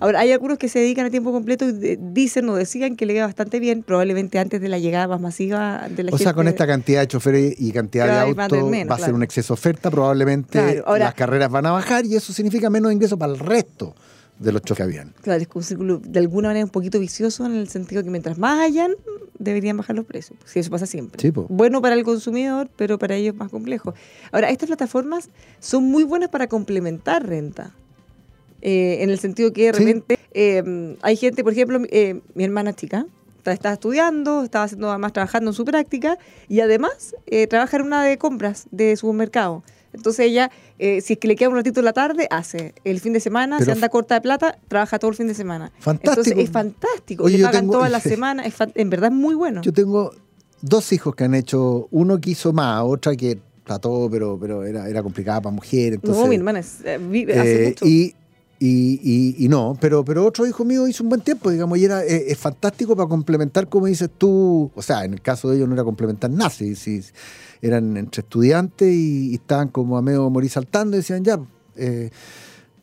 Ahora, 0.00 0.20
hay 0.20 0.32
algunos 0.32 0.58
que 0.58 0.68
se 0.68 0.78
dedican 0.78 1.06
a 1.06 1.10
tiempo 1.10 1.32
completo 1.32 1.68
y 1.68 1.96
dicen 2.00 2.48
o 2.48 2.56
decían 2.56 2.96
que 2.96 3.06
le 3.06 3.14
queda 3.14 3.26
bastante 3.26 3.60
bien, 3.60 3.82
probablemente 3.82 4.38
antes 4.38 4.60
de 4.60 4.68
la 4.68 4.78
llegada 4.78 5.08
más 5.08 5.20
masiva 5.20 5.88
de 5.88 6.04
la 6.04 6.10
gente. 6.10 6.14
O 6.14 6.18
sea, 6.18 6.34
con 6.34 6.48
esta 6.48 6.66
cantidad 6.66 7.00
de 7.00 7.08
choferes 7.08 7.54
y 7.58 7.72
cantidad 7.72 8.06
de 8.06 8.18
autos 8.18 8.58
va 8.90 8.94
a 8.94 8.98
ser 8.98 9.14
un 9.14 9.22
exceso 9.22 9.54
de 9.54 9.58
oferta, 9.58 9.90
probablemente 9.90 10.82
las 10.98 11.14
carreras 11.14 11.50
van 11.50 11.66
a 11.66 11.72
bajar 11.72 12.06
y 12.06 12.16
eso 12.16 12.32
significa 12.32 12.70
menos 12.70 12.92
ingresos 12.92 13.18
para 13.18 13.32
el 13.32 13.38
resto 13.38 13.94
de 14.38 14.52
los 14.52 14.62
choques 14.62 14.76
que 14.76 14.82
habían. 14.82 15.14
Claro, 15.22 15.42
es 15.42 15.48
un 15.52 15.62
círculo 15.62 15.98
de 15.98 16.18
alguna 16.18 16.48
manera 16.48 16.64
un 16.64 16.70
poquito 16.70 17.00
vicioso 17.00 17.44
en 17.46 17.56
el 17.56 17.68
sentido 17.68 18.02
que 18.04 18.10
mientras 18.10 18.38
más 18.38 18.60
hayan, 18.60 18.92
deberían 19.38 19.76
bajar 19.76 19.96
los 19.96 20.04
precios. 20.04 20.38
Si 20.44 20.58
eso 20.58 20.70
pasa 20.70 20.86
siempre. 20.86 21.30
bueno 21.48 21.80
para 21.80 21.94
el 21.94 22.04
consumidor, 22.04 22.68
pero 22.76 22.98
para 22.98 23.14
ellos 23.14 23.34
más 23.34 23.50
complejo. 23.50 23.94
Ahora, 24.32 24.50
estas 24.50 24.68
plataformas 24.68 25.30
son 25.60 25.84
muy 25.84 26.04
buenas 26.04 26.28
para 26.28 26.46
complementar 26.48 27.26
renta. 27.26 27.74
Eh, 28.62 28.98
en 29.02 29.10
el 29.10 29.18
sentido 29.18 29.52
que 29.52 29.66
de 29.66 29.72
repente 29.72 30.18
eh, 30.32 30.96
hay 31.02 31.16
gente, 31.16 31.44
por 31.44 31.52
ejemplo, 31.52 31.80
eh, 31.90 32.20
mi 32.34 32.44
hermana 32.44 32.72
chica, 32.72 33.06
estaba 33.44 33.72
estudiando, 33.72 34.42
estaba 34.42 34.66
haciendo 34.66 34.90
además 34.90 35.14
trabajando 35.14 35.50
en 35.50 35.54
su 35.54 35.64
práctica 35.64 36.18
y 36.48 36.60
además 36.60 37.14
trabaja 37.48 37.78
en 37.78 37.84
una 37.84 38.04
de 38.04 38.18
compras 38.18 38.66
de 38.70 38.94
supermercado. 38.94 39.62
Entonces 39.94 40.26
ella, 40.26 40.50
si 40.78 41.14
es 41.14 41.18
que 41.18 41.26
le 41.26 41.34
queda 41.34 41.48
un 41.48 41.54
ratito 41.54 41.80
en 41.80 41.86
la 41.86 41.94
tarde, 41.94 42.26
hace. 42.30 42.74
El 42.84 43.00
fin 43.00 43.14
de 43.14 43.20
semana, 43.20 43.58
si 43.64 43.70
anda 43.70 43.88
corta 43.88 44.16
de 44.16 44.20
plata, 44.20 44.58
trabaja 44.68 44.98
todo 44.98 45.10
el 45.12 45.16
fin 45.16 45.28
de 45.28 45.34
semana. 45.34 45.72
Fantástico. 45.78 46.10
Entonces 46.10 46.34
es 46.36 46.50
fantástico. 46.50 47.26
le 47.26 47.42
pagan 47.42 47.70
toda 47.70 47.88
la 47.88 48.00
semana. 48.00 48.44
en 48.74 48.90
verdad 48.90 49.10
es 49.10 49.16
muy 49.16 49.34
bueno. 49.34 49.62
Yo 49.62 49.72
tengo 49.72 50.12
dos 50.60 50.92
hijos 50.92 51.14
que 51.14 51.24
han 51.24 51.34
hecho, 51.34 51.88
uno 51.90 52.20
que 52.20 52.30
hizo 52.30 52.52
más, 52.52 52.82
otra 52.84 53.16
que 53.16 53.38
trató, 53.64 54.08
pero, 54.10 54.38
pero 54.38 54.64
era, 54.64 54.88
era 54.88 55.02
complicada 55.02 55.40
para 55.40 55.54
mujeres. 55.54 56.00
no, 56.02 56.26
mi 56.26 56.36
hermana 56.36 56.60
vive 57.08 57.38
hace 57.38 57.68
mucho. 57.68 57.86
Y 57.86 58.14
y, 58.60 59.36
y, 59.38 59.48
no, 59.48 59.76
pero, 59.80 60.04
pero 60.04 60.26
otro 60.26 60.44
hijo 60.44 60.64
mío 60.64 60.88
hizo 60.88 61.04
un 61.04 61.08
buen 61.08 61.20
tiempo, 61.20 61.50
digamos, 61.50 61.78
y 61.78 61.84
era 61.84 62.04
eh, 62.04 62.24
es, 62.26 62.38
fantástico 62.38 62.96
para 62.96 63.08
complementar, 63.08 63.68
como 63.68 63.86
dices 63.86 64.10
tú, 64.18 64.72
o 64.74 64.82
sea, 64.82 65.04
en 65.04 65.12
el 65.12 65.20
caso 65.20 65.48
de 65.48 65.56
ellos 65.56 65.68
no 65.68 65.74
era 65.74 65.84
complementar 65.84 66.28
nada, 66.30 66.50
si, 66.50 66.74
eran 67.62 67.96
entre 67.96 68.22
estudiantes 68.22 68.92
y, 68.92 69.34
estaban 69.34 69.68
como 69.68 69.96
a 69.96 70.02
medio 70.02 70.28
morir 70.28 70.50
saltando 70.50 70.96
y 70.96 71.00
decían, 71.00 71.22
ya, 71.22 71.38
eh, 71.76 72.10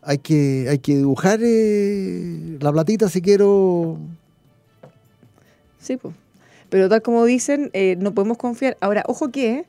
hay, 0.01 0.19
que, 0.19 0.67
hay 0.69 0.79
que 0.79 0.95
dibujar 0.95 1.39
eh, 1.43 2.57
la 2.61 2.71
platita 2.71 3.09
si 3.09 3.21
quiero... 3.21 3.97
Sí, 5.79 5.97
pues. 5.97 6.15
Pero 6.69 6.89
tal 6.89 7.01
como 7.01 7.25
dicen, 7.25 7.69
no 7.99 8.13
podemos 8.13 8.37
confiar. 8.37 8.75
Ahora, 8.81 9.03
ojo 9.07 9.29
que 9.29 9.65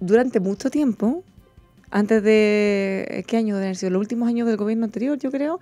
durante 0.00 0.40
mucho 0.40 0.68
tiempo 0.68 1.22
antes 1.90 2.22
de, 2.22 3.24
¿qué 3.26 3.36
año 3.36 3.56
de 3.56 3.74
sido? 3.74 3.90
Los 3.90 4.00
últimos 4.00 4.28
años 4.28 4.46
del 4.46 4.56
gobierno 4.56 4.84
anterior, 4.84 5.18
yo 5.18 5.30
creo, 5.30 5.60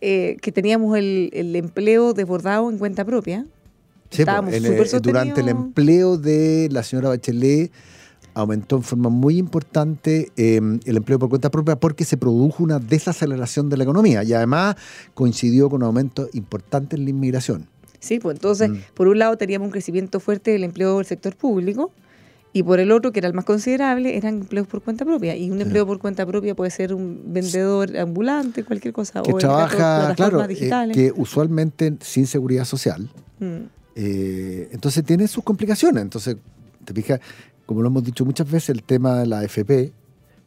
eh, 0.00 0.36
que 0.40 0.52
teníamos 0.52 0.96
el, 0.96 1.30
el, 1.32 1.56
empleo 1.56 2.12
desbordado 2.12 2.70
en 2.70 2.78
cuenta 2.78 3.04
propia. 3.04 3.46
Sí, 4.10 4.24
pues, 4.24 5.02
durante 5.02 5.40
el 5.40 5.48
empleo 5.48 6.16
de 6.16 6.68
la 6.70 6.82
señora 6.82 7.08
Bachelet 7.08 7.72
aumentó 8.34 8.76
en 8.76 8.82
forma 8.82 9.08
muy 9.08 9.38
importante 9.38 10.30
em, 10.36 10.78
el 10.84 10.98
empleo 10.98 11.18
por 11.18 11.30
cuenta 11.30 11.50
propia 11.50 11.76
porque 11.76 12.04
se 12.04 12.18
produjo 12.18 12.62
una 12.62 12.78
desaceleración 12.78 13.70
de 13.70 13.78
la 13.78 13.84
economía 13.84 14.22
y 14.24 14.34
además 14.34 14.76
coincidió 15.14 15.70
con 15.70 15.82
un 15.82 15.86
aumento 15.86 16.28
importante 16.34 16.96
en 16.96 17.04
la 17.04 17.10
inmigración. 17.10 17.66
Sí, 17.98 18.20
pues 18.20 18.36
entonces, 18.36 18.68
mm. 18.68 18.76
por 18.94 19.08
un 19.08 19.18
lado 19.18 19.38
teníamos 19.38 19.66
un 19.66 19.72
crecimiento 19.72 20.20
fuerte 20.20 20.50
del 20.50 20.64
empleo 20.64 20.98
del 20.98 21.06
sector 21.06 21.34
público, 21.34 21.90
y 22.56 22.62
por 22.62 22.80
el 22.80 22.90
otro, 22.90 23.12
que 23.12 23.18
era 23.18 23.28
el 23.28 23.34
más 23.34 23.44
considerable, 23.44 24.16
eran 24.16 24.36
empleos 24.36 24.66
por 24.66 24.80
cuenta 24.80 25.04
propia. 25.04 25.36
Y 25.36 25.50
un 25.50 25.60
empleo 25.60 25.86
por 25.86 25.98
cuenta 25.98 26.24
propia 26.24 26.54
puede 26.54 26.70
ser 26.70 26.94
un 26.94 27.20
vendedor 27.26 27.94
ambulante, 27.98 28.64
cualquier 28.64 28.94
cosa. 28.94 29.22
Que 29.22 29.34
trabaja, 29.34 30.14
claro, 30.14 30.42
eh, 30.42 30.90
que 30.94 31.12
usualmente 31.14 31.98
sin 32.00 32.26
seguridad 32.26 32.64
social. 32.64 33.10
Mm. 33.40 33.66
Eh, 33.94 34.70
entonces 34.72 35.04
tiene 35.04 35.28
sus 35.28 35.44
complicaciones. 35.44 36.02
Entonces, 36.02 36.38
te 36.82 36.94
fijas, 36.94 37.20
como 37.66 37.82
lo 37.82 37.88
hemos 37.88 38.04
dicho 38.04 38.24
muchas 38.24 38.50
veces, 38.50 38.70
el 38.70 38.84
tema 38.84 39.18
de 39.18 39.26
la 39.26 39.40
AFP, 39.40 39.92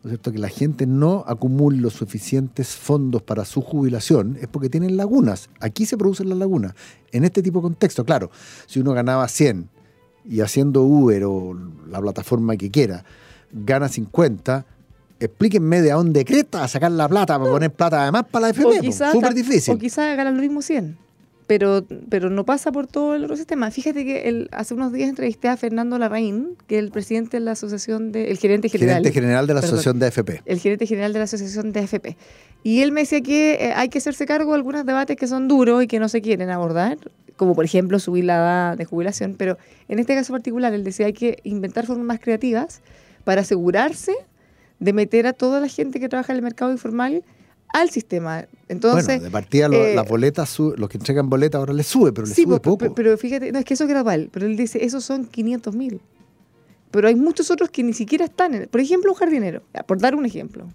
¿no 0.01 0.09
es 0.09 0.13
cierto? 0.13 0.31
Que 0.31 0.39
la 0.39 0.49
gente 0.49 0.87
no 0.87 1.23
acumule 1.27 1.77
los 1.77 1.93
suficientes 1.93 2.69
fondos 2.69 3.21
para 3.21 3.45
su 3.45 3.61
jubilación 3.61 4.35
es 4.41 4.47
porque 4.47 4.69
tienen 4.69 4.97
lagunas. 4.97 5.47
Aquí 5.59 5.85
se 5.85 5.95
producen 5.95 6.27
las 6.27 6.39
lagunas. 6.39 6.73
En 7.11 7.23
este 7.23 7.43
tipo 7.43 7.59
de 7.59 7.63
contexto, 7.65 8.03
claro, 8.03 8.31
si 8.65 8.79
uno 8.79 8.93
ganaba 8.93 9.27
100 9.27 9.69
y 10.29 10.41
haciendo 10.41 10.83
Uber 10.83 11.23
o 11.25 11.57
la 11.89 11.99
plataforma 11.99 12.55
que 12.55 12.69
quiera, 12.69 13.03
gana 13.51 13.89
50, 13.89 14.63
explíquenme 15.19 15.81
de 15.81 15.91
a 15.91 15.95
dónde 15.95 16.23
creta 16.23 16.63
a 16.63 16.67
sacar 16.67 16.91
la 16.91 17.09
plata 17.09 17.39
para 17.39 17.49
poner 17.49 17.71
plata 17.71 18.03
además 18.03 18.25
para 18.29 18.47
la 18.47 18.49
FP. 18.51 18.91
Súper 18.91 19.33
difícil. 19.33 19.73
O 19.73 19.77
quizás 19.79 20.15
gana 20.15 20.31
lo 20.31 20.39
mismo 20.39 20.61
100. 20.61 20.97
Pero, 21.47 21.83
pero 22.09 22.29
no 22.29 22.45
pasa 22.45 22.71
por 22.71 22.85
todo 22.85 23.15
el 23.15 23.23
otro 23.23 23.35
sistema. 23.35 23.71
Fíjate 23.71 24.05
que 24.05 24.29
el, 24.29 24.49
hace 24.51 24.75
unos 24.75 24.93
días 24.93 25.09
entrevisté 25.09 25.47
a 25.47 25.57
Fernando 25.57 25.97
Larraín, 25.97 26.55
que 26.67 26.77
es 26.77 26.83
el 26.83 26.91
presidente 26.91 27.37
de 27.37 27.41
la 27.41 27.53
asociación 27.53 28.11
de. 28.11 28.29
el 28.29 28.37
gerente 28.37 28.69
general. 28.69 28.97
Gerente 28.97 29.11
general 29.11 29.47
de 29.47 29.53
la 29.55 29.59
asociación 29.61 29.97
de 29.97 30.05
AFP. 30.05 30.43
El 30.45 30.59
gerente 30.59 30.85
general 30.85 31.11
de 31.11 31.17
la 31.17 31.25
asociación 31.25 31.71
de 31.71 31.79
AFP. 31.79 32.17
Y 32.61 32.81
él 32.81 32.91
me 32.91 33.01
decía 33.01 33.21
que 33.21 33.53
eh, 33.53 33.73
hay 33.75 33.89
que 33.89 33.97
hacerse 33.97 34.27
cargo 34.27 34.51
de 34.51 34.57
algunos 34.57 34.85
debates 34.85 35.17
que 35.17 35.25
son 35.25 35.47
duros 35.47 35.83
y 35.83 35.87
que 35.87 35.99
no 35.99 36.07
se 36.07 36.21
quieren 36.21 36.51
abordar 36.51 36.99
como 37.39 37.55
por 37.55 37.63
ejemplo 37.63 37.99
subir 37.99 38.25
la 38.25 38.35
edad 38.35 38.77
de 38.77 38.83
jubilación, 38.83 39.35
pero 39.37 39.57
en 39.87 39.97
este 39.97 40.13
caso 40.13 40.33
particular 40.33 40.73
él 40.73 40.83
decía 40.83 41.05
hay 41.05 41.13
que 41.13 41.39
inventar 41.45 41.85
formas 41.85 42.05
más 42.05 42.19
creativas 42.19 42.81
para 43.23 43.41
asegurarse 43.41 44.13
de 44.79 44.91
meter 44.91 45.25
a 45.25 45.31
toda 45.31 45.61
la 45.61 45.69
gente 45.69 46.01
que 46.01 46.09
trabaja 46.09 46.33
en 46.33 46.37
el 46.39 46.43
mercado 46.43 46.69
informal 46.73 47.23
al 47.69 47.89
sistema. 47.91 48.45
Entonces, 48.67 49.05
bueno, 49.05 49.23
de 49.23 49.31
partida 49.31 49.67
eh, 49.67 49.95
las 49.95 50.05
boletas, 50.05 50.59
los 50.59 50.89
que 50.89 50.97
entregan 50.97 51.29
boletas 51.29 51.59
ahora 51.59 51.71
les 51.71 51.87
sube, 51.87 52.11
pero 52.11 52.27
les 52.27 52.35
sube 52.35 52.59
poco. 52.59 52.93
Pero, 52.93 53.17
fíjate, 53.17 53.53
no, 53.53 53.59
es 53.59 53.63
que 53.63 53.73
eso 53.73 53.85
es 53.85 53.89
gradual, 53.89 54.27
pero 54.33 54.45
él 54.45 54.57
dice, 54.57 54.83
esos 54.83 55.05
son 55.05 55.23
500 55.23 55.73
mil. 55.73 56.01
Pero 56.91 57.07
hay 57.07 57.15
muchos 57.15 57.51
otros 57.51 57.69
que 57.69 57.83
ni 57.83 57.93
siquiera 57.93 58.25
están 58.25 58.53
en... 58.53 58.67
Por 58.67 58.81
ejemplo, 58.81 59.13
un 59.13 59.17
jardinero, 59.17 59.61
por 59.87 59.99
dar 59.99 60.13
un 60.13 60.25
ejemplo 60.25 60.67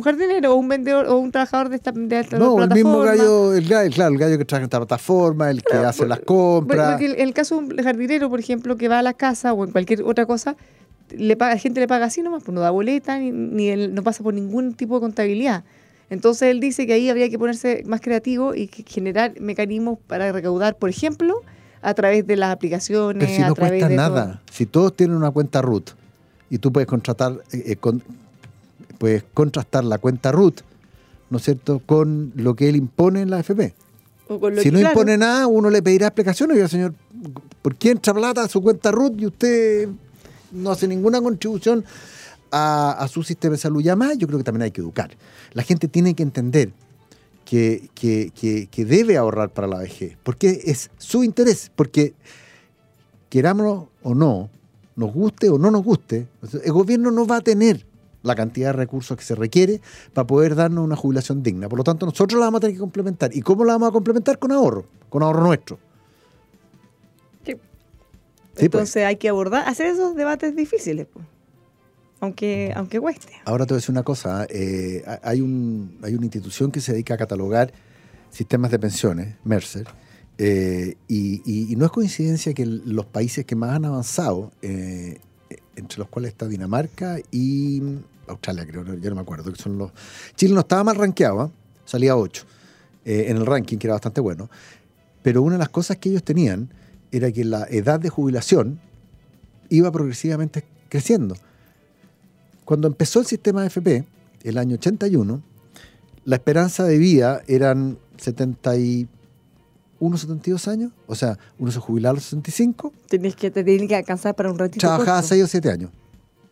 un 0.00 0.04
jardinero 0.04 0.52
o 0.52 0.56
un 0.56 0.68
vendedor 0.68 1.06
o 1.06 1.18
un 1.18 1.30
trabajador 1.30 1.68
de 1.68 1.76
esta, 1.76 1.92
de 1.92 2.26
no, 2.38 2.62
el 2.62 2.70
mismo 2.70 3.00
gallo, 3.00 3.54
el 3.54 3.68
gallo, 3.68 3.90
claro, 3.94 4.14
el 4.14 4.18
gallo 4.18 4.38
que 4.38 4.44
trabaja 4.44 4.62
en 4.62 4.66
esta 4.66 4.78
plataforma, 4.78 5.50
el 5.50 5.62
que 5.62 5.76
hace 5.76 6.06
las 6.06 6.20
compras. 6.20 6.92
Porque 6.92 7.06
en 7.06 7.20
el 7.20 7.34
caso 7.34 7.60
de 7.60 7.74
un 7.74 7.76
jardinero, 7.76 8.30
por 8.30 8.40
ejemplo, 8.40 8.76
que 8.76 8.88
va 8.88 8.98
a 8.98 9.02
la 9.02 9.14
casa 9.14 9.52
o 9.52 9.64
en 9.64 9.72
cualquier 9.72 10.02
otra 10.02 10.26
cosa, 10.26 10.56
le 11.10 11.36
paga, 11.36 11.54
la 11.54 11.60
gente 11.60 11.80
le 11.80 11.88
paga 11.88 12.06
así 12.06 12.22
nomás, 12.22 12.42
pues 12.42 12.54
no 12.54 12.60
da 12.60 12.70
boleta, 12.70 13.18
ni, 13.18 13.30
ni 13.30 13.88
no 13.88 14.02
pasa 14.02 14.22
por 14.22 14.34
ningún 14.34 14.74
tipo 14.74 14.94
de 14.94 15.00
contabilidad. 15.00 15.64
Entonces 16.08 16.50
él 16.50 16.60
dice 16.60 16.86
que 16.86 16.94
ahí 16.94 17.08
habría 17.08 17.28
que 17.30 17.38
ponerse 17.38 17.84
más 17.86 18.00
creativo 18.00 18.54
y 18.54 18.68
generar 18.86 19.40
mecanismos 19.40 19.98
para 20.06 20.32
recaudar, 20.32 20.76
por 20.76 20.90
ejemplo, 20.90 21.42
a 21.82 21.94
través 21.94 22.26
de 22.26 22.36
las 22.36 22.50
aplicaciones. 22.50 23.28
Pero 23.28 23.36
si 23.36 23.48
no 23.48 23.54
cuesta 23.54 23.88
nada, 23.88 24.42
si 24.50 24.66
todos 24.66 24.94
tienen 24.96 25.16
una 25.16 25.30
cuenta 25.30 25.62
root 25.62 25.90
y 26.50 26.58
tú 26.58 26.72
puedes 26.72 26.88
contratar, 26.88 27.40
eh, 27.52 27.62
eh, 27.66 27.76
con, 27.76 28.02
puedes 29.00 29.24
contrastar 29.32 29.82
la 29.82 29.96
cuenta 29.96 30.30
RUT, 30.30 30.60
¿no 31.30 31.38
es 31.38 31.44
cierto?, 31.44 31.80
con 31.86 32.32
lo 32.36 32.54
que 32.54 32.68
él 32.68 32.76
impone 32.76 33.22
en 33.22 33.30
la 33.30 33.38
AFP. 33.38 33.72
Si 34.62 34.70
no 34.70 34.78
impone 34.78 35.16
nada, 35.16 35.46
uno 35.46 35.70
le 35.70 35.82
pedirá 35.82 36.08
explicaciones. 36.08 36.54
Oiga, 36.54 36.68
señor, 36.68 36.94
¿por 37.62 37.76
qué 37.76 37.92
entra 37.92 38.12
plata 38.12 38.44
a 38.44 38.48
su 38.48 38.60
cuenta 38.60 38.92
RUT 38.92 39.18
y 39.22 39.26
usted 39.26 39.88
no 40.52 40.70
hace 40.70 40.86
ninguna 40.86 41.22
contribución 41.22 41.82
a, 42.52 43.08
su 43.10 43.22
sistema 43.22 43.52
de 43.52 43.58
salud? 43.58 43.82
Ya 43.82 43.96
más, 43.96 44.18
yo 44.18 44.26
creo 44.26 44.38
que 44.38 44.44
también 44.44 44.64
hay 44.64 44.70
que 44.70 44.82
educar. 44.82 45.16
La 45.54 45.62
gente 45.62 45.88
tiene 45.88 46.12
que 46.12 46.22
entender 46.22 46.70
que, 47.46 47.88
que, 47.94 48.32
que, 48.38 48.66
que 48.66 48.84
debe 48.84 49.16
ahorrar 49.16 49.48
para 49.48 49.66
la 49.66 49.78
vejez, 49.78 50.18
porque 50.22 50.60
es 50.66 50.90
su 50.98 51.24
interés, 51.24 51.72
porque 51.74 52.12
querámoslo 53.30 53.88
o 54.02 54.14
no, 54.14 54.50
nos 54.94 55.10
guste 55.14 55.48
o 55.48 55.56
no 55.56 55.70
nos 55.70 55.82
guste, 55.82 56.28
el 56.62 56.72
gobierno 56.72 57.10
no 57.10 57.26
va 57.26 57.38
a 57.38 57.40
tener 57.40 57.86
la 58.22 58.34
cantidad 58.34 58.68
de 58.68 58.72
recursos 58.74 59.16
que 59.16 59.24
se 59.24 59.34
requiere 59.34 59.80
para 60.12 60.26
poder 60.26 60.54
darnos 60.54 60.84
una 60.84 60.96
jubilación 60.96 61.42
digna. 61.42 61.68
Por 61.68 61.78
lo 61.78 61.84
tanto, 61.84 62.06
nosotros 62.06 62.38
la 62.38 62.46
vamos 62.46 62.58
a 62.58 62.60
tener 62.62 62.76
que 62.76 62.80
complementar. 62.80 63.34
¿Y 63.34 63.42
cómo 63.42 63.64
la 63.64 63.74
vamos 63.74 63.88
a 63.88 63.92
complementar? 63.92 64.38
Con 64.38 64.52
ahorro, 64.52 64.86
con 65.08 65.22
ahorro 65.22 65.42
nuestro. 65.42 65.78
Sí. 67.44 67.54
Pues. 67.54 68.64
Entonces 68.64 69.04
hay 69.04 69.16
que 69.16 69.28
abordar, 69.28 69.68
hacer 69.68 69.86
esos 69.86 70.14
debates 70.14 70.54
difíciles, 70.54 71.06
pues. 71.12 71.24
aunque, 72.20 72.72
aunque 72.76 73.00
cueste. 73.00 73.32
Ahora 73.44 73.66
te 73.66 73.74
voy 73.74 73.78
a 73.78 73.80
decir 73.80 73.92
una 73.92 74.02
cosa, 74.02 74.46
eh, 74.50 75.02
hay, 75.22 75.40
un, 75.40 75.98
hay 76.02 76.14
una 76.14 76.26
institución 76.26 76.70
que 76.70 76.80
se 76.80 76.92
dedica 76.92 77.14
a 77.14 77.16
catalogar 77.16 77.72
sistemas 78.30 78.70
de 78.70 78.78
pensiones, 78.78 79.36
Mercer, 79.44 79.86
eh, 80.42 80.96
y, 81.06 81.74
no 81.76 81.84
es 81.84 81.90
coincidencia 81.90 82.54
que 82.54 82.64
los 82.64 83.04
países 83.04 83.44
que 83.44 83.54
más 83.56 83.76
han 83.76 83.84
avanzado, 83.84 84.52
eh, 84.62 85.18
entre 85.80 85.98
los 85.98 86.08
cuales 86.08 86.32
está 86.32 86.46
Dinamarca 86.46 87.18
y 87.30 87.82
Australia, 88.28 88.66
creo, 88.66 88.84
ya 88.94 89.10
no 89.10 89.16
me 89.16 89.22
acuerdo, 89.22 89.52
que 89.52 89.60
son 89.60 89.76
los... 89.76 89.90
Chile 90.36 90.54
no 90.54 90.60
estaba 90.60 90.84
mal 90.84 90.96
rankeado, 90.96 91.40
¿ah? 91.40 91.50
salía 91.84 92.16
8 92.16 92.44
eh, 93.04 93.26
en 93.28 93.36
el 93.36 93.46
ranking, 93.46 93.78
que 93.78 93.86
era 93.86 93.94
bastante 93.94 94.20
bueno, 94.20 94.48
pero 95.22 95.42
una 95.42 95.56
de 95.56 95.58
las 95.58 95.68
cosas 95.68 95.96
que 95.96 96.10
ellos 96.10 96.22
tenían 96.22 96.72
era 97.10 97.32
que 97.32 97.44
la 97.44 97.66
edad 97.68 97.98
de 97.98 98.08
jubilación 98.08 98.80
iba 99.68 99.90
progresivamente 99.90 100.64
creciendo. 100.88 101.36
Cuando 102.64 102.86
empezó 102.86 103.20
el 103.20 103.26
sistema 103.26 103.62
AFP, 103.62 104.04
el 104.44 104.58
año 104.58 104.76
81, 104.76 105.42
la 106.24 106.36
esperanza 106.36 106.84
de 106.84 106.98
vida 106.98 107.42
eran 107.48 107.98
70 108.16 108.70
uno 108.74 109.19
72 110.00 110.66
años, 110.68 110.92
o 111.06 111.14
sea, 111.14 111.38
uno 111.58 111.70
se 111.70 111.78
jubilaba 111.78 112.12
a 112.12 112.14
los 112.14 112.24
65. 112.24 112.92
Tienes 113.08 113.36
que, 113.36 113.50
te 113.50 113.64
que 113.64 113.96
alcanzar 113.96 114.34
para 114.34 114.50
un 114.50 114.58
ratito. 114.58 114.80
Trabajaba 114.86 115.22
6 115.22 115.44
o 115.44 115.46
7 115.46 115.70
años. 115.70 115.90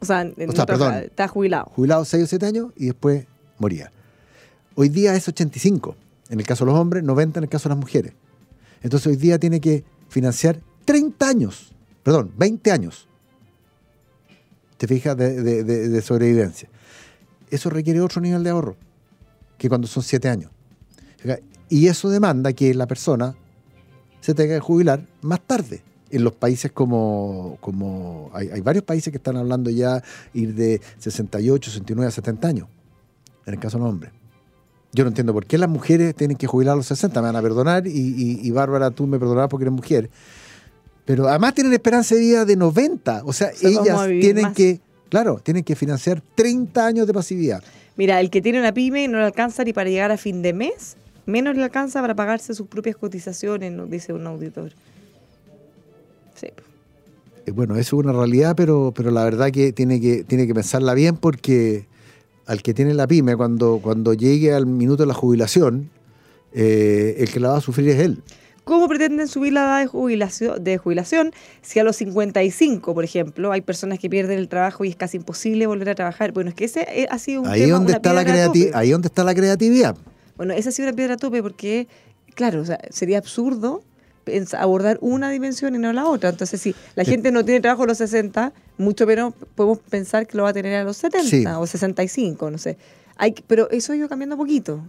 O 0.00 0.04
sea, 0.04 0.22
o 0.22 0.66
perdón, 0.66 0.94
está 0.94 1.26
jubilado. 1.28 1.72
Jubilado 1.74 2.04
6 2.04 2.24
o 2.24 2.26
7 2.26 2.46
años 2.46 2.66
y 2.76 2.86
después 2.86 3.26
moría. 3.58 3.90
Hoy 4.74 4.90
día 4.90 5.14
es 5.14 5.26
85, 5.26 5.96
en 6.28 6.38
el 6.38 6.46
caso 6.46 6.64
de 6.64 6.70
los 6.70 6.80
hombres, 6.80 7.02
90 7.02 7.40
en 7.40 7.44
el 7.44 7.50
caso 7.50 7.68
de 7.68 7.74
las 7.74 7.80
mujeres. 7.80 8.12
Entonces 8.82 9.06
hoy 9.08 9.16
día 9.16 9.38
tiene 9.38 9.60
que 9.60 9.84
financiar 10.08 10.60
30 10.84 11.28
años, 11.28 11.72
perdón, 12.02 12.32
20 12.36 12.70
años. 12.70 13.08
¿Te 14.76 14.86
fijas? 14.86 15.16
De, 15.16 15.42
de, 15.42 15.64
de 15.64 16.02
sobrevivencia. 16.02 16.68
Eso 17.50 17.70
requiere 17.70 18.00
otro 18.00 18.20
nivel 18.20 18.44
de 18.44 18.50
ahorro 18.50 18.76
que 19.56 19.68
cuando 19.68 19.88
son 19.88 20.02
7 20.02 20.28
años. 20.28 20.50
Y 21.68 21.88
eso 21.88 22.08
demanda 22.08 22.52
que 22.52 22.74
la 22.74 22.86
persona 22.86 23.34
se 24.20 24.34
tenga 24.34 24.54
que 24.54 24.60
jubilar 24.60 25.06
más 25.22 25.40
tarde. 25.40 25.82
En 26.10 26.24
los 26.24 26.32
países 26.32 26.72
como, 26.72 27.58
como 27.60 28.30
hay, 28.32 28.60
varios 28.62 28.84
países 28.84 29.10
que 29.10 29.18
están 29.18 29.36
hablando 29.36 29.68
ya 29.68 30.02
ir 30.32 30.54
de 30.54 30.80
68, 30.98 31.70
69 31.70 32.08
a 32.08 32.10
70 32.10 32.48
años, 32.48 32.68
en 33.44 33.54
el 33.54 33.60
caso 33.60 33.76
de 33.76 33.84
los 33.84 33.92
hombres. 33.92 34.12
Yo 34.92 35.04
no 35.04 35.08
entiendo 35.08 35.34
por 35.34 35.44
qué 35.44 35.58
las 35.58 35.68
mujeres 35.68 36.14
tienen 36.14 36.38
que 36.38 36.46
jubilar 36.46 36.72
a 36.72 36.76
los 36.76 36.86
60, 36.86 37.20
me 37.20 37.26
van 37.26 37.36
a 37.36 37.42
perdonar 37.42 37.86
y, 37.86 38.50
Bárbara, 38.50 38.90
tú 38.90 39.06
me 39.06 39.18
perdonarás 39.18 39.50
porque 39.50 39.64
eres 39.64 39.74
mujer. 39.74 40.08
Pero 41.04 41.28
además 41.28 41.52
tienen 41.52 41.74
esperanza 41.74 42.14
de 42.14 42.22
vida 42.22 42.44
de 42.46 42.56
90, 42.56 43.22
o 43.26 43.32
sea, 43.34 43.50
ellas 43.62 44.06
tienen 44.06 44.54
que, 44.54 44.80
claro, 45.10 45.40
tienen 45.42 45.62
que 45.62 45.76
financiar 45.76 46.22
30 46.34 46.86
años 46.86 47.06
de 47.06 47.12
pasividad. 47.12 47.62
Mira, 47.96 48.18
el 48.20 48.30
que 48.30 48.40
tiene 48.40 48.60
una 48.60 48.72
pyme 48.72 49.08
no 49.08 49.18
le 49.18 49.24
alcanza 49.24 49.64
ni 49.64 49.74
para 49.74 49.90
llegar 49.90 50.10
a 50.10 50.16
fin 50.16 50.40
de 50.40 50.52
mes 50.52 50.96
menos 51.28 51.56
le 51.56 51.62
alcanza 51.62 52.00
para 52.00 52.14
pagarse 52.14 52.54
sus 52.54 52.66
propias 52.66 52.96
cotizaciones, 52.96 53.70
nos 53.72 53.90
dice 53.90 54.12
un 54.12 54.26
auditor. 54.26 54.72
Sí. 56.34 56.48
Eh, 57.46 57.50
bueno, 57.50 57.76
eso 57.76 57.96
es 57.96 58.04
una 58.04 58.12
realidad, 58.12 58.54
pero, 58.56 58.92
pero 58.96 59.10
la 59.10 59.24
verdad 59.24 59.50
que 59.50 59.72
tiene, 59.72 60.00
que 60.00 60.24
tiene 60.24 60.46
que 60.46 60.54
pensarla 60.54 60.94
bien 60.94 61.16
porque 61.16 61.86
al 62.46 62.62
que 62.62 62.72
tiene 62.72 62.94
la 62.94 63.06
pyme, 63.06 63.36
cuando, 63.36 63.78
cuando 63.82 64.14
llegue 64.14 64.54
al 64.54 64.66
minuto 64.66 65.02
de 65.02 65.06
la 65.06 65.14
jubilación, 65.14 65.90
eh, 66.52 67.16
el 67.18 67.30
que 67.30 67.40
la 67.40 67.50
va 67.50 67.58
a 67.58 67.60
sufrir 67.60 67.90
es 67.90 68.00
él. 68.00 68.22
¿Cómo 68.64 68.88
pretenden 68.88 69.28
subir 69.28 69.52
la 69.52 69.60
edad 69.60 69.80
de 69.80 69.86
jubilación, 69.86 70.62
de 70.62 70.76
jubilación 70.78 71.32
si 71.62 71.78
a 71.78 71.84
los 71.84 71.96
55, 71.96 72.94
por 72.94 73.04
ejemplo, 73.04 73.52
hay 73.52 73.60
personas 73.60 73.98
que 73.98 74.10
pierden 74.10 74.38
el 74.38 74.48
trabajo 74.48 74.84
y 74.84 74.88
es 74.88 74.96
casi 74.96 75.18
imposible 75.18 75.66
volver 75.66 75.90
a 75.90 75.94
trabajar? 75.94 76.32
Bueno, 76.32 76.50
es 76.50 76.54
que 76.54 76.64
ese 76.64 76.86
eh, 76.90 77.06
ha 77.10 77.18
sido 77.18 77.42
un 77.42 77.48
ahí 77.48 77.68
donde 77.68 77.92
está 77.92 78.12
la 78.12 78.20
Ahí 78.74 78.90
donde 78.90 79.08
está 79.08 79.24
la 79.24 79.34
creatividad. 79.34 79.96
Bueno, 80.38 80.54
esa 80.54 80.70
ha 80.70 80.72
sido 80.72 80.88
una 80.88 80.96
piedra 80.96 81.18
tope 81.18 81.42
porque, 81.42 81.88
claro, 82.34 82.64
sería 82.90 83.18
absurdo 83.18 83.82
abordar 84.58 84.98
una 85.00 85.30
dimensión 85.30 85.74
y 85.74 85.78
no 85.78 85.92
la 85.92 86.06
otra. 86.06 86.30
Entonces, 86.30 86.60
si 86.60 86.74
la 86.94 87.04
gente 87.04 87.30
no 87.30 87.44
tiene 87.44 87.60
trabajo 87.60 87.82
a 87.82 87.86
los 87.86 87.98
60, 87.98 88.52
mucho 88.78 89.06
menos 89.06 89.34
podemos 89.54 89.78
pensar 89.78 90.26
que 90.26 90.36
lo 90.36 90.44
va 90.44 90.50
a 90.50 90.52
tener 90.52 90.74
a 90.74 90.84
los 90.84 90.96
70 90.98 91.58
o 91.58 91.66
65, 91.66 92.50
no 92.50 92.58
sé. 92.58 92.76
Hay, 93.16 93.34
pero 93.46 93.68
eso 93.70 93.92
ha 93.92 93.96
ido 93.96 94.08
cambiando 94.08 94.36
poquito. 94.36 94.86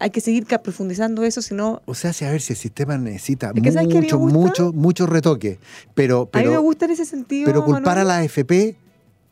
Hay 0.00 0.10
que 0.10 0.20
seguir 0.20 0.46
profundizando 0.46 1.24
eso, 1.24 1.42
si 1.42 1.54
no... 1.54 1.82
O 1.86 1.94
sea, 1.94 2.10
a 2.10 2.30
ver 2.30 2.40
si 2.40 2.52
el 2.52 2.58
sistema 2.58 2.96
necesita 2.98 3.52
mucho, 3.52 4.18
mucho, 4.18 4.72
mucho 4.72 5.06
retoque. 5.06 5.58
Pero, 5.94 6.26
pero, 6.26 6.48
a 6.48 6.50
mí 6.50 6.56
me 6.56 6.62
gusta 6.62 6.84
en 6.84 6.92
ese 6.92 7.04
sentido. 7.04 7.46
Pero 7.46 7.64
culpar 7.64 7.98
a 7.98 8.04
la 8.04 8.18
AFP 8.18 8.76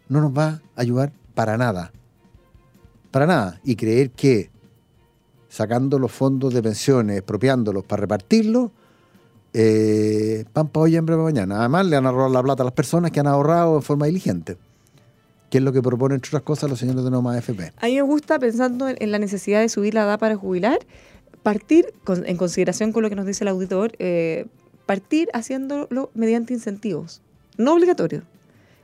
no 0.09 0.21
nos 0.21 0.37
va 0.37 0.61
a 0.75 0.81
ayudar 0.81 1.13
para 1.35 1.57
nada. 1.57 1.93
Para 3.13 3.27
nada. 3.27 3.61
Y 3.63 3.77
creer 3.77 4.11
que 4.11 4.51
sacando 5.57 5.99
los 5.99 6.13
fondos 6.13 6.53
de 6.53 6.63
pensiones, 6.63 7.17
expropiándolos 7.17 7.83
para 7.83 8.03
repartirlos, 8.03 8.71
eh, 9.55 10.45
pan 10.53 10.69
para 10.69 10.85
hoy 10.85 10.97
hambre 10.97 11.15
para 11.15 11.25
mañana. 11.25 11.61
Además, 11.61 11.87
le 11.87 11.97
han 11.97 12.05
ahorrado 12.05 12.29
la 12.29 12.43
plata 12.43 12.63
a 12.63 12.65
las 12.65 12.75
personas 12.75 13.11
que 13.11 13.21
han 13.21 13.27
ahorrado 13.27 13.77
en 13.77 13.83
forma 13.83 14.05
diligente, 14.05 14.59
que 15.49 15.57
es 15.57 15.65
lo 15.65 15.73
que 15.73 15.81
proponen, 15.81 16.17
entre 16.17 16.29
otras 16.29 16.43
cosas, 16.43 16.69
los 16.69 16.79
señores 16.79 17.03
de 17.05 17.11
Noma 17.11 17.39
FP. 17.39 17.73
A 17.79 17.87
mí 17.87 17.95
me 17.95 18.03
gusta, 18.03 18.39
pensando 18.39 18.87
en, 18.87 19.11
la 19.11 19.19
necesidad 19.19 19.61
de 19.61 19.71
subir 19.71 19.95
la 19.95 20.03
edad 20.03 20.19
para 20.19 20.37
jubilar, 20.37 20.81
partir, 21.43 21.87
en 22.07 22.37
consideración 22.37 22.93
con 22.93 23.03
lo 23.03 23.09
que 23.09 23.17
nos 23.17 23.25
dice 23.25 23.45
el 23.45 23.49
auditor, 23.49 23.93
eh, 23.99 24.45
partir 24.85 25.31
haciéndolo 25.33 26.11
mediante 26.13 26.53
incentivos, 26.53 27.23
no 27.57 27.73
obligatorios. 27.73 28.25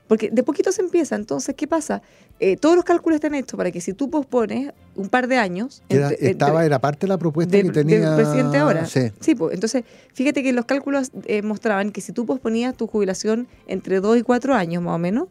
Porque 0.09 0.30
de 0.30 0.42
poquito 0.42 0.72
se 0.72 0.82
empieza, 0.82 1.16
entonces, 1.16 1.55
¿qué 1.55 1.66
pasa? 1.66 2.03
Eh, 2.38 2.57
todos 2.57 2.74
los 2.76 2.84
cálculos 2.84 3.14
están 3.16 3.34
hechos 3.34 3.57
para 3.57 3.70
que 3.70 3.80
si 3.80 3.92
tú 3.92 4.11
pospones 4.11 4.72
un 4.94 5.09
par 5.09 5.28
de 5.28 5.38
años... 5.38 5.82
Era, 5.88 6.11
estaba, 6.11 6.66
era 6.66 6.80
parte 6.80 7.07
de 7.07 7.09
la 7.09 7.18
propuesta 7.18 7.61
que 7.61 7.70
tenía... 7.70 8.11
el 8.11 8.16
presidente 8.16 8.59
ahora. 8.59 8.84
Sí. 8.86 9.34
pues, 9.34 9.55
entonces, 9.55 9.84
fíjate 10.12 10.42
que 10.42 10.53
los 10.53 10.64
cálculos 10.64 11.12
eh, 11.26 11.42
mostraban 11.42 11.92
que 11.92 12.00
si 12.00 12.12
tú 12.12 12.26
posponías 12.26 12.76
tu 12.76 12.86
jubilación 12.86 13.48
entre 13.66 14.00
dos 14.00 14.18
y 14.18 14.22
cuatro 14.22 14.55
años 14.55 14.82
más 14.82 14.96
o 14.96 14.98
menos, 14.98 15.28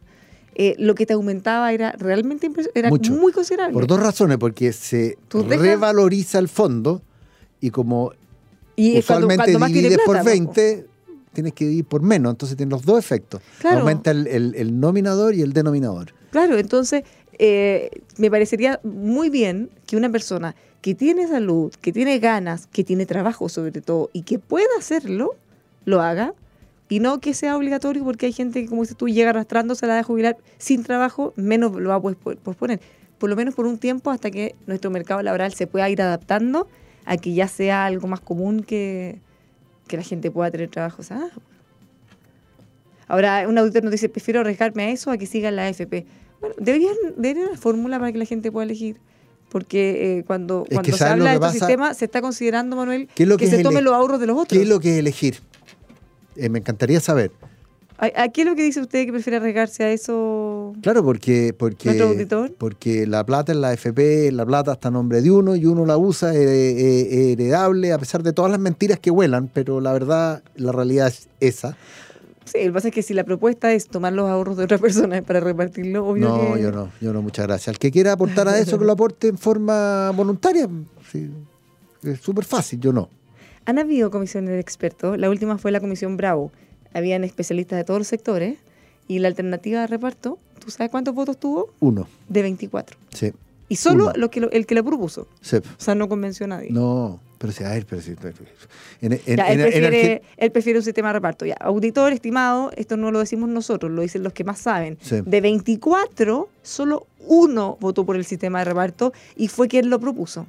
eh, 0.56 0.76
lo 0.80 0.96
que 0.96 1.06
te 1.06 1.14
aumentaba 1.14 1.72
era 1.72 1.94
realmente 1.94 2.50
era 2.74 2.90
muy 2.90 3.32
considerable. 3.32 3.74
Por 3.74 3.88
dos 3.88 4.00
razones, 4.00 4.38
porque 4.38 4.74
se 4.74 5.18
revaloriza 5.32 6.40
el 6.40 6.50
fondo 6.50 7.02
y 7.62 7.70
como 7.70 8.12
y 8.76 9.00
usualmente 9.00 9.52
divides 9.52 10.00
por 10.06 10.24
20, 10.24 10.88
tienes 11.34 11.54
que 11.54 11.66
ir 11.66 11.86
por 11.86 12.02
menos, 12.02 12.32
entonces 12.32 12.58
tiene 12.58 12.72
los 12.72 12.84
dos 12.84 13.00
efectos. 13.00 13.42
Aumenta 13.64 14.12
el, 14.12 14.80
nominador 14.80 15.34
y 15.34 15.42
el 15.42 15.54
denominador. 15.54 16.14
Claro, 16.32 16.58
entonces 16.58 17.04
eh, 17.40 17.90
me 18.18 18.30
parecería 18.30 18.80
muy 18.84 19.30
bien 19.30 19.70
que 19.86 19.98
una 19.98 20.10
persona 20.10 20.56
que 20.82 20.96
tiene 20.96 21.28
salud, 21.28 21.74
que 21.82 21.92
tiene 21.92 22.20
ganas, 22.20 22.68
que 22.68 22.84
tiene 22.84 23.06
trabajo 23.06 23.50
sobre 23.50 23.82
todo 23.82 24.10
y 24.14 24.24
que 24.24 24.40
pueda 24.40 24.70
hacerlo, 24.78 25.36
lo 25.86 26.02
haga 26.02 26.34
y 26.90 27.00
no 27.00 27.20
que 27.20 27.34
sea 27.34 27.56
obligatorio 27.56 28.04
porque 28.04 28.26
hay 28.26 28.34
gente 28.34 28.62
que, 28.62 28.68
como 28.68 28.82
dices 28.82 28.98
tú, 28.98 29.08
llega 29.08 29.30
arrastrándose 29.30 29.86
a 29.86 29.90
la 29.90 29.96
de 29.96 30.04
jubilar 30.04 30.38
sin 30.58 30.84
trabajo, 30.84 31.34
menos 31.36 31.72
lo 31.74 31.90
va 31.90 31.96
a 31.96 32.02
posponer. 32.02 32.82
Por 33.18 33.30
lo 33.30 33.36
menos 33.36 33.54
por 33.54 33.68
un 33.68 33.78
tiempo 33.78 34.10
hasta 34.10 34.32
que 34.32 34.56
nuestro 34.66 34.90
mercado 34.90 35.22
laboral 35.22 35.54
se 35.54 35.68
pueda 35.68 35.90
ir 35.90 36.02
adaptando 36.02 36.68
a 37.06 37.18
que 37.18 37.34
ya 37.34 37.48
sea 37.48 37.86
algo 37.86 38.08
más 38.08 38.20
común 38.20 38.64
que, 38.64 39.20
que 39.92 39.98
la 39.98 40.04
gente 40.04 40.32
pueda 40.32 40.50
tener 40.50 40.70
trabajo. 40.70 41.04
Ah, 41.12 41.30
ahora, 43.08 43.46
un 43.48 43.58
auditor 43.58 43.84
nos 43.84 43.92
dice, 43.92 44.10
prefiero 44.10 44.40
arriesgarme 44.40 44.84
a 44.84 44.90
eso 44.90 45.12
a 45.12 45.18
que 45.18 45.28
siga 45.28 45.52
la 45.52 45.68
AFP. 45.68 46.06
Bueno, 46.40 46.56
deberían, 46.58 46.96
deberían 47.18 47.50
una 47.50 47.58
fórmula 47.58 48.00
para 48.00 48.12
que 48.12 48.18
la 48.18 48.26
gente 48.26 48.52
pueda 48.52 48.64
elegir. 48.64 48.98
Porque 49.50 50.20
eh, 50.20 50.24
cuando, 50.24 50.66
cuando 50.72 50.96
se 50.96 51.04
habla 51.04 51.38
de 51.38 51.46
este 51.46 51.60
sistema, 51.60 51.94
se 51.94 52.06
está 52.06 52.22
considerando, 52.22 52.78
Manuel, 52.78 53.10
que, 53.14 53.48
se 53.48 53.62
tomen 53.62 53.84
los 53.84 53.94
ahorros 53.94 54.22
de 54.22 54.28
los 54.28 54.38
otros. 54.38 54.58
¿Qué 54.58 54.64
es 54.64 54.70
lo 54.70 54.80
que 54.80 54.94
es 54.94 55.00
elegir? 55.00 55.40
Eh, 56.38 56.48
me 56.48 56.60
encantaría 56.60 57.02
saber. 57.02 57.32
¿A, 58.02 58.30
qué 58.30 58.42
es 58.42 58.48
lo 58.48 58.56
que 58.56 58.64
dice 58.64 58.82
usted 58.82 59.06
que 59.06 59.12
prefiere 59.12 59.38
arriesgarse 59.38 59.84
a 59.84 59.92
eso? 59.92 60.74
Claro, 60.82 61.04
porque 61.04 61.54
porque, 61.56 62.28
porque 62.58 63.06
la 63.06 63.24
plata 63.24 63.52
en 63.52 63.62
la 63.62 63.74
FP, 63.74 64.32
la 64.32 64.44
plata 64.44 64.72
está 64.72 64.88
a 64.88 64.92
nombre 64.92 65.22
de 65.22 65.30
uno 65.30 65.56
y 65.56 65.68
uno 65.68 65.86
la 65.86 66.00
usa, 66.00 66.34
es, 66.34 66.44
heredable, 66.44 67.94
a 67.94 68.00
pesar 68.00 68.24
de 68.24 68.34
todas 68.34 68.50
las 68.50 68.60
mentiras 68.60 68.98
que 68.98 69.12
vuelan, 69.12 69.52
pero 69.54 69.80
la 69.82 69.94
verdad, 69.94 70.42
la 70.56 70.72
realidad 70.72 71.10
es 71.10 71.30
esa. 71.40 71.78
Sí, 72.46 72.58
lo 72.58 72.64
que 72.64 72.72
pasa 72.72 72.88
es 72.88 72.94
que 72.96 73.04
si 73.04 73.14
la 73.14 73.24
propuesta 73.24 73.72
es 73.72 73.88
tomar 73.88 74.14
los 74.14 74.28
ahorros 74.28 74.58
de 74.58 74.64
otra 74.64 74.80
persona 74.80 75.22
para 75.28 75.40
repartirlo, 75.40 76.08
obvio 76.08 76.28
No, 76.28 76.58
yo 76.58 76.72
no, 76.72 76.90
yo 77.00 77.14
no, 77.14 77.22
muchas 77.22 77.46
gracias. 77.46 77.68
El 77.68 77.78
que 77.78 77.92
quiera 77.92 78.14
aportar 78.14 78.48
a 78.48 78.58
eso, 78.58 78.80
que 78.80 78.86
lo 78.86 78.94
aporte 78.94 79.28
en 79.28 79.38
forma 79.38 80.10
voluntaria. 80.16 80.68
es 82.02 82.20
súper 82.20 82.46
fácil, 82.46 82.80
yo 82.80 82.92
no. 82.92 83.10
Han 83.66 83.78
habido 83.78 84.10
comisiones 84.10 84.50
de 84.50 84.60
expertos, 84.60 85.20
la 85.20 85.30
última 85.30 85.60
fue 85.60 85.70
la 85.72 85.80
comisión 85.80 86.18
Bravo 86.18 86.52
habían 86.94 87.24
especialistas 87.24 87.78
de 87.78 87.84
todos 87.84 88.00
los 88.00 88.08
sectores, 88.08 88.58
y 89.08 89.20
la 89.20 89.28
alternativa 89.28 89.82
de 89.82 89.88
reparto, 89.88 90.38
¿tú 90.64 90.72
sabes 90.72 90.90
cuántos 90.90 91.14
votos 91.14 91.38
tuvo? 91.38 91.74
Uno. 91.80 92.08
De 92.30 92.42
24. 92.42 92.98
Sí. 93.14 93.34
Y 93.68 93.76
solo 93.78 94.12
lo 94.16 94.30
que 94.30 94.48
el 94.52 94.66
que 94.66 94.76
lo 94.76 94.84
propuso. 94.84 95.28
Sí. 95.42 95.58
O 95.58 95.62
sea, 95.78 95.96
no 95.96 96.10
convenció 96.10 96.46
a 96.46 96.48
nadie. 96.48 96.72
No, 96.72 97.20
pero 97.38 97.54
a 97.66 97.72
ver, 97.72 97.86
pero 97.86 98.02
si. 98.02 98.12
En, 99.02 99.14
en, 99.14 99.20
ya, 99.38 99.52
él, 99.52 99.60
prefiere, 99.62 100.22
él, 100.38 100.52
prefiere, 100.52 100.80
un 100.80 100.86
sistema 100.86 101.10
de 101.10 101.14
reparto. 101.14 101.46
Ya, 101.46 101.56
auditor 101.60 102.14
estimado, 102.14 102.72
esto 102.76 102.98
no 102.98 103.12
lo 103.12 103.20
decimos 103.20 103.50
nosotros, 103.50 103.92
lo 103.92 104.02
dicen 104.02 104.24
los 104.24 104.34
que 104.34 104.44
más 104.44 104.60
saben. 104.60 104.98
De 105.26 105.42
24, 105.42 106.50
solo 106.62 107.08
uno 107.26 107.78
votó 107.80 108.06
por 108.06 108.16
el 108.16 108.26
sistema 108.26 108.60
de 108.60 108.66
reparto 108.66 109.12
y 109.36 109.48
fue 109.48 109.68
quien 109.68 109.90
lo 109.90 110.00
propuso. 110.00 110.46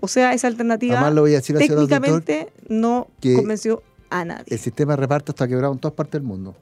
O 0.00 0.08
sea, 0.08 0.32
esa 0.32 0.48
alternativa 0.48 1.10
lo 1.10 1.22
voy 1.22 1.32
a 1.32 1.36
decir 1.36 1.56
técnicamente 1.56 2.48
no 2.68 3.08
convenció 3.22 3.82
a 4.10 4.24
nadie. 4.24 4.44
El 4.48 4.58
sistema 4.58 4.92
de 4.92 4.96
reparto 4.96 5.32
está 5.32 5.46
quebrado 5.46 5.72
en 5.72 5.78
todas 5.78 5.94
partes 5.94 6.12
del 6.20 6.22
mundo. 6.22 6.54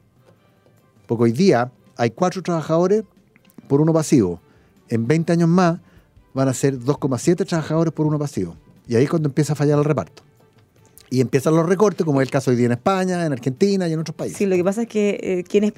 Porque 1.07 1.25
hoy 1.25 1.33
día 1.33 1.71
hay 1.97 2.11
cuatro 2.11 2.43
trabajadores 2.43 3.05
por 3.69 3.81
uno 3.81 3.93
pasivo. 3.93 4.41
En 4.89 5.07
20 5.07 5.33
años 5.33 5.49
más 5.49 5.81
van 6.33 6.49
a 6.49 6.55
ser 6.55 6.79
2,7 6.79 7.47
trabajadores 7.47 7.93
por 7.93 8.07
uno 8.07 8.19
pasivo. 8.19 8.57
Y 8.87 8.97
ahí 8.97 9.05
es 9.05 9.11
cuando 9.11 9.29
empieza 9.29 9.55
a 9.55 9.57
fallar 9.57 9.79
el 9.79 9.85
reparto. 9.85 10.23
Y 11.11 11.21
empiezan 11.21 11.55
los 11.55 11.67
recortes, 11.67 12.05
como 12.05 12.21
es 12.21 12.27
el 12.27 12.31
caso 12.33 12.51
hoy 12.51 12.57
día 12.57 12.67
en 12.67 12.73
España, 12.73 13.25
en 13.25 13.33
Argentina 13.33 13.87
y 13.87 13.93
en 13.93 14.01
otros 14.01 14.17
países. 14.17 14.37
Sí, 14.37 14.47
lo 14.47 14.57
que 14.57 14.65
pasa 14.65 14.83
es 14.83 14.89
que 14.89 15.21
eh, 15.23 15.45
quienes, 15.45 15.73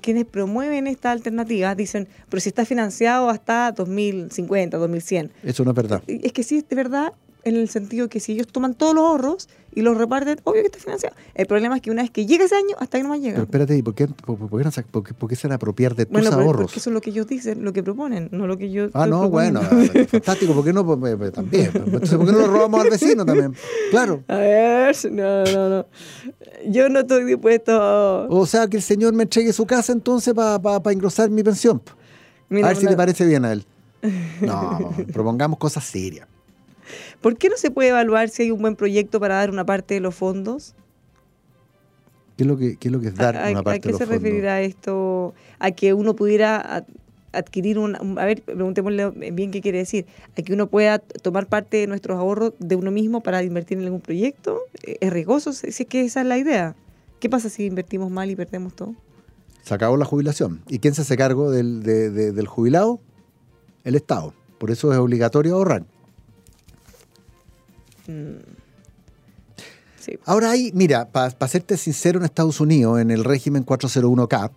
quienes 0.00 0.24
promueven 0.26 0.86
esta 0.86 1.10
alternativa 1.10 1.74
dicen, 1.74 2.06
pero 2.28 2.40
si 2.40 2.50
está 2.50 2.64
financiado 2.64 3.28
hasta 3.28 3.72
2050, 3.72 4.76
2100. 4.76 5.32
Eso 5.42 5.64
no 5.64 5.70
es 5.70 5.76
verdad. 5.76 6.02
Es 6.06 6.32
que 6.32 6.42
sí, 6.44 6.58
es 6.58 6.76
verdad, 6.76 7.14
en 7.46 7.54
el 7.54 7.68
sentido 7.68 8.08
que 8.08 8.18
si 8.18 8.32
ellos 8.32 8.48
toman 8.48 8.74
todos 8.74 8.92
los 8.92 9.04
ahorros 9.04 9.48
y 9.72 9.82
los 9.82 9.96
reparten, 9.96 10.40
obvio 10.42 10.62
que 10.62 10.66
está 10.66 10.80
financiado. 10.80 11.14
El 11.32 11.46
problema 11.46 11.76
es 11.76 11.82
que 11.82 11.92
una 11.92 12.02
vez 12.02 12.10
que 12.10 12.26
llega 12.26 12.44
ese 12.44 12.56
año, 12.56 12.74
hasta 12.78 12.96
ahí 12.96 13.04
no 13.04 13.10
más 13.10 13.20
llega. 13.20 13.34
Pero 13.34 13.44
espérate, 13.44 13.76
¿y 13.76 13.82
por 13.82 13.94
qué, 13.94 14.08
por, 14.08 14.36
por, 14.36 15.04
qué, 15.04 15.14
por 15.14 15.28
qué 15.30 15.36
se 15.36 15.46
van 15.46 15.52
a 15.52 15.54
apropiar 15.54 15.94
de 15.94 16.06
tus 16.06 16.12
bueno, 16.12 16.32
ahorros? 16.32 16.62
Porque 16.62 16.80
eso 16.80 16.90
es 16.90 16.94
lo 16.94 17.00
que 17.00 17.10
ellos 17.10 17.28
dicen, 17.28 17.62
lo 17.62 17.72
que 17.72 17.84
proponen, 17.84 18.28
no 18.32 18.48
lo 18.48 18.58
que 18.58 18.72
yo. 18.72 18.88
Ah, 18.94 19.06
no, 19.06 19.30
bueno, 19.30 19.60
fantástico, 20.08 20.54
¿por 20.54 20.64
qué 20.64 20.72
no? 20.72 20.84
Pues, 20.84 20.98
pues, 20.98 21.16
pues, 21.16 21.32
también. 21.32 21.70
Entonces, 21.72 22.16
¿por 22.16 22.26
qué 22.26 22.32
no 22.32 22.38
lo 22.38 22.46
robamos 22.48 22.80
al 22.80 22.90
vecino 22.90 23.24
también? 23.24 23.54
Claro. 23.90 24.24
A 24.28 24.36
ver, 24.38 24.96
no, 25.12 25.44
no, 25.44 25.68
no. 25.68 25.86
Yo 26.66 26.88
no 26.88 27.00
estoy 27.00 27.24
dispuesto. 27.24 28.26
O 28.28 28.44
sea, 28.46 28.66
que 28.66 28.78
el 28.78 28.82
señor 28.82 29.14
me 29.14 29.22
entregue 29.22 29.52
su 29.52 29.66
casa 29.66 29.92
entonces 29.92 30.34
para 30.34 30.58
pa, 30.58 30.92
engrosar 30.92 31.30
mi 31.30 31.44
pensión. 31.44 31.80
a 32.50 32.54
ver 32.54 32.76
si 32.76 32.86
te 32.86 32.96
parece 32.96 33.24
bien 33.24 33.44
a 33.44 33.52
él. 33.52 33.64
No, 34.40 34.92
propongamos 35.12 35.60
cosas 35.60 35.84
serias. 35.84 36.26
¿Por 37.20 37.36
qué 37.36 37.48
no 37.48 37.56
se 37.56 37.70
puede 37.70 37.90
evaluar 37.90 38.28
si 38.28 38.44
hay 38.44 38.50
un 38.50 38.60
buen 38.60 38.76
proyecto 38.76 39.20
para 39.20 39.36
dar 39.36 39.50
una 39.50 39.66
parte 39.66 39.94
de 39.94 40.00
los 40.00 40.14
fondos? 40.14 40.74
¿Qué 42.36 42.42
es 42.42 42.46
lo 42.46 42.56
que, 42.56 42.76
es, 42.80 42.92
lo 42.92 43.00
que 43.00 43.08
es 43.08 43.14
dar 43.14 43.34
una 43.34 43.62
parte 43.62 43.88
de 43.88 43.92
los 43.92 43.98
fondos? 43.98 44.00
¿A 44.00 44.04
qué 44.04 44.04
se 44.04 44.04
referirá 44.04 44.60
esto? 44.60 45.34
A 45.58 45.70
que 45.70 45.94
uno 45.94 46.14
pudiera 46.14 46.84
adquirir 47.36 47.78
un, 47.78 48.18
a 48.18 48.24
ver, 48.24 48.42
preguntémosle 48.42 49.10
bien 49.32 49.50
qué 49.50 49.60
quiere 49.60 49.78
decir, 49.78 50.06
a 50.36 50.42
que 50.42 50.52
uno 50.52 50.66
pueda 50.68 50.98
tomar 50.98 51.46
parte 51.46 51.78
de 51.78 51.86
nuestros 51.86 52.18
ahorros 52.18 52.54
de 52.58 52.76
uno 52.76 52.90
mismo 52.90 53.22
para 53.22 53.42
invertir 53.42 53.78
en 53.78 53.84
algún 53.84 54.00
proyecto, 54.00 54.60
¿es 54.82 55.12
riesgoso? 55.12 55.52
Si 55.52 55.68
es 55.68 55.86
que 55.88 56.04
esa 56.04 56.22
es 56.22 56.26
la 56.26 56.38
idea. 56.38 56.74
¿Qué 57.20 57.30
pasa 57.30 57.48
si 57.48 57.66
invertimos 57.66 58.10
mal 58.10 58.30
y 58.30 58.36
perdemos 58.36 58.74
todo? 58.74 58.94
Se 59.62 59.74
acabó 59.74 59.96
la 59.96 60.04
jubilación. 60.04 60.62
¿Y 60.68 60.78
quién 60.78 60.94
se 60.94 61.02
hace 61.02 61.16
cargo 61.16 61.50
del, 61.50 61.82
del 61.82 62.46
jubilado? 62.46 63.00
El 63.84 63.94
Estado. 63.94 64.34
Por 64.58 64.70
eso 64.70 64.92
es 64.92 64.98
obligatorio 64.98 65.56
ahorrar. 65.56 65.84
Mm. 68.08 68.66
Ahora 70.24 70.50
hay, 70.50 70.70
mira, 70.72 71.08
para 71.08 71.48
serte 71.48 71.76
sincero, 71.76 72.18
en 72.18 72.24
Estados 72.24 72.60
Unidos, 72.60 73.00
en 73.00 73.10
el 73.10 73.24
régimen 73.24 73.66
401k, 73.66 74.50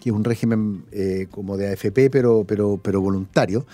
que 0.00 0.10
es 0.10 0.14
un 0.14 0.24
régimen 0.24 0.84
eh, 0.92 1.26
como 1.30 1.56
de 1.56 1.72
AFP, 1.72 2.10
pero, 2.10 2.44
pero, 2.44 2.80
pero 2.82 3.00
voluntario, 3.00 3.66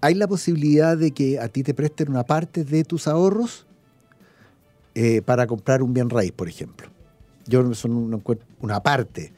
hay 0.00 0.14
la 0.14 0.26
posibilidad 0.26 0.96
de 0.96 1.12
que 1.12 1.38
a 1.38 1.48
ti 1.48 1.62
te 1.62 1.74
presten 1.74 2.10
una 2.10 2.24
parte 2.24 2.64
de 2.64 2.84
tus 2.84 3.08
ahorros 3.08 3.66
eh, 4.94 5.22
para 5.22 5.46
comprar 5.46 5.82
un 5.82 5.94
bien 5.94 6.10
raíz, 6.10 6.32
por 6.32 6.48
ejemplo. 6.48 6.88
Yo 7.46 7.74
son 7.74 7.92
una, 7.92 8.20
una 8.60 8.80
parte, 8.80 9.32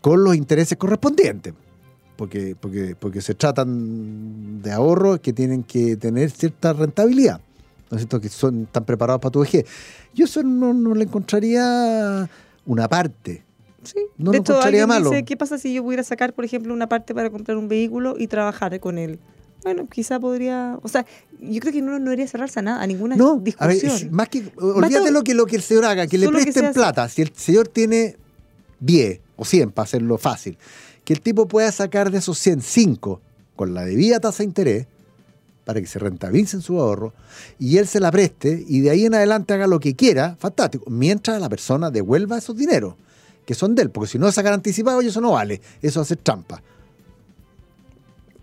con 0.00 0.24
los 0.24 0.34
intereses 0.34 0.78
correspondientes, 0.78 1.52
porque, 2.16 2.56
porque, 2.58 2.96
porque 2.98 3.20
se 3.20 3.34
tratan 3.34 4.62
de 4.62 4.72
ahorros 4.72 5.20
que 5.20 5.32
tienen 5.32 5.62
que 5.62 5.96
tener 5.96 6.30
cierta 6.30 6.72
rentabilidad. 6.72 7.40
¿No 7.94 7.98
es 7.98 8.02
cierto? 8.02 8.20
Que 8.20 8.28
son 8.28 8.66
tan 8.66 8.84
preparados 8.84 9.20
para 9.20 9.30
tu 9.30 9.40
vejez. 9.40 9.64
Yo 10.14 10.24
eso 10.24 10.42
no, 10.42 10.94
le 10.94 11.04
encontraría 11.04 12.28
una 12.66 12.88
parte. 12.88 13.44
Sí. 13.82 13.98
No 14.16 14.32
de 14.32 14.38
hecho, 14.38 14.52
encontraría 14.52 14.86
malo. 14.86 15.10
Dice, 15.10 15.24
¿qué 15.24 15.36
pasa 15.36 15.58
si 15.58 15.74
yo 15.74 15.82
pudiera 15.82 16.02
sacar, 16.02 16.32
por 16.32 16.44
ejemplo, 16.44 16.72
una 16.72 16.88
parte 16.88 17.14
para 17.14 17.30
comprar 17.30 17.56
un 17.56 17.68
vehículo 17.68 18.16
y 18.18 18.26
trabajar 18.26 18.78
con 18.80 18.98
él? 18.98 19.18
Bueno, 19.62 19.88
quizá 19.90 20.20
podría. 20.20 20.78
O 20.82 20.88
sea, 20.88 21.06
yo 21.40 21.60
creo 21.60 21.72
que 21.72 21.82
no, 21.82 21.98
no 21.98 22.04
debería 22.06 22.26
cerrarse 22.26 22.58
a 22.60 22.62
nada, 22.62 22.82
a 22.82 22.86
ninguna 22.86 23.16
no, 23.16 23.36
discusión. 23.36 23.90
A 23.90 23.94
ver, 23.94 24.10
más 24.10 24.28
que. 24.28 24.52
Olvídate 24.56 25.10
lo 25.10 25.22
que, 25.22 25.34
lo 25.34 25.46
que 25.46 25.56
el 25.56 25.62
señor 25.62 25.84
haga, 25.86 26.06
que 26.06 26.18
le 26.18 26.28
presten 26.28 26.72
plata. 26.72 27.08
Si 27.08 27.22
el 27.22 27.32
señor 27.34 27.68
tiene 27.68 28.16
10 28.80 29.20
o 29.36 29.44
100 29.44 29.70
para 29.70 29.84
hacerlo 29.84 30.18
fácil, 30.18 30.58
que 31.04 31.12
el 31.12 31.20
tipo 31.20 31.46
pueda 31.46 31.70
sacar 31.72 32.10
de 32.10 32.18
esos 32.18 32.38
100 32.38 32.60
5 32.60 33.20
con 33.56 33.74
la 33.74 33.84
debida 33.84 34.20
tasa 34.20 34.38
de 34.38 34.44
interés, 34.44 34.86
para 35.64 35.80
que 35.80 35.86
se 35.86 35.98
rentabilicen 35.98 36.60
su 36.60 36.78
ahorro 36.78 37.12
y 37.58 37.78
él 37.78 37.86
se 37.86 38.00
la 38.00 38.10
preste 38.10 38.64
y 38.66 38.80
de 38.80 38.90
ahí 38.90 39.06
en 39.06 39.14
adelante 39.14 39.54
haga 39.54 39.66
lo 39.66 39.80
que 39.80 39.96
quiera, 39.96 40.36
fantástico, 40.38 40.84
mientras 40.90 41.40
la 41.40 41.48
persona 41.48 41.90
devuelva 41.90 42.38
esos 42.38 42.56
dineros 42.56 42.94
que 43.44 43.54
son 43.54 43.74
de 43.74 43.82
él, 43.82 43.90
porque 43.90 44.08
si 44.08 44.18
no 44.18 44.30
sacan 44.32 44.54
anticipado, 44.54 45.00
eso 45.00 45.20
no 45.20 45.32
vale, 45.32 45.60
eso 45.82 46.00
hace 46.00 46.16
trampa. 46.16 46.62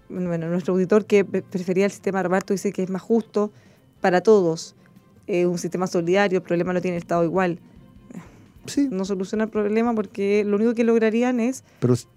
Bueno, 0.09 0.47
nuestro 0.47 0.73
auditor 0.73 1.05
que 1.05 1.23
prefería 1.23 1.85
el 1.85 1.91
sistema 1.91 2.21
reparto 2.21 2.53
dice 2.53 2.71
que 2.71 2.83
es 2.83 2.89
más 2.89 3.01
justo 3.01 3.51
para 3.99 4.21
todos, 4.21 4.75
eh, 5.27 5.45
un 5.45 5.57
sistema 5.57 5.87
solidario, 5.87 6.37
el 6.37 6.43
problema 6.43 6.73
lo 6.73 6.81
tiene 6.81 6.97
el 6.97 7.01
Estado 7.01 7.23
igual 7.23 7.59
no 8.91 9.05
soluciona 9.05 9.45
el 9.45 9.49
problema 9.49 9.93
porque 9.95 10.43
lo 10.45 10.57
único 10.57 10.73
que 10.73 10.83
lograrían 10.83 11.39
es 11.39 11.63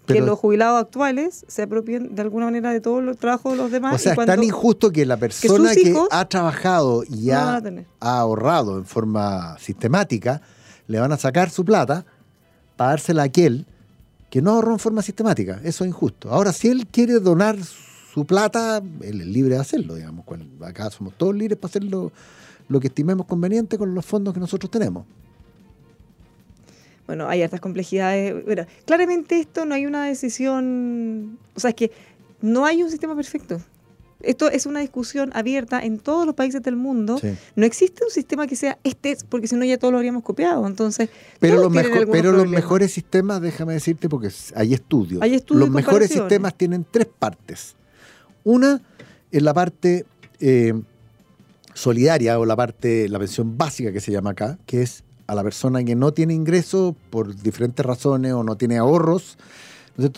que 0.05 0.21
los 0.21 0.37
jubilados 0.37 0.81
actuales 0.81 1.45
se 1.47 1.63
apropien 1.63 2.13
de 2.15 2.21
alguna 2.21 2.45
manera 2.45 2.71
de 2.71 2.81
todo 2.81 2.99
el 2.99 3.17
trabajo 3.17 3.51
de 3.51 3.57
los 3.57 3.71
demás. 3.71 3.95
O 3.95 3.97
sea, 3.97 4.13
es 4.13 4.25
tan 4.25 4.43
injusto 4.43 4.91
que 4.91 5.05
la 5.05 5.17
persona 5.17 5.73
que, 5.73 5.95
ha 6.11 6.25
trabajado 6.25 7.03
y 7.03 7.31
ha, 7.31 7.61
ahorrado 7.99 8.77
en 8.77 8.85
forma 8.85 9.57
sistemática, 9.59 10.41
le 10.87 10.99
van 10.99 11.11
a 11.11 11.17
sacar 11.17 11.49
su 11.49 11.65
plata 11.65 12.05
para 12.77 12.91
dársela 12.91 13.23
a 13.23 13.25
aquel 13.25 13.65
que 14.29 14.41
no 14.41 14.51
ahorró 14.51 14.73
en 14.73 14.79
forma 14.79 15.01
sistemática. 15.01 15.59
Eso 15.63 15.83
es 15.83 15.89
injusto. 15.89 16.29
Ahora, 16.29 16.53
si 16.53 16.67
él 16.67 16.85
quiere 16.87 17.19
donar 17.19 17.57
su 18.13 18.25
plata, 18.25 18.81
él 19.01 19.21
es 19.21 19.27
libre 19.27 19.55
de 19.55 19.61
hacerlo, 19.61 19.95
digamos. 19.95 20.25
Acá 20.61 20.89
somos 20.91 21.13
todos 21.17 21.33
libres 21.33 21.57
para 21.57 21.69
hacer 21.69 21.83
lo 21.83 22.79
que 22.79 22.87
estimemos 22.87 23.25
conveniente 23.25 23.77
con 23.77 23.95
los 23.95 24.05
fondos 24.05 24.33
que 24.33 24.39
nosotros 24.39 24.69
tenemos 24.69 25.05
bueno, 27.07 27.27
hay 27.27 27.43
hartas 27.43 27.61
complejidades. 27.61 28.43
Bueno, 28.45 28.65
claramente 28.85 29.39
esto 29.39 29.65
no 29.65 29.75
hay 29.75 29.85
una 29.85 30.05
decisión, 30.05 31.37
o 31.55 31.59
sea, 31.59 31.69
es 31.69 31.75
que 31.75 31.91
no 32.41 32.65
hay 32.65 32.83
un 32.83 32.89
sistema 32.89 33.15
perfecto. 33.15 33.61
Esto 34.21 34.49
es 34.49 34.65
una 34.65 34.79
discusión 34.79 35.29
abierta 35.35 35.83
en 35.83 35.99
todos 35.99 36.25
los 36.25 36.33
países 36.33 36.63
del 36.63 36.75
mundo. 36.75 37.19
No 37.55 37.65
existe 37.65 38.03
un 38.03 38.09
sistema 38.09 38.47
que 38.47 38.55
sea 38.55 38.79
este, 38.83 39.17
porque 39.29 39.47
si 39.47 39.55
no 39.55 39.65
ya 39.65 39.77
todos 39.77 39.91
lo 39.91 39.97
habríamos 39.97 40.23
copiado. 40.23 40.65
Entonces, 40.65 41.09
pero, 41.39 41.57
los, 41.57 41.71
pero 42.11 42.31
los 42.31 42.47
mejores 42.47 42.91
sistemas, 42.91 43.41
déjame 43.41 43.73
decirte, 43.73 44.09
porque 44.09 44.29
hay 44.55 44.73
estudios. 44.73 45.21
Hay 45.21 45.35
estudios 45.35 45.67
los 45.67 45.69
mejores 45.69 46.09
sistemas 46.09 46.55
tienen 46.55 46.85
tres 46.89 47.07
partes. 47.07 47.75
Una 48.43 48.81
es 49.31 49.43
la 49.43 49.53
parte 49.53 50.05
eh, 50.39 50.73
solidaria 51.73 52.39
o 52.39 52.45
la 52.45 52.55
parte, 52.55 53.07
la 53.09 53.19
pensión 53.19 53.57
básica 53.57 53.91
que 53.91 53.99
se 53.99 54.11
llama 54.11 54.31
acá, 54.31 54.57
que 54.65 54.81
es 54.81 55.03
a 55.27 55.35
la 55.35 55.43
persona 55.43 55.83
que 55.83 55.95
no 55.95 56.13
tiene 56.13 56.33
ingresos 56.33 56.95
por 57.09 57.35
diferentes 57.35 57.85
razones 57.85 58.33
o 58.33 58.43
no 58.43 58.55
tiene 58.57 58.77
ahorros, 58.77 59.37
¿no 59.97 60.05
es 60.05 60.11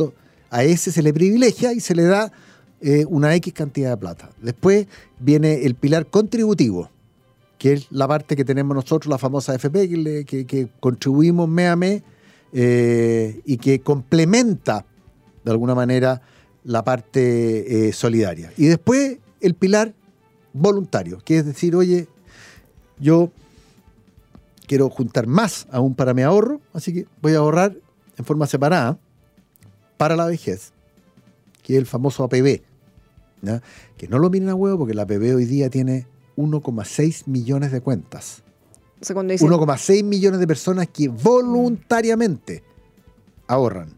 a 0.50 0.64
ese 0.64 0.92
se 0.92 1.02
le 1.02 1.14
privilegia 1.14 1.74
y 1.74 1.80
se 1.80 1.96
le 1.96 2.04
da 2.04 2.32
eh, 2.80 3.06
una 3.10 3.34
X 3.36 3.54
cantidad 3.54 3.90
de 3.90 3.98
plata. 3.98 4.30
Después 4.42 4.88
viene 5.20 5.66
el 5.66 5.76
pilar 5.76 6.08
contributivo, 6.08 6.90
que 7.58 7.74
es 7.74 7.88
la 7.90 8.08
parte 8.08 8.36
que 8.36 8.46
tenemos 8.46 8.76
nosotros, 8.76 9.10
la 9.10 9.18
famosa 9.18 9.56
FP, 9.56 10.26
que, 10.26 10.68
contribuimos 10.80 11.50
mes 11.50 11.70
a 11.70 11.76
mes 11.76 12.04
eh, 12.54 13.42
y 13.46 13.58
que 13.58 13.80
complementa 13.80 14.86
de 15.44 15.52
alguna 15.52 15.74
manera 15.74 16.22
la 16.64 16.84
parte 16.84 17.88
eh, 17.88 17.94
solidaria. 17.94 18.52
Y 18.58 18.68
después 18.68 19.18
el 19.42 19.54
pilar 19.56 19.94
voluntario, 20.54 21.20
que 21.24 21.40
es 21.40 21.46
decir, 21.46 21.76
oye, 21.76 22.08
yo 23.00 23.32
quiero 24.68 24.90
juntar 24.90 25.26
más 25.26 25.68
aún 25.72 25.96
para 25.96 26.14
mi 26.14 26.22
ahorro, 26.22 26.62
así 26.74 26.94
que 26.94 27.08
voy 27.22 27.34
a 27.34 27.38
ahorrar 27.38 27.76
en 28.18 28.26
forma 28.26 28.46
separada 28.46 29.00
para 29.98 30.16
la 30.16 30.26
vejez, 30.26 30.74
que 31.64 31.74
es 31.74 31.80
el 31.80 31.86
famoso 31.86 32.24
APB. 32.24 32.62
Que 33.98 34.08
no 34.08 34.20
lo 34.20 34.30
miren 34.30 34.50
a 34.50 34.56
huevo 34.56 34.80
porque 34.80 34.94
la 34.94 35.04
APB 35.04 35.36
hoy 35.36 35.46
día 35.46 35.70
tiene 35.70 36.06
1,6 36.36 37.24
millones 37.28 37.72
de 37.72 37.82
cuentas. 37.82 38.44
1,6 39.46 40.04
millones 40.04 40.40
de 40.40 40.48
personas 40.48 40.88
que 40.88 41.08
voluntariamente 41.08 42.64
ahorran 43.48 43.90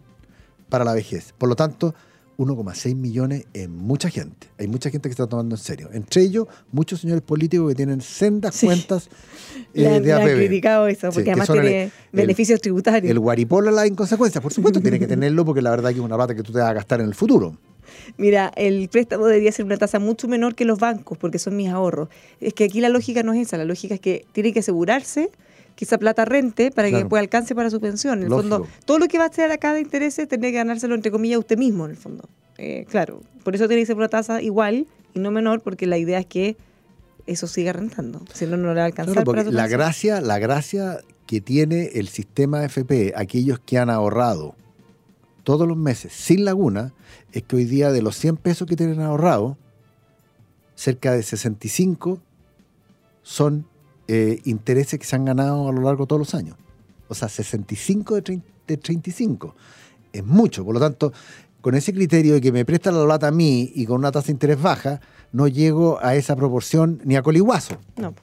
para 0.67 0.85
la 0.85 0.93
vejez. 0.93 1.33
Por 1.37 1.49
lo 1.49 1.55
tanto, 1.55 1.95
1,6 2.39 2.95
millones 2.95 3.45
es 3.53 3.67
mucha 3.67 4.09
gente. 4.09 4.47
Hay 4.57 4.67
mucha 4.67 4.89
gente 4.89 5.09
que 5.09 5.11
está 5.11 5.27
tomando 5.27 5.55
en 5.55 5.61
serio. 5.61 5.89
Entre 5.91 6.21
ellos, 6.21 6.47
muchos 6.71 7.01
señores 7.01 7.21
políticos 7.21 7.67
que 7.67 7.75
tienen 7.75 7.99
sendas 7.99 8.61
cuentas 8.61 9.09
eh, 9.73 9.99
de 9.99 10.13
APB. 10.13 10.21
Han 10.21 10.37
criticado 10.37 10.87
eso, 10.87 11.09
porque 11.11 11.31
además 11.31 11.49
tiene 11.51 11.91
beneficios 12.13 12.61
tributarios. 12.61 13.11
El 13.11 13.19
guaripola 13.19 13.71
la 13.71 13.85
inconsecuencia, 13.85 14.39
por 14.39 14.53
supuesto, 14.53 14.79
tiene 14.79 14.99
que 14.99 15.07
tenerlo 15.07 15.43
porque 15.43 15.61
la 15.61 15.71
verdad 15.71 15.89
que 15.89 15.97
es 15.97 16.01
una 16.01 16.15
plata 16.15 16.33
que 16.33 16.41
tú 16.41 16.53
te 16.53 16.59
vas 16.59 16.69
a 16.69 16.73
gastar 16.73 17.01
en 17.01 17.07
el 17.07 17.13
futuro. 17.13 17.57
Mira, 18.17 18.53
el 18.55 18.87
préstamo 18.87 19.25
debería 19.25 19.51
ser 19.51 19.65
una 19.65 19.75
tasa 19.75 19.99
mucho 19.99 20.29
menor 20.29 20.55
que 20.55 20.63
los 20.63 20.79
bancos, 20.79 21.17
porque 21.17 21.39
son 21.39 21.57
mis 21.57 21.67
ahorros. 21.67 22.07
Es 22.39 22.53
que 22.53 22.63
aquí 22.63 22.79
la 22.79 22.87
lógica 22.87 23.21
no 23.21 23.33
es 23.33 23.47
esa, 23.47 23.57
la 23.57 23.65
lógica 23.65 23.95
es 23.95 23.99
que 23.99 24.25
tiene 24.31 24.53
que 24.53 24.59
asegurarse 24.59 25.29
que 25.79 25.85
esa 25.85 25.97
plata 25.97 26.25
rente 26.25 26.71
para 26.71 26.91
que 26.91 27.05
pueda 27.05 27.21
alcance 27.21 27.55
para 27.55 27.69
su 27.69 27.79
pensión. 27.79 28.19
En 28.19 28.25
el 28.25 28.29
fondo, 28.29 28.67
todo 28.83 28.99
lo 28.99 29.07
que 29.07 29.17
va 29.17 29.23
a 29.23 29.31
ser 29.31 29.49
a 29.49 29.57
cada 29.57 29.79
interés 29.79 30.13
tendría 30.15 30.51
que 30.51 30.57
ganárselo, 30.57 30.93
entre 30.93 31.09
comillas, 31.09 31.39
usted 31.39 31.57
mismo, 31.57 31.85
en 31.85 31.91
el 31.91 31.95
fondo. 31.95 32.27
Eh, 32.57 32.85
claro, 32.89 33.21
por 33.45 33.55
eso 33.55 33.65
tiene 33.69 33.83
que 33.83 33.85
ser 33.85 33.95
una 33.95 34.09
tasa 34.09 34.41
igual 34.41 34.87
y 35.13 35.19
no 35.19 35.31
menor, 35.31 35.61
porque 35.61 35.87
la 35.87 35.97
idea 35.97 36.19
es 36.19 36.25
que 36.25 36.57
eso 37.27 37.47
siga 37.47 37.71
rentando. 37.71 38.25
Si 38.33 38.45
no, 38.45 38.57
no 38.57 38.73
le 38.73 38.79
va 38.79 38.81
a 38.81 38.85
alcanzar 38.87 39.23
para 39.23 39.43
la 39.43 39.67
gracia, 39.69 40.19
la 40.19 40.37
gracia 40.37 40.99
que 41.25 41.39
tiene 41.39 41.91
el 41.93 42.09
sistema 42.09 42.65
FP, 42.65 43.13
aquellos 43.15 43.59
que 43.59 43.77
han 43.77 43.89
ahorrado 43.89 44.55
todos 45.45 45.65
los 45.65 45.77
meses 45.77 46.11
sin 46.11 46.43
laguna, 46.43 46.91
es 47.31 47.43
que 47.43 47.55
hoy 47.55 47.63
día 47.63 47.93
de 47.93 48.01
los 48.01 48.17
100 48.17 48.35
pesos 48.35 48.67
que 48.67 48.75
tienen 48.75 48.99
ahorrado, 48.99 49.57
cerca 50.75 51.13
de 51.13 51.23
65 51.23 52.19
son 53.23 53.65
eh, 54.09 54.41
intereses 54.45 54.99
que 54.99 55.05
se 55.05 55.15
han 55.15 55.23
ganado 55.23 55.69
a 55.69 55.71
lo 55.71 55.81
largo 55.81 56.03
de 56.03 56.07
todos 56.07 56.19
los 56.19 56.35
años. 56.35 56.57
O 57.07 57.13
sea, 57.15 57.29
65 57.29 58.21
de, 58.21 58.41
de 58.67 58.77
35. 58.77 59.55
Es 60.11 60.25
mucho. 60.25 60.65
Por 60.65 60.73
lo 60.73 60.79
tanto, 60.79 61.13
con 61.61 61.75
ese 61.75 61.93
criterio 61.93 62.33
de 62.33 62.41
que 62.41 62.51
me 62.51 62.65
presta 62.65 62.91
la 62.91 63.05
lata 63.05 63.27
a 63.27 63.31
mí 63.31 63.71
y 63.75 63.85
con 63.85 63.97
una 63.97 64.11
tasa 64.11 64.27
de 64.27 64.31
interés 64.33 64.61
baja, 64.61 64.99
no 65.31 65.47
llego 65.47 65.99
a 66.01 66.15
esa 66.15 66.35
proporción 66.35 66.99
ni 67.03 67.15
a 67.15 67.21
coliguazo. 67.21 67.77
No. 67.97 68.13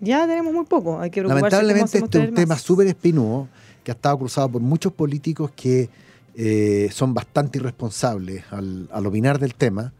Ya 0.00 0.26
tenemos 0.26 0.52
muy 0.52 0.64
poco. 0.66 1.00
Hay 1.00 1.10
que 1.10 1.22
Lamentablemente, 1.22 1.98
este 1.98 2.22
es 2.22 2.28
un 2.28 2.34
tema 2.34 2.56
súper 2.56 2.86
espinudo 2.86 3.48
que 3.82 3.90
ha 3.90 3.94
estado 3.94 4.18
cruzado 4.18 4.48
por 4.50 4.62
muchos 4.62 4.92
políticos 4.92 5.50
que 5.56 5.88
eh, 6.34 6.88
son 6.92 7.14
bastante 7.14 7.58
irresponsables 7.58 8.44
al, 8.50 8.88
opinar 9.06 9.38
del 9.38 9.54
tema. 9.54 9.92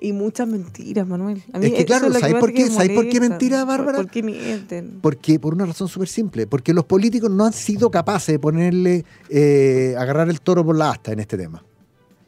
Y 0.00 0.12
muchas 0.12 0.46
mentiras, 0.46 1.06
Manuel. 1.06 1.42
es 1.60 1.72
que 1.72 1.84
claro, 1.84 2.12
¿sabes 2.12 2.34
por 2.34 2.52
qué? 2.52 2.70
¿Sabes 2.70 2.90
por 2.90 3.08
qué 3.08 3.20
mentira, 3.20 3.64
Bárbara? 3.64 3.98
¿Por 3.98 4.10
qué 4.10 4.22
mienten? 4.22 5.00
Porque 5.00 5.40
por 5.40 5.54
una 5.54 5.66
razón 5.66 5.88
súper 5.88 6.08
simple, 6.08 6.46
porque 6.46 6.72
los 6.72 6.84
políticos 6.84 7.30
no 7.30 7.44
han 7.44 7.52
sido 7.52 7.90
capaces 7.90 8.34
de 8.34 8.38
ponerle, 8.38 9.04
eh, 9.28 9.94
agarrar 9.98 10.28
el 10.28 10.40
toro 10.40 10.64
por 10.64 10.76
la 10.76 10.90
asta 10.90 11.12
en 11.12 11.20
este 11.20 11.36
tema. 11.36 11.64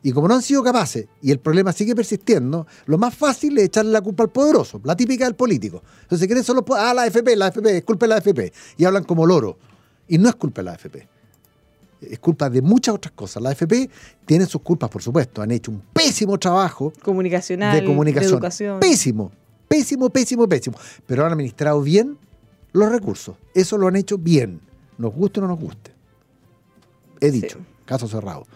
Y 0.02 0.12
como 0.12 0.28
no 0.28 0.34
han 0.34 0.42
sido 0.42 0.62
capaces 0.62 1.06
y 1.20 1.30
el 1.30 1.38
problema 1.38 1.72
sigue 1.72 1.94
persistiendo, 1.94 2.66
lo 2.86 2.96
más 2.98 3.14
fácil 3.14 3.56
es 3.58 3.64
echarle 3.64 3.92
la 3.92 4.00
culpa 4.00 4.22
al 4.22 4.30
poderoso, 4.30 4.80
la 4.82 4.96
típica 4.96 5.24
del 5.24 5.34
político. 5.34 5.82
Entonces, 6.02 6.26
¿quieren 6.26 6.42
solo? 6.42 6.64
Ah, 6.70 6.94
la 6.94 7.02
AFP, 7.02 7.36
la 7.36 7.46
AFP, 7.46 7.76
es 7.76 7.84
culpa 7.84 8.06
de 8.06 8.08
la 8.08 8.16
AFP. 8.16 8.52
Y 8.78 8.84
hablan 8.84 9.04
como 9.04 9.26
loro. 9.26 9.58
Y 10.08 10.18
no 10.18 10.28
es 10.28 10.34
culpa 10.36 10.62
de 10.62 10.64
la 10.64 10.72
AFP. 10.72 11.06
Es 12.00 12.18
culpa 12.18 12.48
de 12.48 12.62
muchas 12.62 12.94
otras 12.94 13.12
cosas. 13.12 13.42
La 13.42 13.50
AFP 13.50 13.90
tiene 14.24 14.46
sus 14.46 14.62
culpas, 14.62 14.88
por 14.88 15.02
supuesto. 15.02 15.42
Han 15.42 15.50
hecho 15.50 15.70
un 15.70 15.82
pésimo 15.92 16.38
trabajo 16.38 16.92
comunicacional, 17.02 17.78
de 17.78 17.84
comunicación. 17.84 18.34
educación. 18.34 18.80
Pésimo, 18.80 19.30
pésimo, 19.68 20.08
pésimo, 20.10 20.48
pésimo. 20.48 20.78
Pero 21.06 21.26
han 21.26 21.32
administrado 21.32 21.82
bien 21.82 22.16
los 22.72 22.90
recursos. 22.90 23.36
Eso 23.54 23.76
lo 23.76 23.88
han 23.88 23.96
hecho 23.96 24.18
bien. 24.18 24.60
Nos 24.98 25.14
guste 25.14 25.40
o 25.40 25.42
no 25.42 25.48
nos 25.48 25.60
guste. 25.60 25.92
He 27.20 27.30
dicho, 27.30 27.58
caso 27.84 28.08
cerrado. 28.08 28.46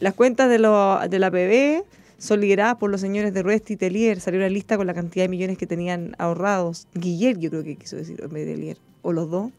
Las 0.00 0.14
cuentas 0.14 0.48
de, 0.48 0.58
lo, 0.58 1.00
de 1.08 1.18
la 1.18 1.30
PB 1.30 1.84
son 2.18 2.40
lideradas 2.40 2.76
por 2.76 2.90
los 2.90 3.00
señores 3.00 3.32
de 3.34 3.42
Ruest 3.42 3.70
y 3.70 3.76
Telier. 3.76 4.20
Salió 4.20 4.40
una 4.40 4.48
lista 4.48 4.76
con 4.76 4.86
la 4.86 4.94
cantidad 4.94 5.24
de 5.24 5.28
millones 5.28 5.58
que 5.58 5.66
tenían 5.66 6.14
ahorrados. 6.18 6.86
Guiller, 6.94 7.38
yo 7.38 7.50
creo 7.50 7.62
que 7.62 7.76
quiso 7.76 7.96
decir, 7.96 8.20
en 8.22 8.30
vez 8.30 8.46
de 8.46 8.54
Telier. 8.54 8.78
O 9.02 9.12
los 9.12 9.30
dos. 9.30 9.50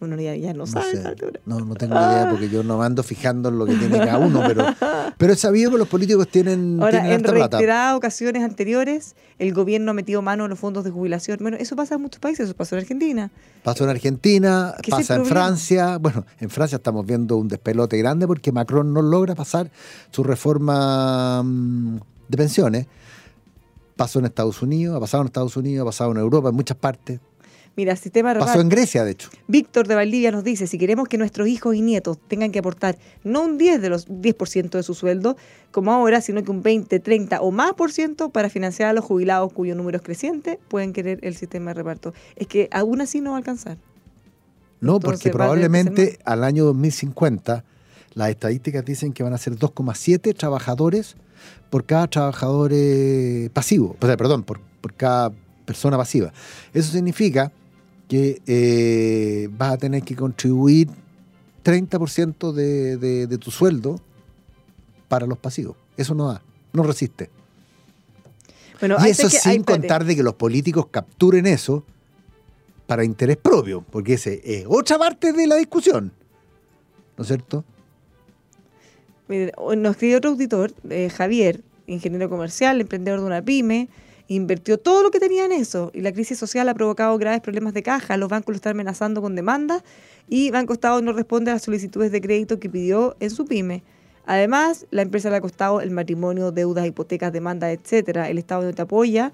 Uno 0.00 0.20
ya, 0.20 0.34
ya 0.34 0.52
no, 0.52 0.66
sabe. 0.66 1.16
No, 1.46 1.60
no 1.60 1.74
tengo 1.76 1.94
idea 1.94 2.28
porque 2.28 2.48
yo 2.48 2.62
no 2.64 2.82
ando 2.82 3.02
fijando 3.02 3.48
en 3.48 3.58
lo 3.58 3.64
que 3.64 3.74
tiene 3.74 3.98
cada 3.98 4.18
uno, 4.18 4.42
pero, 4.46 4.66
pero 5.18 5.32
he 5.32 5.36
sabido 5.36 5.70
que 5.70 5.78
los 5.78 5.88
políticos 5.88 6.28
tienen. 6.28 6.82
Ahora, 6.82 7.14
en 7.14 7.22
reiteradas 7.22 7.96
ocasiones 7.96 8.42
anteriores, 8.42 9.14
el 9.38 9.54
gobierno 9.54 9.92
ha 9.92 9.94
metido 9.94 10.20
mano 10.20 10.44
en 10.44 10.50
los 10.50 10.58
fondos 10.58 10.84
de 10.84 10.90
jubilación. 10.90 11.38
Bueno, 11.40 11.56
eso 11.58 11.76
pasa 11.76 11.94
en 11.94 12.02
muchos 12.02 12.20
países, 12.20 12.46
eso 12.46 12.56
pasó 12.56 12.74
en 12.74 12.82
Argentina. 12.82 13.30
Pasó 13.62 13.84
en 13.84 13.90
Argentina, 13.90 14.74
pasa 14.90 15.14
en 15.14 15.26
Francia. 15.26 15.98
Bueno, 15.98 16.26
en 16.40 16.50
Francia 16.50 16.76
estamos 16.76 17.06
viendo 17.06 17.36
un 17.36 17.48
despelote 17.48 17.96
grande 17.96 18.26
porque 18.26 18.50
Macron 18.50 18.92
no 18.92 19.00
logra 19.00 19.34
pasar 19.34 19.70
su 20.10 20.24
reforma 20.24 21.42
mm, 21.42 21.98
de 22.28 22.36
pensiones. 22.36 22.86
Pasó 23.96 24.18
en 24.18 24.24
Estados 24.24 24.60
Unidos, 24.60 24.96
ha 24.96 25.00
pasado 25.00 25.22
en 25.22 25.26
Estados 25.28 25.56
Unidos, 25.56 25.82
ha 25.82 25.86
pasado 25.86 26.10
en 26.10 26.18
Europa, 26.18 26.48
en 26.48 26.56
muchas 26.56 26.76
partes. 26.76 27.20
Mira, 27.76 27.96
sistema 27.96 28.34
Pasó 28.34 28.60
en 28.60 28.68
Grecia, 28.68 29.04
de 29.04 29.12
hecho. 29.12 29.30
Víctor 29.48 29.88
de 29.88 29.96
Valdivia 29.96 30.30
nos 30.30 30.44
dice, 30.44 30.68
si 30.68 30.78
queremos 30.78 31.08
que 31.08 31.18
nuestros 31.18 31.48
hijos 31.48 31.74
y 31.74 31.80
nietos 31.80 32.18
tengan 32.28 32.52
que 32.52 32.60
aportar 32.60 32.96
no 33.24 33.42
un 33.42 33.58
10 33.58 33.82
de 33.82 33.88
los 33.88 34.08
10% 34.08 34.70
de 34.70 34.82
su 34.84 34.94
sueldo, 34.94 35.36
como 35.72 35.92
ahora, 35.92 36.20
sino 36.20 36.44
que 36.44 36.52
un 36.52 36.62
20, 36.62 37.00
30 37.00 37.40
o 37.40 37.50
más 37.50 37.72
por 37.72 37.90
ciento 37.90 38.28
para 38.28 38.48
financiar 38.48 38.90
a 38.90 38.92
los 38.92 39.04
jubilados 39.04 39.52
cuyo 39.52 39.74
número 39.74 39.96
es 39.96 40.02
creciente, 40.02 40.60
pueden 40.68 40.92
querer 40.92 41.18
el 41.22 41.34
sistema 41.34 41.70
de 41.70 41.74
reparto. 41.74 42.14
Es 42.36 42.46
que 42.46 42.68
aún 42.70 43.00
así 43.00 43.20
no 43.20 43.30
va 43.30 43.36
a 43.36 43.38
alcanzar. 43.38 43.76
No, 44.80 45.00
porque 45.00 45.30
probablemente 45.30 46.18
al 46.24 46.44
año 46.44 46.64
2050 46.66 47.64
las 48.14 48.28
estadísticas 48.28 48.84
dicen 48.84 49.12
que 49.12 49.24
van 49.24 49.32
a 49.32 49.38
ser 49.38 49.54
2,7 49.56 50.36
trabajadores 50.36 51.16
por 51.70 51.84
cada 51.84 52.06
trabajador 52.06 52.70
eh, 52.72 53.50
pasivo, 53.52 53.96
o 54.00 54.06
sea, 54.06 54.16
perdón, 54.16 54.44
por, 54.44 54.60
por 54.80 54.94
cada 54.94 55.32
persona 55.64 55.96
pasiva. 55.96 56.32
Eso 56.72 56.92
significa 56.92 57.50
que 58.08 58.40
eh, 58.46 59.48
vas 59.52 59.72
a 59.72 59.78
tener 59.78 60.02
que 60.02 60.14
contribuir 60.14 60.88
30% 61.64 62.52
de, 62.52 62.96
de, 62.98 63.38
tu 63.38 63.50
sueldo 63.50 64.00
para 65.08 65.26
los 65.26 65.38
pasivos. 65.38 65.76
Eso 65.96 66.14
no 66.14 66.28
da, 66.28 66.42
no 66.72 66.82
resiste. 66.82 67.30
Bueno, 68.80 68.96
y 69.04 69.10
eso 69.10 69.30
sin 69.30 69.62
contar 69.62 70.04
de 70.04 70.16
que 70.16 70.22
los 70.22 70.34
políticos 70.34 70.86
capturen 70.90 71.46
eso 71.46 71.84
para 72.86 73.04
interés 73.04 73.38
propio, 73.38 73.82
porque 73.90 74.14
ese 74.14 74.42
es 74.44 74.66
otra 74.68 74.98
parte 74.98 75.32
de 75.32 75.46
la 75.46 75.56
discusión. 75.56 76.12
¿No 77.16 77.22
es 77.22 77.28
cierto? 77.28 77.64
nos 79.26 79.92
escribió 79.92 80.18
otro 80.18 80.30
auditor, 80.30 80.74
eh, 80.90 81.08
Javier, 81.08 81.62
ingeniero 81.86 82.28
comercial, 82.28 82.80
emprendedor 82.80 83.20
de 83.20 83.26
una 83.26 83.42
pyme, 83.42 83.88
invirtió 84.28 84.78
todo 84.78 85.02
lo 85.02 85.10
que 85.10 85.20
tenía 85.20 85.44
en 85.44 85.52
eso 85.52 85.90
y 85.94 86.00
la 86.00 86.12
crisis 86.12 86.38
social 86.38 86.68
ha 86.68 86.74
provocado 86.74 87.16
graves 87.18 87.40
problemas 87.40 87.74
de 87.74 87.82
caja. 87.82 88.16
Los 88.16 88.28
bancos 88.28 88.52
lo 88.52 88.56
están 88.56 88.72
amenazando 88.72 89.20
con 89.20 89.34
demandas 89.34 89.82
y 90.28 90.50
Banco 90.50 90.72
Estado 90.72 91.00
no 91.02 91.12
responde 91.12 91.50
a 91.50 91.54
las 91.54 91.62
solicitudes 91.62 92.12
de 92.12 92.20
crédito 92.20 92.58
que 92.58 92.70
pidió 92.70 93.16
en 93.20 93.30
su 93.30 93.44
pyme. 93.44 93.82
Además, 94.26 94.86
la 94.90 95.02
empresa 95.02 95.28
le 95.28 95.36
ha 95.36 95.40
costado 95.40 95.82
el 95.82 95.90
matrimonio, 95.90 96.50
deudas, 96.50 96.86
hipotecas, 96.86 97.32
demandas, 97.32 97.76
etcétera. 97.78 98.30
El 98.30 98.38
Estado 98.38 98.62
no 98.62 98.72
te 98.72 98.82
apoya 98.82 99.32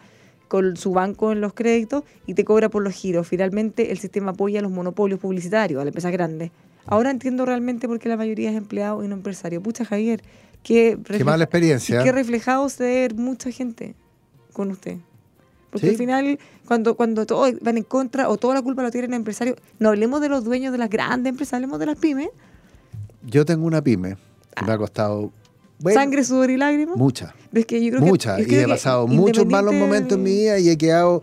con 0.49 0.77
su 0.77 0.91
banco 0.93 1.31
en 1.31 1.41
los 1.41 1.53
créditos 1.55 2.03
y 2.27 2.35
te 2.35 2.45
cobra 2.45 2.69
por 2.69 2.83
los 2.83 2.93
giros. 2.93 3.29
Finalmente, 3.29 3.93
el 3.93 3.99
sistema 3.99 4.33
apoya 4.33 4.59
a 4.59 4.63
los 4.63 4.73
monopolios 4.73 5.21
publicitarios, 5.21 5.81
a 5.81 5.85
las 5.85 5.91
empresas 5.91 6.11
grandes. 6.11 6.51
Ahora 6.87 7.13
entiendo 7.13 7.47
realmente 7.47 7.87
por 7.87 8.01
qué 8.01 8.09
la 8.09 8.17
mayoría 8.17 8.51
es 8.51 8.57
empleado 8.57 9.05
y 9.05 9.07
no 9.07 9.15
empresario. 9.15 9.63
Pucha, 9.63 9.85
Javier, 9.85 10.23
qué, 10.65 10.99
qué 11.05 11.23
mala 11.23 11.45
experiencia. 11.45 12.03
Qué 12.03 12.11
reflejado 12.11 12.69
ser 12.69 13.15
mucha 13.15 13.53
gente 13.53 13.95
con 14.61 14.71
usted. 14.71 14.99
Porque 15.71 15.91
al 15.91 15.97
final, 15.97 16.39
cuando, 16.67 16.97
cuando 16.97 17.27
todos 17.27 17.55
van 17.61 17.77
en 17.77 17.85
contra 17.85 18.29
o 18.29 18.37
toda 18.37 18.55
la 18.55 18.63
culpa 18.63 18.83
lo 18.83 18.91
tienen 18.91 19.13
el 19.13 19.19
empresario, 19.19 19.57
no 19.79 19.91
hablemos 19.91 20.21
de 20.21 20.29
los 20.29 20.45
dueños 20.45 20.73
de 20.73 20.79
las 20.79 20.91
grandes 20.91 21.31
empresas, 21.31 21.55
hablemos 21.55 21.79
de 21.79 21.87
las 21.87 21.97
pymes. 21.97 22.29
Yo 23.23 23.45
tengo 23.45 23.67
una 23.67 23.83
pyme 23.83 24.17
que 24.57 24.65
me 24.65 24.73
ha 24.73 24.79
costado 24.79 25.31
¿Sangre, 25.95 26.25
sudor 26.25 26.51
y 26.51 26.57
lágrimas? 26.57 26.97
Mucha. 26.97 27.35
Mucha. 28.01 28.41
y 28.41 28.55
he 28.55 28.69
pasado 28.69 29.07
muchos 29.07 29.47
malos 29.47 29.75
momentos 29.75 30.19
en 30.19 30.25
mi 30.25 30.31
vida 30.31 30.59
y 30.59 30.69
he 30.69 30.77
quedado 30.77 31.23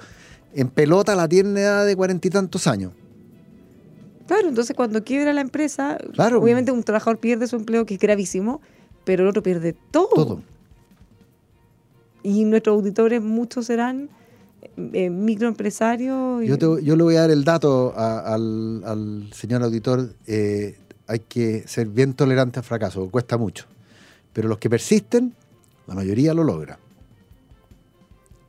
en 0.53 0.69
pelota 0.69 1.13
a 1.13 1.15
la 1.15 1.27
tierna 1.27 1.59
edad 1.59 1.85
de 1.85 1.95
cuarenta 1.95 2.27
y 2.27 2.31
tantos 2.31 2.65
años. 2.65 2.91
Claro, 4.25 4.49
entonces 4.49 4.75
cuando 4.75 5.03
quiebra 5.03 5.31
la 5.33 5.41
empresa, 5.41 5.97
obviamente 6.17 6.71
un 6.71 6.83
trabajador 6.83 7.19
pierde 7.19 7.47
su 7.47 7.55
empleo, 7.55 7.85
que 7.85 7.93
es 7.93 7.99
gravísimo, 7.99 8.61
pero 9.05 9.23
el 9.23 9.29
otro 9.29 9.43
pierde 9.43 9.75
todo. 9.91 10.09
Todo. 10.09 10.41
Y 12.27 12.43
nuestros 12.43 12.75
auditores, 12.75 13.21
muchos 13.21 13.67
serán 13.67 14.09
eh, 14.75 15.09
microempresarios. 15.09 16.43
Yo, 16.45 16.77
yo 16.77 16.95
le 16.97 17.03
voy 17.03 17.15
a 17.15 17.21
dar 17.21 17.31
el 17.31 17.45
dato 17.45 17.93
al, 17.95 19.29
señor 19.31 19.63
auditor. 19.63 20.13
Eh, 20.25 20.77
hay 21.07 21.19
que 21.19 21.65
ser 21.69 21.87
bien 21.87 22.13
tolerante 22.13 22.59
al 22.59 22.65
fracaso, 22.65 23.09
cuesta 23.09 23.37
mucho. 23.37 23.63
Pero 24.33 24.49
los 24.49 24.57
que 24.57 24.69
persisten, 24.69 25.33
la 25.87 25.95
mayoría 25.95 26.33
lo 26.33 26.43
logra. 26.43 26.77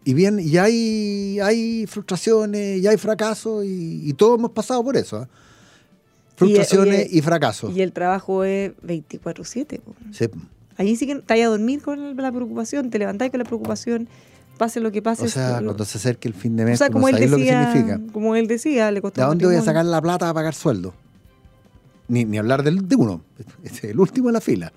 y 0.05 0.13
bien, 0.13 0.41
y 0.41 0.57
hay, 0.57 1.39
hay 1.39 1.87
frustraciones, 1.87 2.83
y 2.83 2.87
hay 2.89 2.97
fracasos, 2.97 3.65
y, 3.65 4.13
todos 4.15 4.41
hemos 4.41 4.51
pasado 4.51 4.83
por 4.83 4.97
eso. 4.97 5.19
¿ah? 5.19 5.29
Frustraciones 6.35 7.13
y, 7.13 7.23
fracasos. 7.23 7.77
Y 7.77 7.83
el 7.83 7.93
trabajo 7.93 8.43
es 8.43 8.73
24-7. 8.79 9.81
Sí. 10.11 10.27
Allí 10.79 10.97
sí 10.97 11.07
que 11.07 11.13
está 11.13 11.35
a 11.35 11.47
dormir 11.47 11.83
con 11.83 12.17
la 12.17 12.33
preocupación, 12.33 12.89
te 12.91 12.99
levantáis 12.99 13.31
con 13.31 13.39
la 13.39 13.45
preocupación, 13.45 14.09
pase 14.57 14.81
lo 14.81 14.91
que 14.91 15.03
pase. 15.03 15.25
O 15.25 15.29
sea, 15.29 15.61
cuando 15.61 15.85
se 15.85 15.99
acerque 15.99 16.29
el 16.29 16.35
fin 16.35 16.57
de 16.57 16.65
mes, 16.65 16.75
o 16.77 16.79
sea, 16.79 16.91
como 16.91 17.09
él 17.09 17.17
decía, 17.17 17.75
lo. 17.75 18.13
Como 18.13 18.37
él 18.37 18.47
decía, 18.47 18.91
le 18.91 19.03
costó. 19.03 19.21
¿De 19.21 19.27
dónde 19.27 19.47
voy 19.47 19.57
a 19.57 19.63
sacar 19.63 19.85
la 19.85 20.01
plata 20.01 20.21
para 20.21 20.35
pagar 20.35 20.55
sueldo? 20.55 20.95
Ni, 22.07 22.25
ni 22.25 22.39
hablar 22.39 22.63
del, 22.63 22.89
de 22.89 22.97
uno, 22.97 23.23
es 23.65 23.85
el 23.85 23.99
último 23.99 24.29
en 24.31 24.35
la 24.35 24.41
fila. 24.41 24.73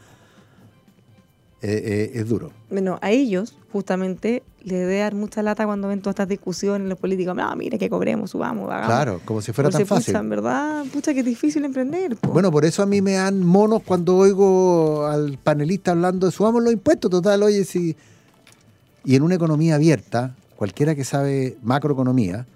Eh, 1.64 2.10
eh, 2.16 2.20
es 2.20 2.28
duro. 2.28 2.52
Bueno, 2.72 2.98
a 3.04 3.12
ellos 3.12 3.56
justamente 3.72 4.42
les 4.64 4.80
debe 4.80 4.98
dar 4.98 5.14
mucha 5.14 5.44
lata 5.44 5.66
cuando 5.66 5.90
ven 5.90 6.02
todas 6.02 6.14
estas 6.14 6.28
discusiones 6.28 6.88
los 6.88 6.98
políticos. 6.98 7.36
No, 7.36 7.56
mire 7.56 7.78
que 7.78 7.88
cobremos, 7.88 8.32
subamos, 8.32 8.68
hagamos. 8.68 8.88
Claro, 8.88 9.22
como 9.26 9.44
si 9.44 9.52
fuera 9.52 9.70
tan 9.70 9.86
fácil. 9.86 10.16
en 10.16 10.30
verdad, 10.30 10.84
pucha, 10.92 11.14
que 11.14 11.20
es 11.20 11.26
difícil 11.26 11.64
emprender. 11.64 12.18
Bueno, 12.24 12.52
por 12.52 12.66
eso 12.66 12.82
a 12.82 12.88
mí 12.88 13.02
me 13.04 13.14
dan 13.14 13.44
monos 13.44 13.84
cuando 13.84 14.18
oigo 14.18 15.06
al 15.06 15.38
panelista 15.38 15.92
hablando 15.92 16.26
de 16.26 16.32
subamos 16.32 16.64
los 16.64 16.74
impuestos. 16.74 17.12
Total, 17.12 17.44
oye, 17.44 17.64
si. 17.64 17.96
Y 19.06 19.16
en 19.16 19.22
una 19.22 19.36
economía 19.36 19.76
abierta, 19.76 20.36
cualquiera 20.56 20.96
que 20.96 21.04
sabe 21.04 21.58
macroeconomía, 21.62 22.48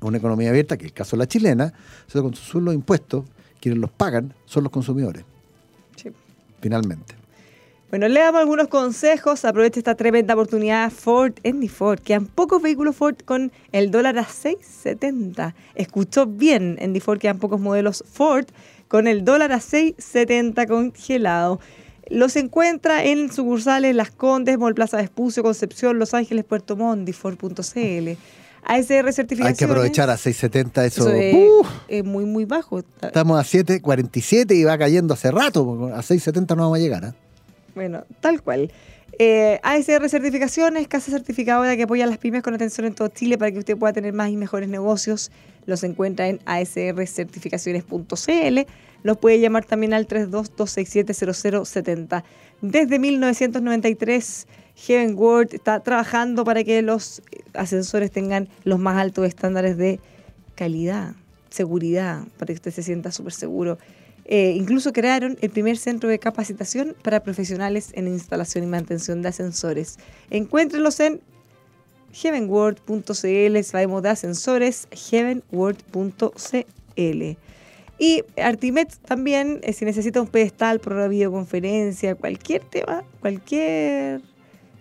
una 0.00 0.18
economía 0.18 0.50
abierta, 0.50 0.76
que 0.76 0.84
es 0.84 0.90
el 0.90 0.94
caso 0.94 1.16
de 1.16 1.18
la 1.18 1.26
chilena, 1.26 1.72
con 2.12 2.34
suben 2.34 2.64
los 2.66 2.74
impuestos, 2.74 3.24
quienes 3.60 3.80
los 3.80 3.90
pagan 3.90 4.32
son 4.46 4.62
los 4.62 4.72
consumidores. 4.72 5.24
Sí. 5.96 6.10
Finalmente. 6.60 7.21
Bueno, 7.92 8.08
le 8.08 8.20
damos 8.20 8.40
algunos 8.40 8.68
consejos. 8.68 9.44
Aproveche 9.44 9.78
esta 9.78 9.94
tremenda 9.94 10.32
oportunidad 10.32 10.90
Ford 10.90 11.34
Andy 11.44 11.68
Ford. 11.68 12.00
Quedan 12.00 12.24
pocos 12.24 12.62
vehículos 12.62 12.96
Ford 12.96 13.16
con 13.22 13.52
el 13.70 13.90
dólar 13.90 14.16
a 14.16 14.24
6.70. 14.24 15.52
Escuchó 15.74 16.24
bien, 16.24 16.78
Andy 16.80 17.00
Ford, 17.00 17.18
quedan 17.18 17.38
pocos 17.38 17.60
modelos 17.60 18.02
Ford 18.10 18.46
con 18.88 19.06
el 19.06 19.26
dólar 19.26 19.52
a 19.52 19.58
6.70 19.58 20.66
congelado. 20.68 21.60
Los 22.08 22.36
encuentra 22.36 23.04
en 23.04 23.30
sucursales 23.30 23.94
Las 23.94 24.10
Condes, 24.10 24.58
Mall 24.58 24.74
Plaza 24.74 24.96
de 24.96 25.02
Espucio, 25.02 25.42
Concepción, 25.42 25.98
Los 25.98 26.14
Ángeles, 26.14 26.46
Puerto 26.46 26.76
Montt, 26.76 27.12
Ford.cl. 27.12 27.52
ASR 28.64 29.12
certificación. 29.12 29.46
Hay 29.48 29.54
que 29.54 29.64
aprovechar 29.66 30.08
a 30.08 30.16
670 30.16 30.86
eso. 30.86 31.10
es, 31.10 32.04
muy, 32.04 32.24
muy 32.24 32.46
bajo. 32.46 32.78
Estamos 33.02 33.38
a 33.38 33.42
7.47 33.42 34.54
y 34.56 34.64
va 34.64 34.78
cayendo 34.78 35.12
hace 35.12 35.30
rato. 35.30 35.90
A 35.94 36.00
670 36.00 36.54
no 36.54 36.62
vamos 36.62 36.78
a 36.78 36.80
llegar. 36.80 37.04
¿eh? 37.04 37.21
Bueno, 37.74 38.04
tal 38.20 38.42
cual. 38.42 38.70
Eh, 39.18 39.58
ASR 39.62 40.08
Certificaciones, 40.08 40.88
casa 40.88 41.10
certificadora 41.10 41.76
que 41.76 41.82
apoya 41.82 42.04
a 42.04 42.06
las 42.06 42.16
pymes 42.18 42.42
con 42.42 42.54
atención 42.54 42.86
en 42.86 42.94
todo 42.94 43.08
Chile 43.08 43.36
para 43.36 43.52
que 43.52 43.58
usted 43.58 43.76
pueda 43.76 43.92
tener 43.92 44.14
más 44.14 44.30
y 44.30 44.36
mejores 44.36 44.68
negocios. 44.68 45.32
Los 45.66 45.82
encuentra 45.84 46.28
en 46.28 46.40
asrcertificaciones.cl. 46.46 48.60
Los 49.02 49.18
puede 49.18 49.40
llamar 49.40 49.64
también 49.64 49.94
al 49.94 50.06
322670070. 50.08 52.24
Desde 52.62 52.98
1993, 52.98 54.46
Heaven 54.76 55.14
World 55.16 55.54
está 55.54 55.80
trabajando 55.80 56.44
para 56.44 56.64
que 56.64 56.82
los 56.82 57.22
ascensores 57.54 58.10
tengan 58.10 58.48
los 58.64 58.78
más 58.78 58.96
altos 58.96 59.26
estándares 59.26 59.76
de 59.76 60.00
calidad, 60.54 61.14
seguridad, 61.50 62.22
para 62.38 62.46
que 62.46 62.54
usted 62.54 62.70
se 62.70 62.82
sienta 62.82 63.12
súper 63.12 63.32
seguro 63.32 63.78
eh, 64.24 64.54
incluso 64.56 64.92
crearon 64.92 65.36
el 65.40 65.50
primer 65.50 65.76
centro 65.76 66.08
de 66.08 66.18
capacitación 66.18 66.96
para 67.02 67.22
profesionales 67.22 67.90
en 67.94 68.08
instalación 68.08 68.64
y 68.64 68.68
mantención 68.68 69.22
de 69.22 69.28
ascensores. 69.28 69.98
Encuéntrenlos 70.30 71.00
en 71.00 71.20
heavenworld.cl, 72.12 73.62
sabemos 73.62 74.02
de 74.02 74.08
ascensores, 74.08 74.88
heavenworld.cl. 75.10 77.36
Y 77.98 78.24
Artimet 78.36 78.94
también, 79.06 79.60
eh, 79.62 79.72
si 79.72 79.84
necesita 79.84 80.20
un 80.20 80.28
pedestal 80.28 80.80
para 80.80 80.96
una 80.96 81.08
videoconferencia, 81.08 82.14
cualquier 82.14 82.62
tema, 82.64 83.04
cualquier 83.20 84.20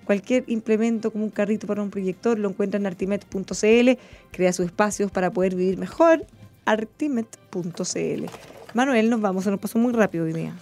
cualquier 0.05 0.43
implemento 0.47 1.11
como 1.11 1.23
un 1.23 1.31
carrito 1.31 1.67
para 1.67 1.81
un 1.81 1.89
proyector, 1.89 2.37
lo 2.37 2.49
encuentra 2.49 2.79
en 2.79 2.85
artimet.cl, 2.85 3.91
crea 4.31 4.51
sus 4.51 4.65
espacios 4.65 5.09
para 5.09 5.31
poder 5.31 5.55
vivir 5.55 5.77
mejor, 5.77 6.25
artimet.cl. 6.65 8.25
Manuel, 8.73 9.09
nos 9.09 9.21
vamos, 9.21 9.43
se 9.43 9.51
nos 9.51 9.59
pasó 9.59 9.79
muy 9.79 9.93
rápido 9.93 10.25
hoy 10.25 10.33
día. 10.33 10.53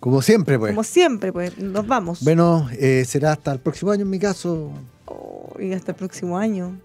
Como 0.00 0.20
siempre, 0.20 0.58
pues. 0.58 0.72
Como 0.72 0.84
siempre, 0.84 1.32
pues, 1.32 1.56
nos 1.58 1.86
vamos. 1.86 2.22
Bueno, 2.22 2.68
eh, 2.72 3.04
será 3.06 3.32
hasta 3.32 3.52
el 3.52 3.58
próximo 3.58 3.90
año 3.90 4.02
en 4.02 4.10
mi 4.10 4.18
caso. 4.18 4.70
Oh, 5.06 5.54
y 5.58 5.72
hasta 5.72 5.92
el 5.92 5.96
próximo 5.96 6.36
año. 6.36 6.78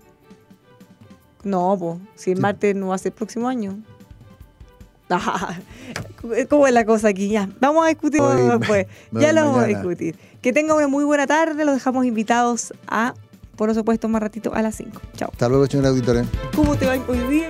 No, 1.43 1.75
pues, 1.77 1.97
si 2.15 2.31
el 2.31 2.39
martes 2.39 2.75
no 2.75 2.87
va 2.87 2.95
a 2.95 2.97
ser 2.97 3.11
el 3.11 3.17
próximo 3.17 3.47
año. 3.47 3.79
¿Cómo 6.49 6.67
es 6.67 6.73
la 6.73 6.85
cosa 6.85 7.09
aquí? 7.09 7.29
Ya, 7.29 7.49
vamos 7.59 7.85
a 7.85 7.89
discutir 7.89 8.21
después. 8.21 8.87
ya 9.11 9.33
lo 9.33 9.41
vamos 9.45 9.63
a 9.63 9.65
discutir. 9.65 10.15
Que 10.41 10.53
tengan 10.53 10.77
una 10.77 10.87
muy 10.87 11.03
buena 11.03 11.27
tarde. 11.27 11.65
Los 11.65 11.75
dejamos 11.75 12.05
invitados 12.05 12.73
a, 12.87 13.15
por 13.55 13.73
supuesto, 13.73 14.07
más 14.07 14.21
ratito 14.21 14.53
a 14.53 14.61
las 14.61 14.75
5. 14.75 15.01
Chao. 15.15 15.29
Hasta 15.31 15.49
luego, 15.49 15.65
señor 15.65 15.87
auditor. 15.87 16.25
¿Cómo 16.55 16.75
te 16.75 16.85
va 16.85 16.93
hoy 17.07 17.17
día? 17.29 17.49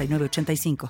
85 0.07 0.75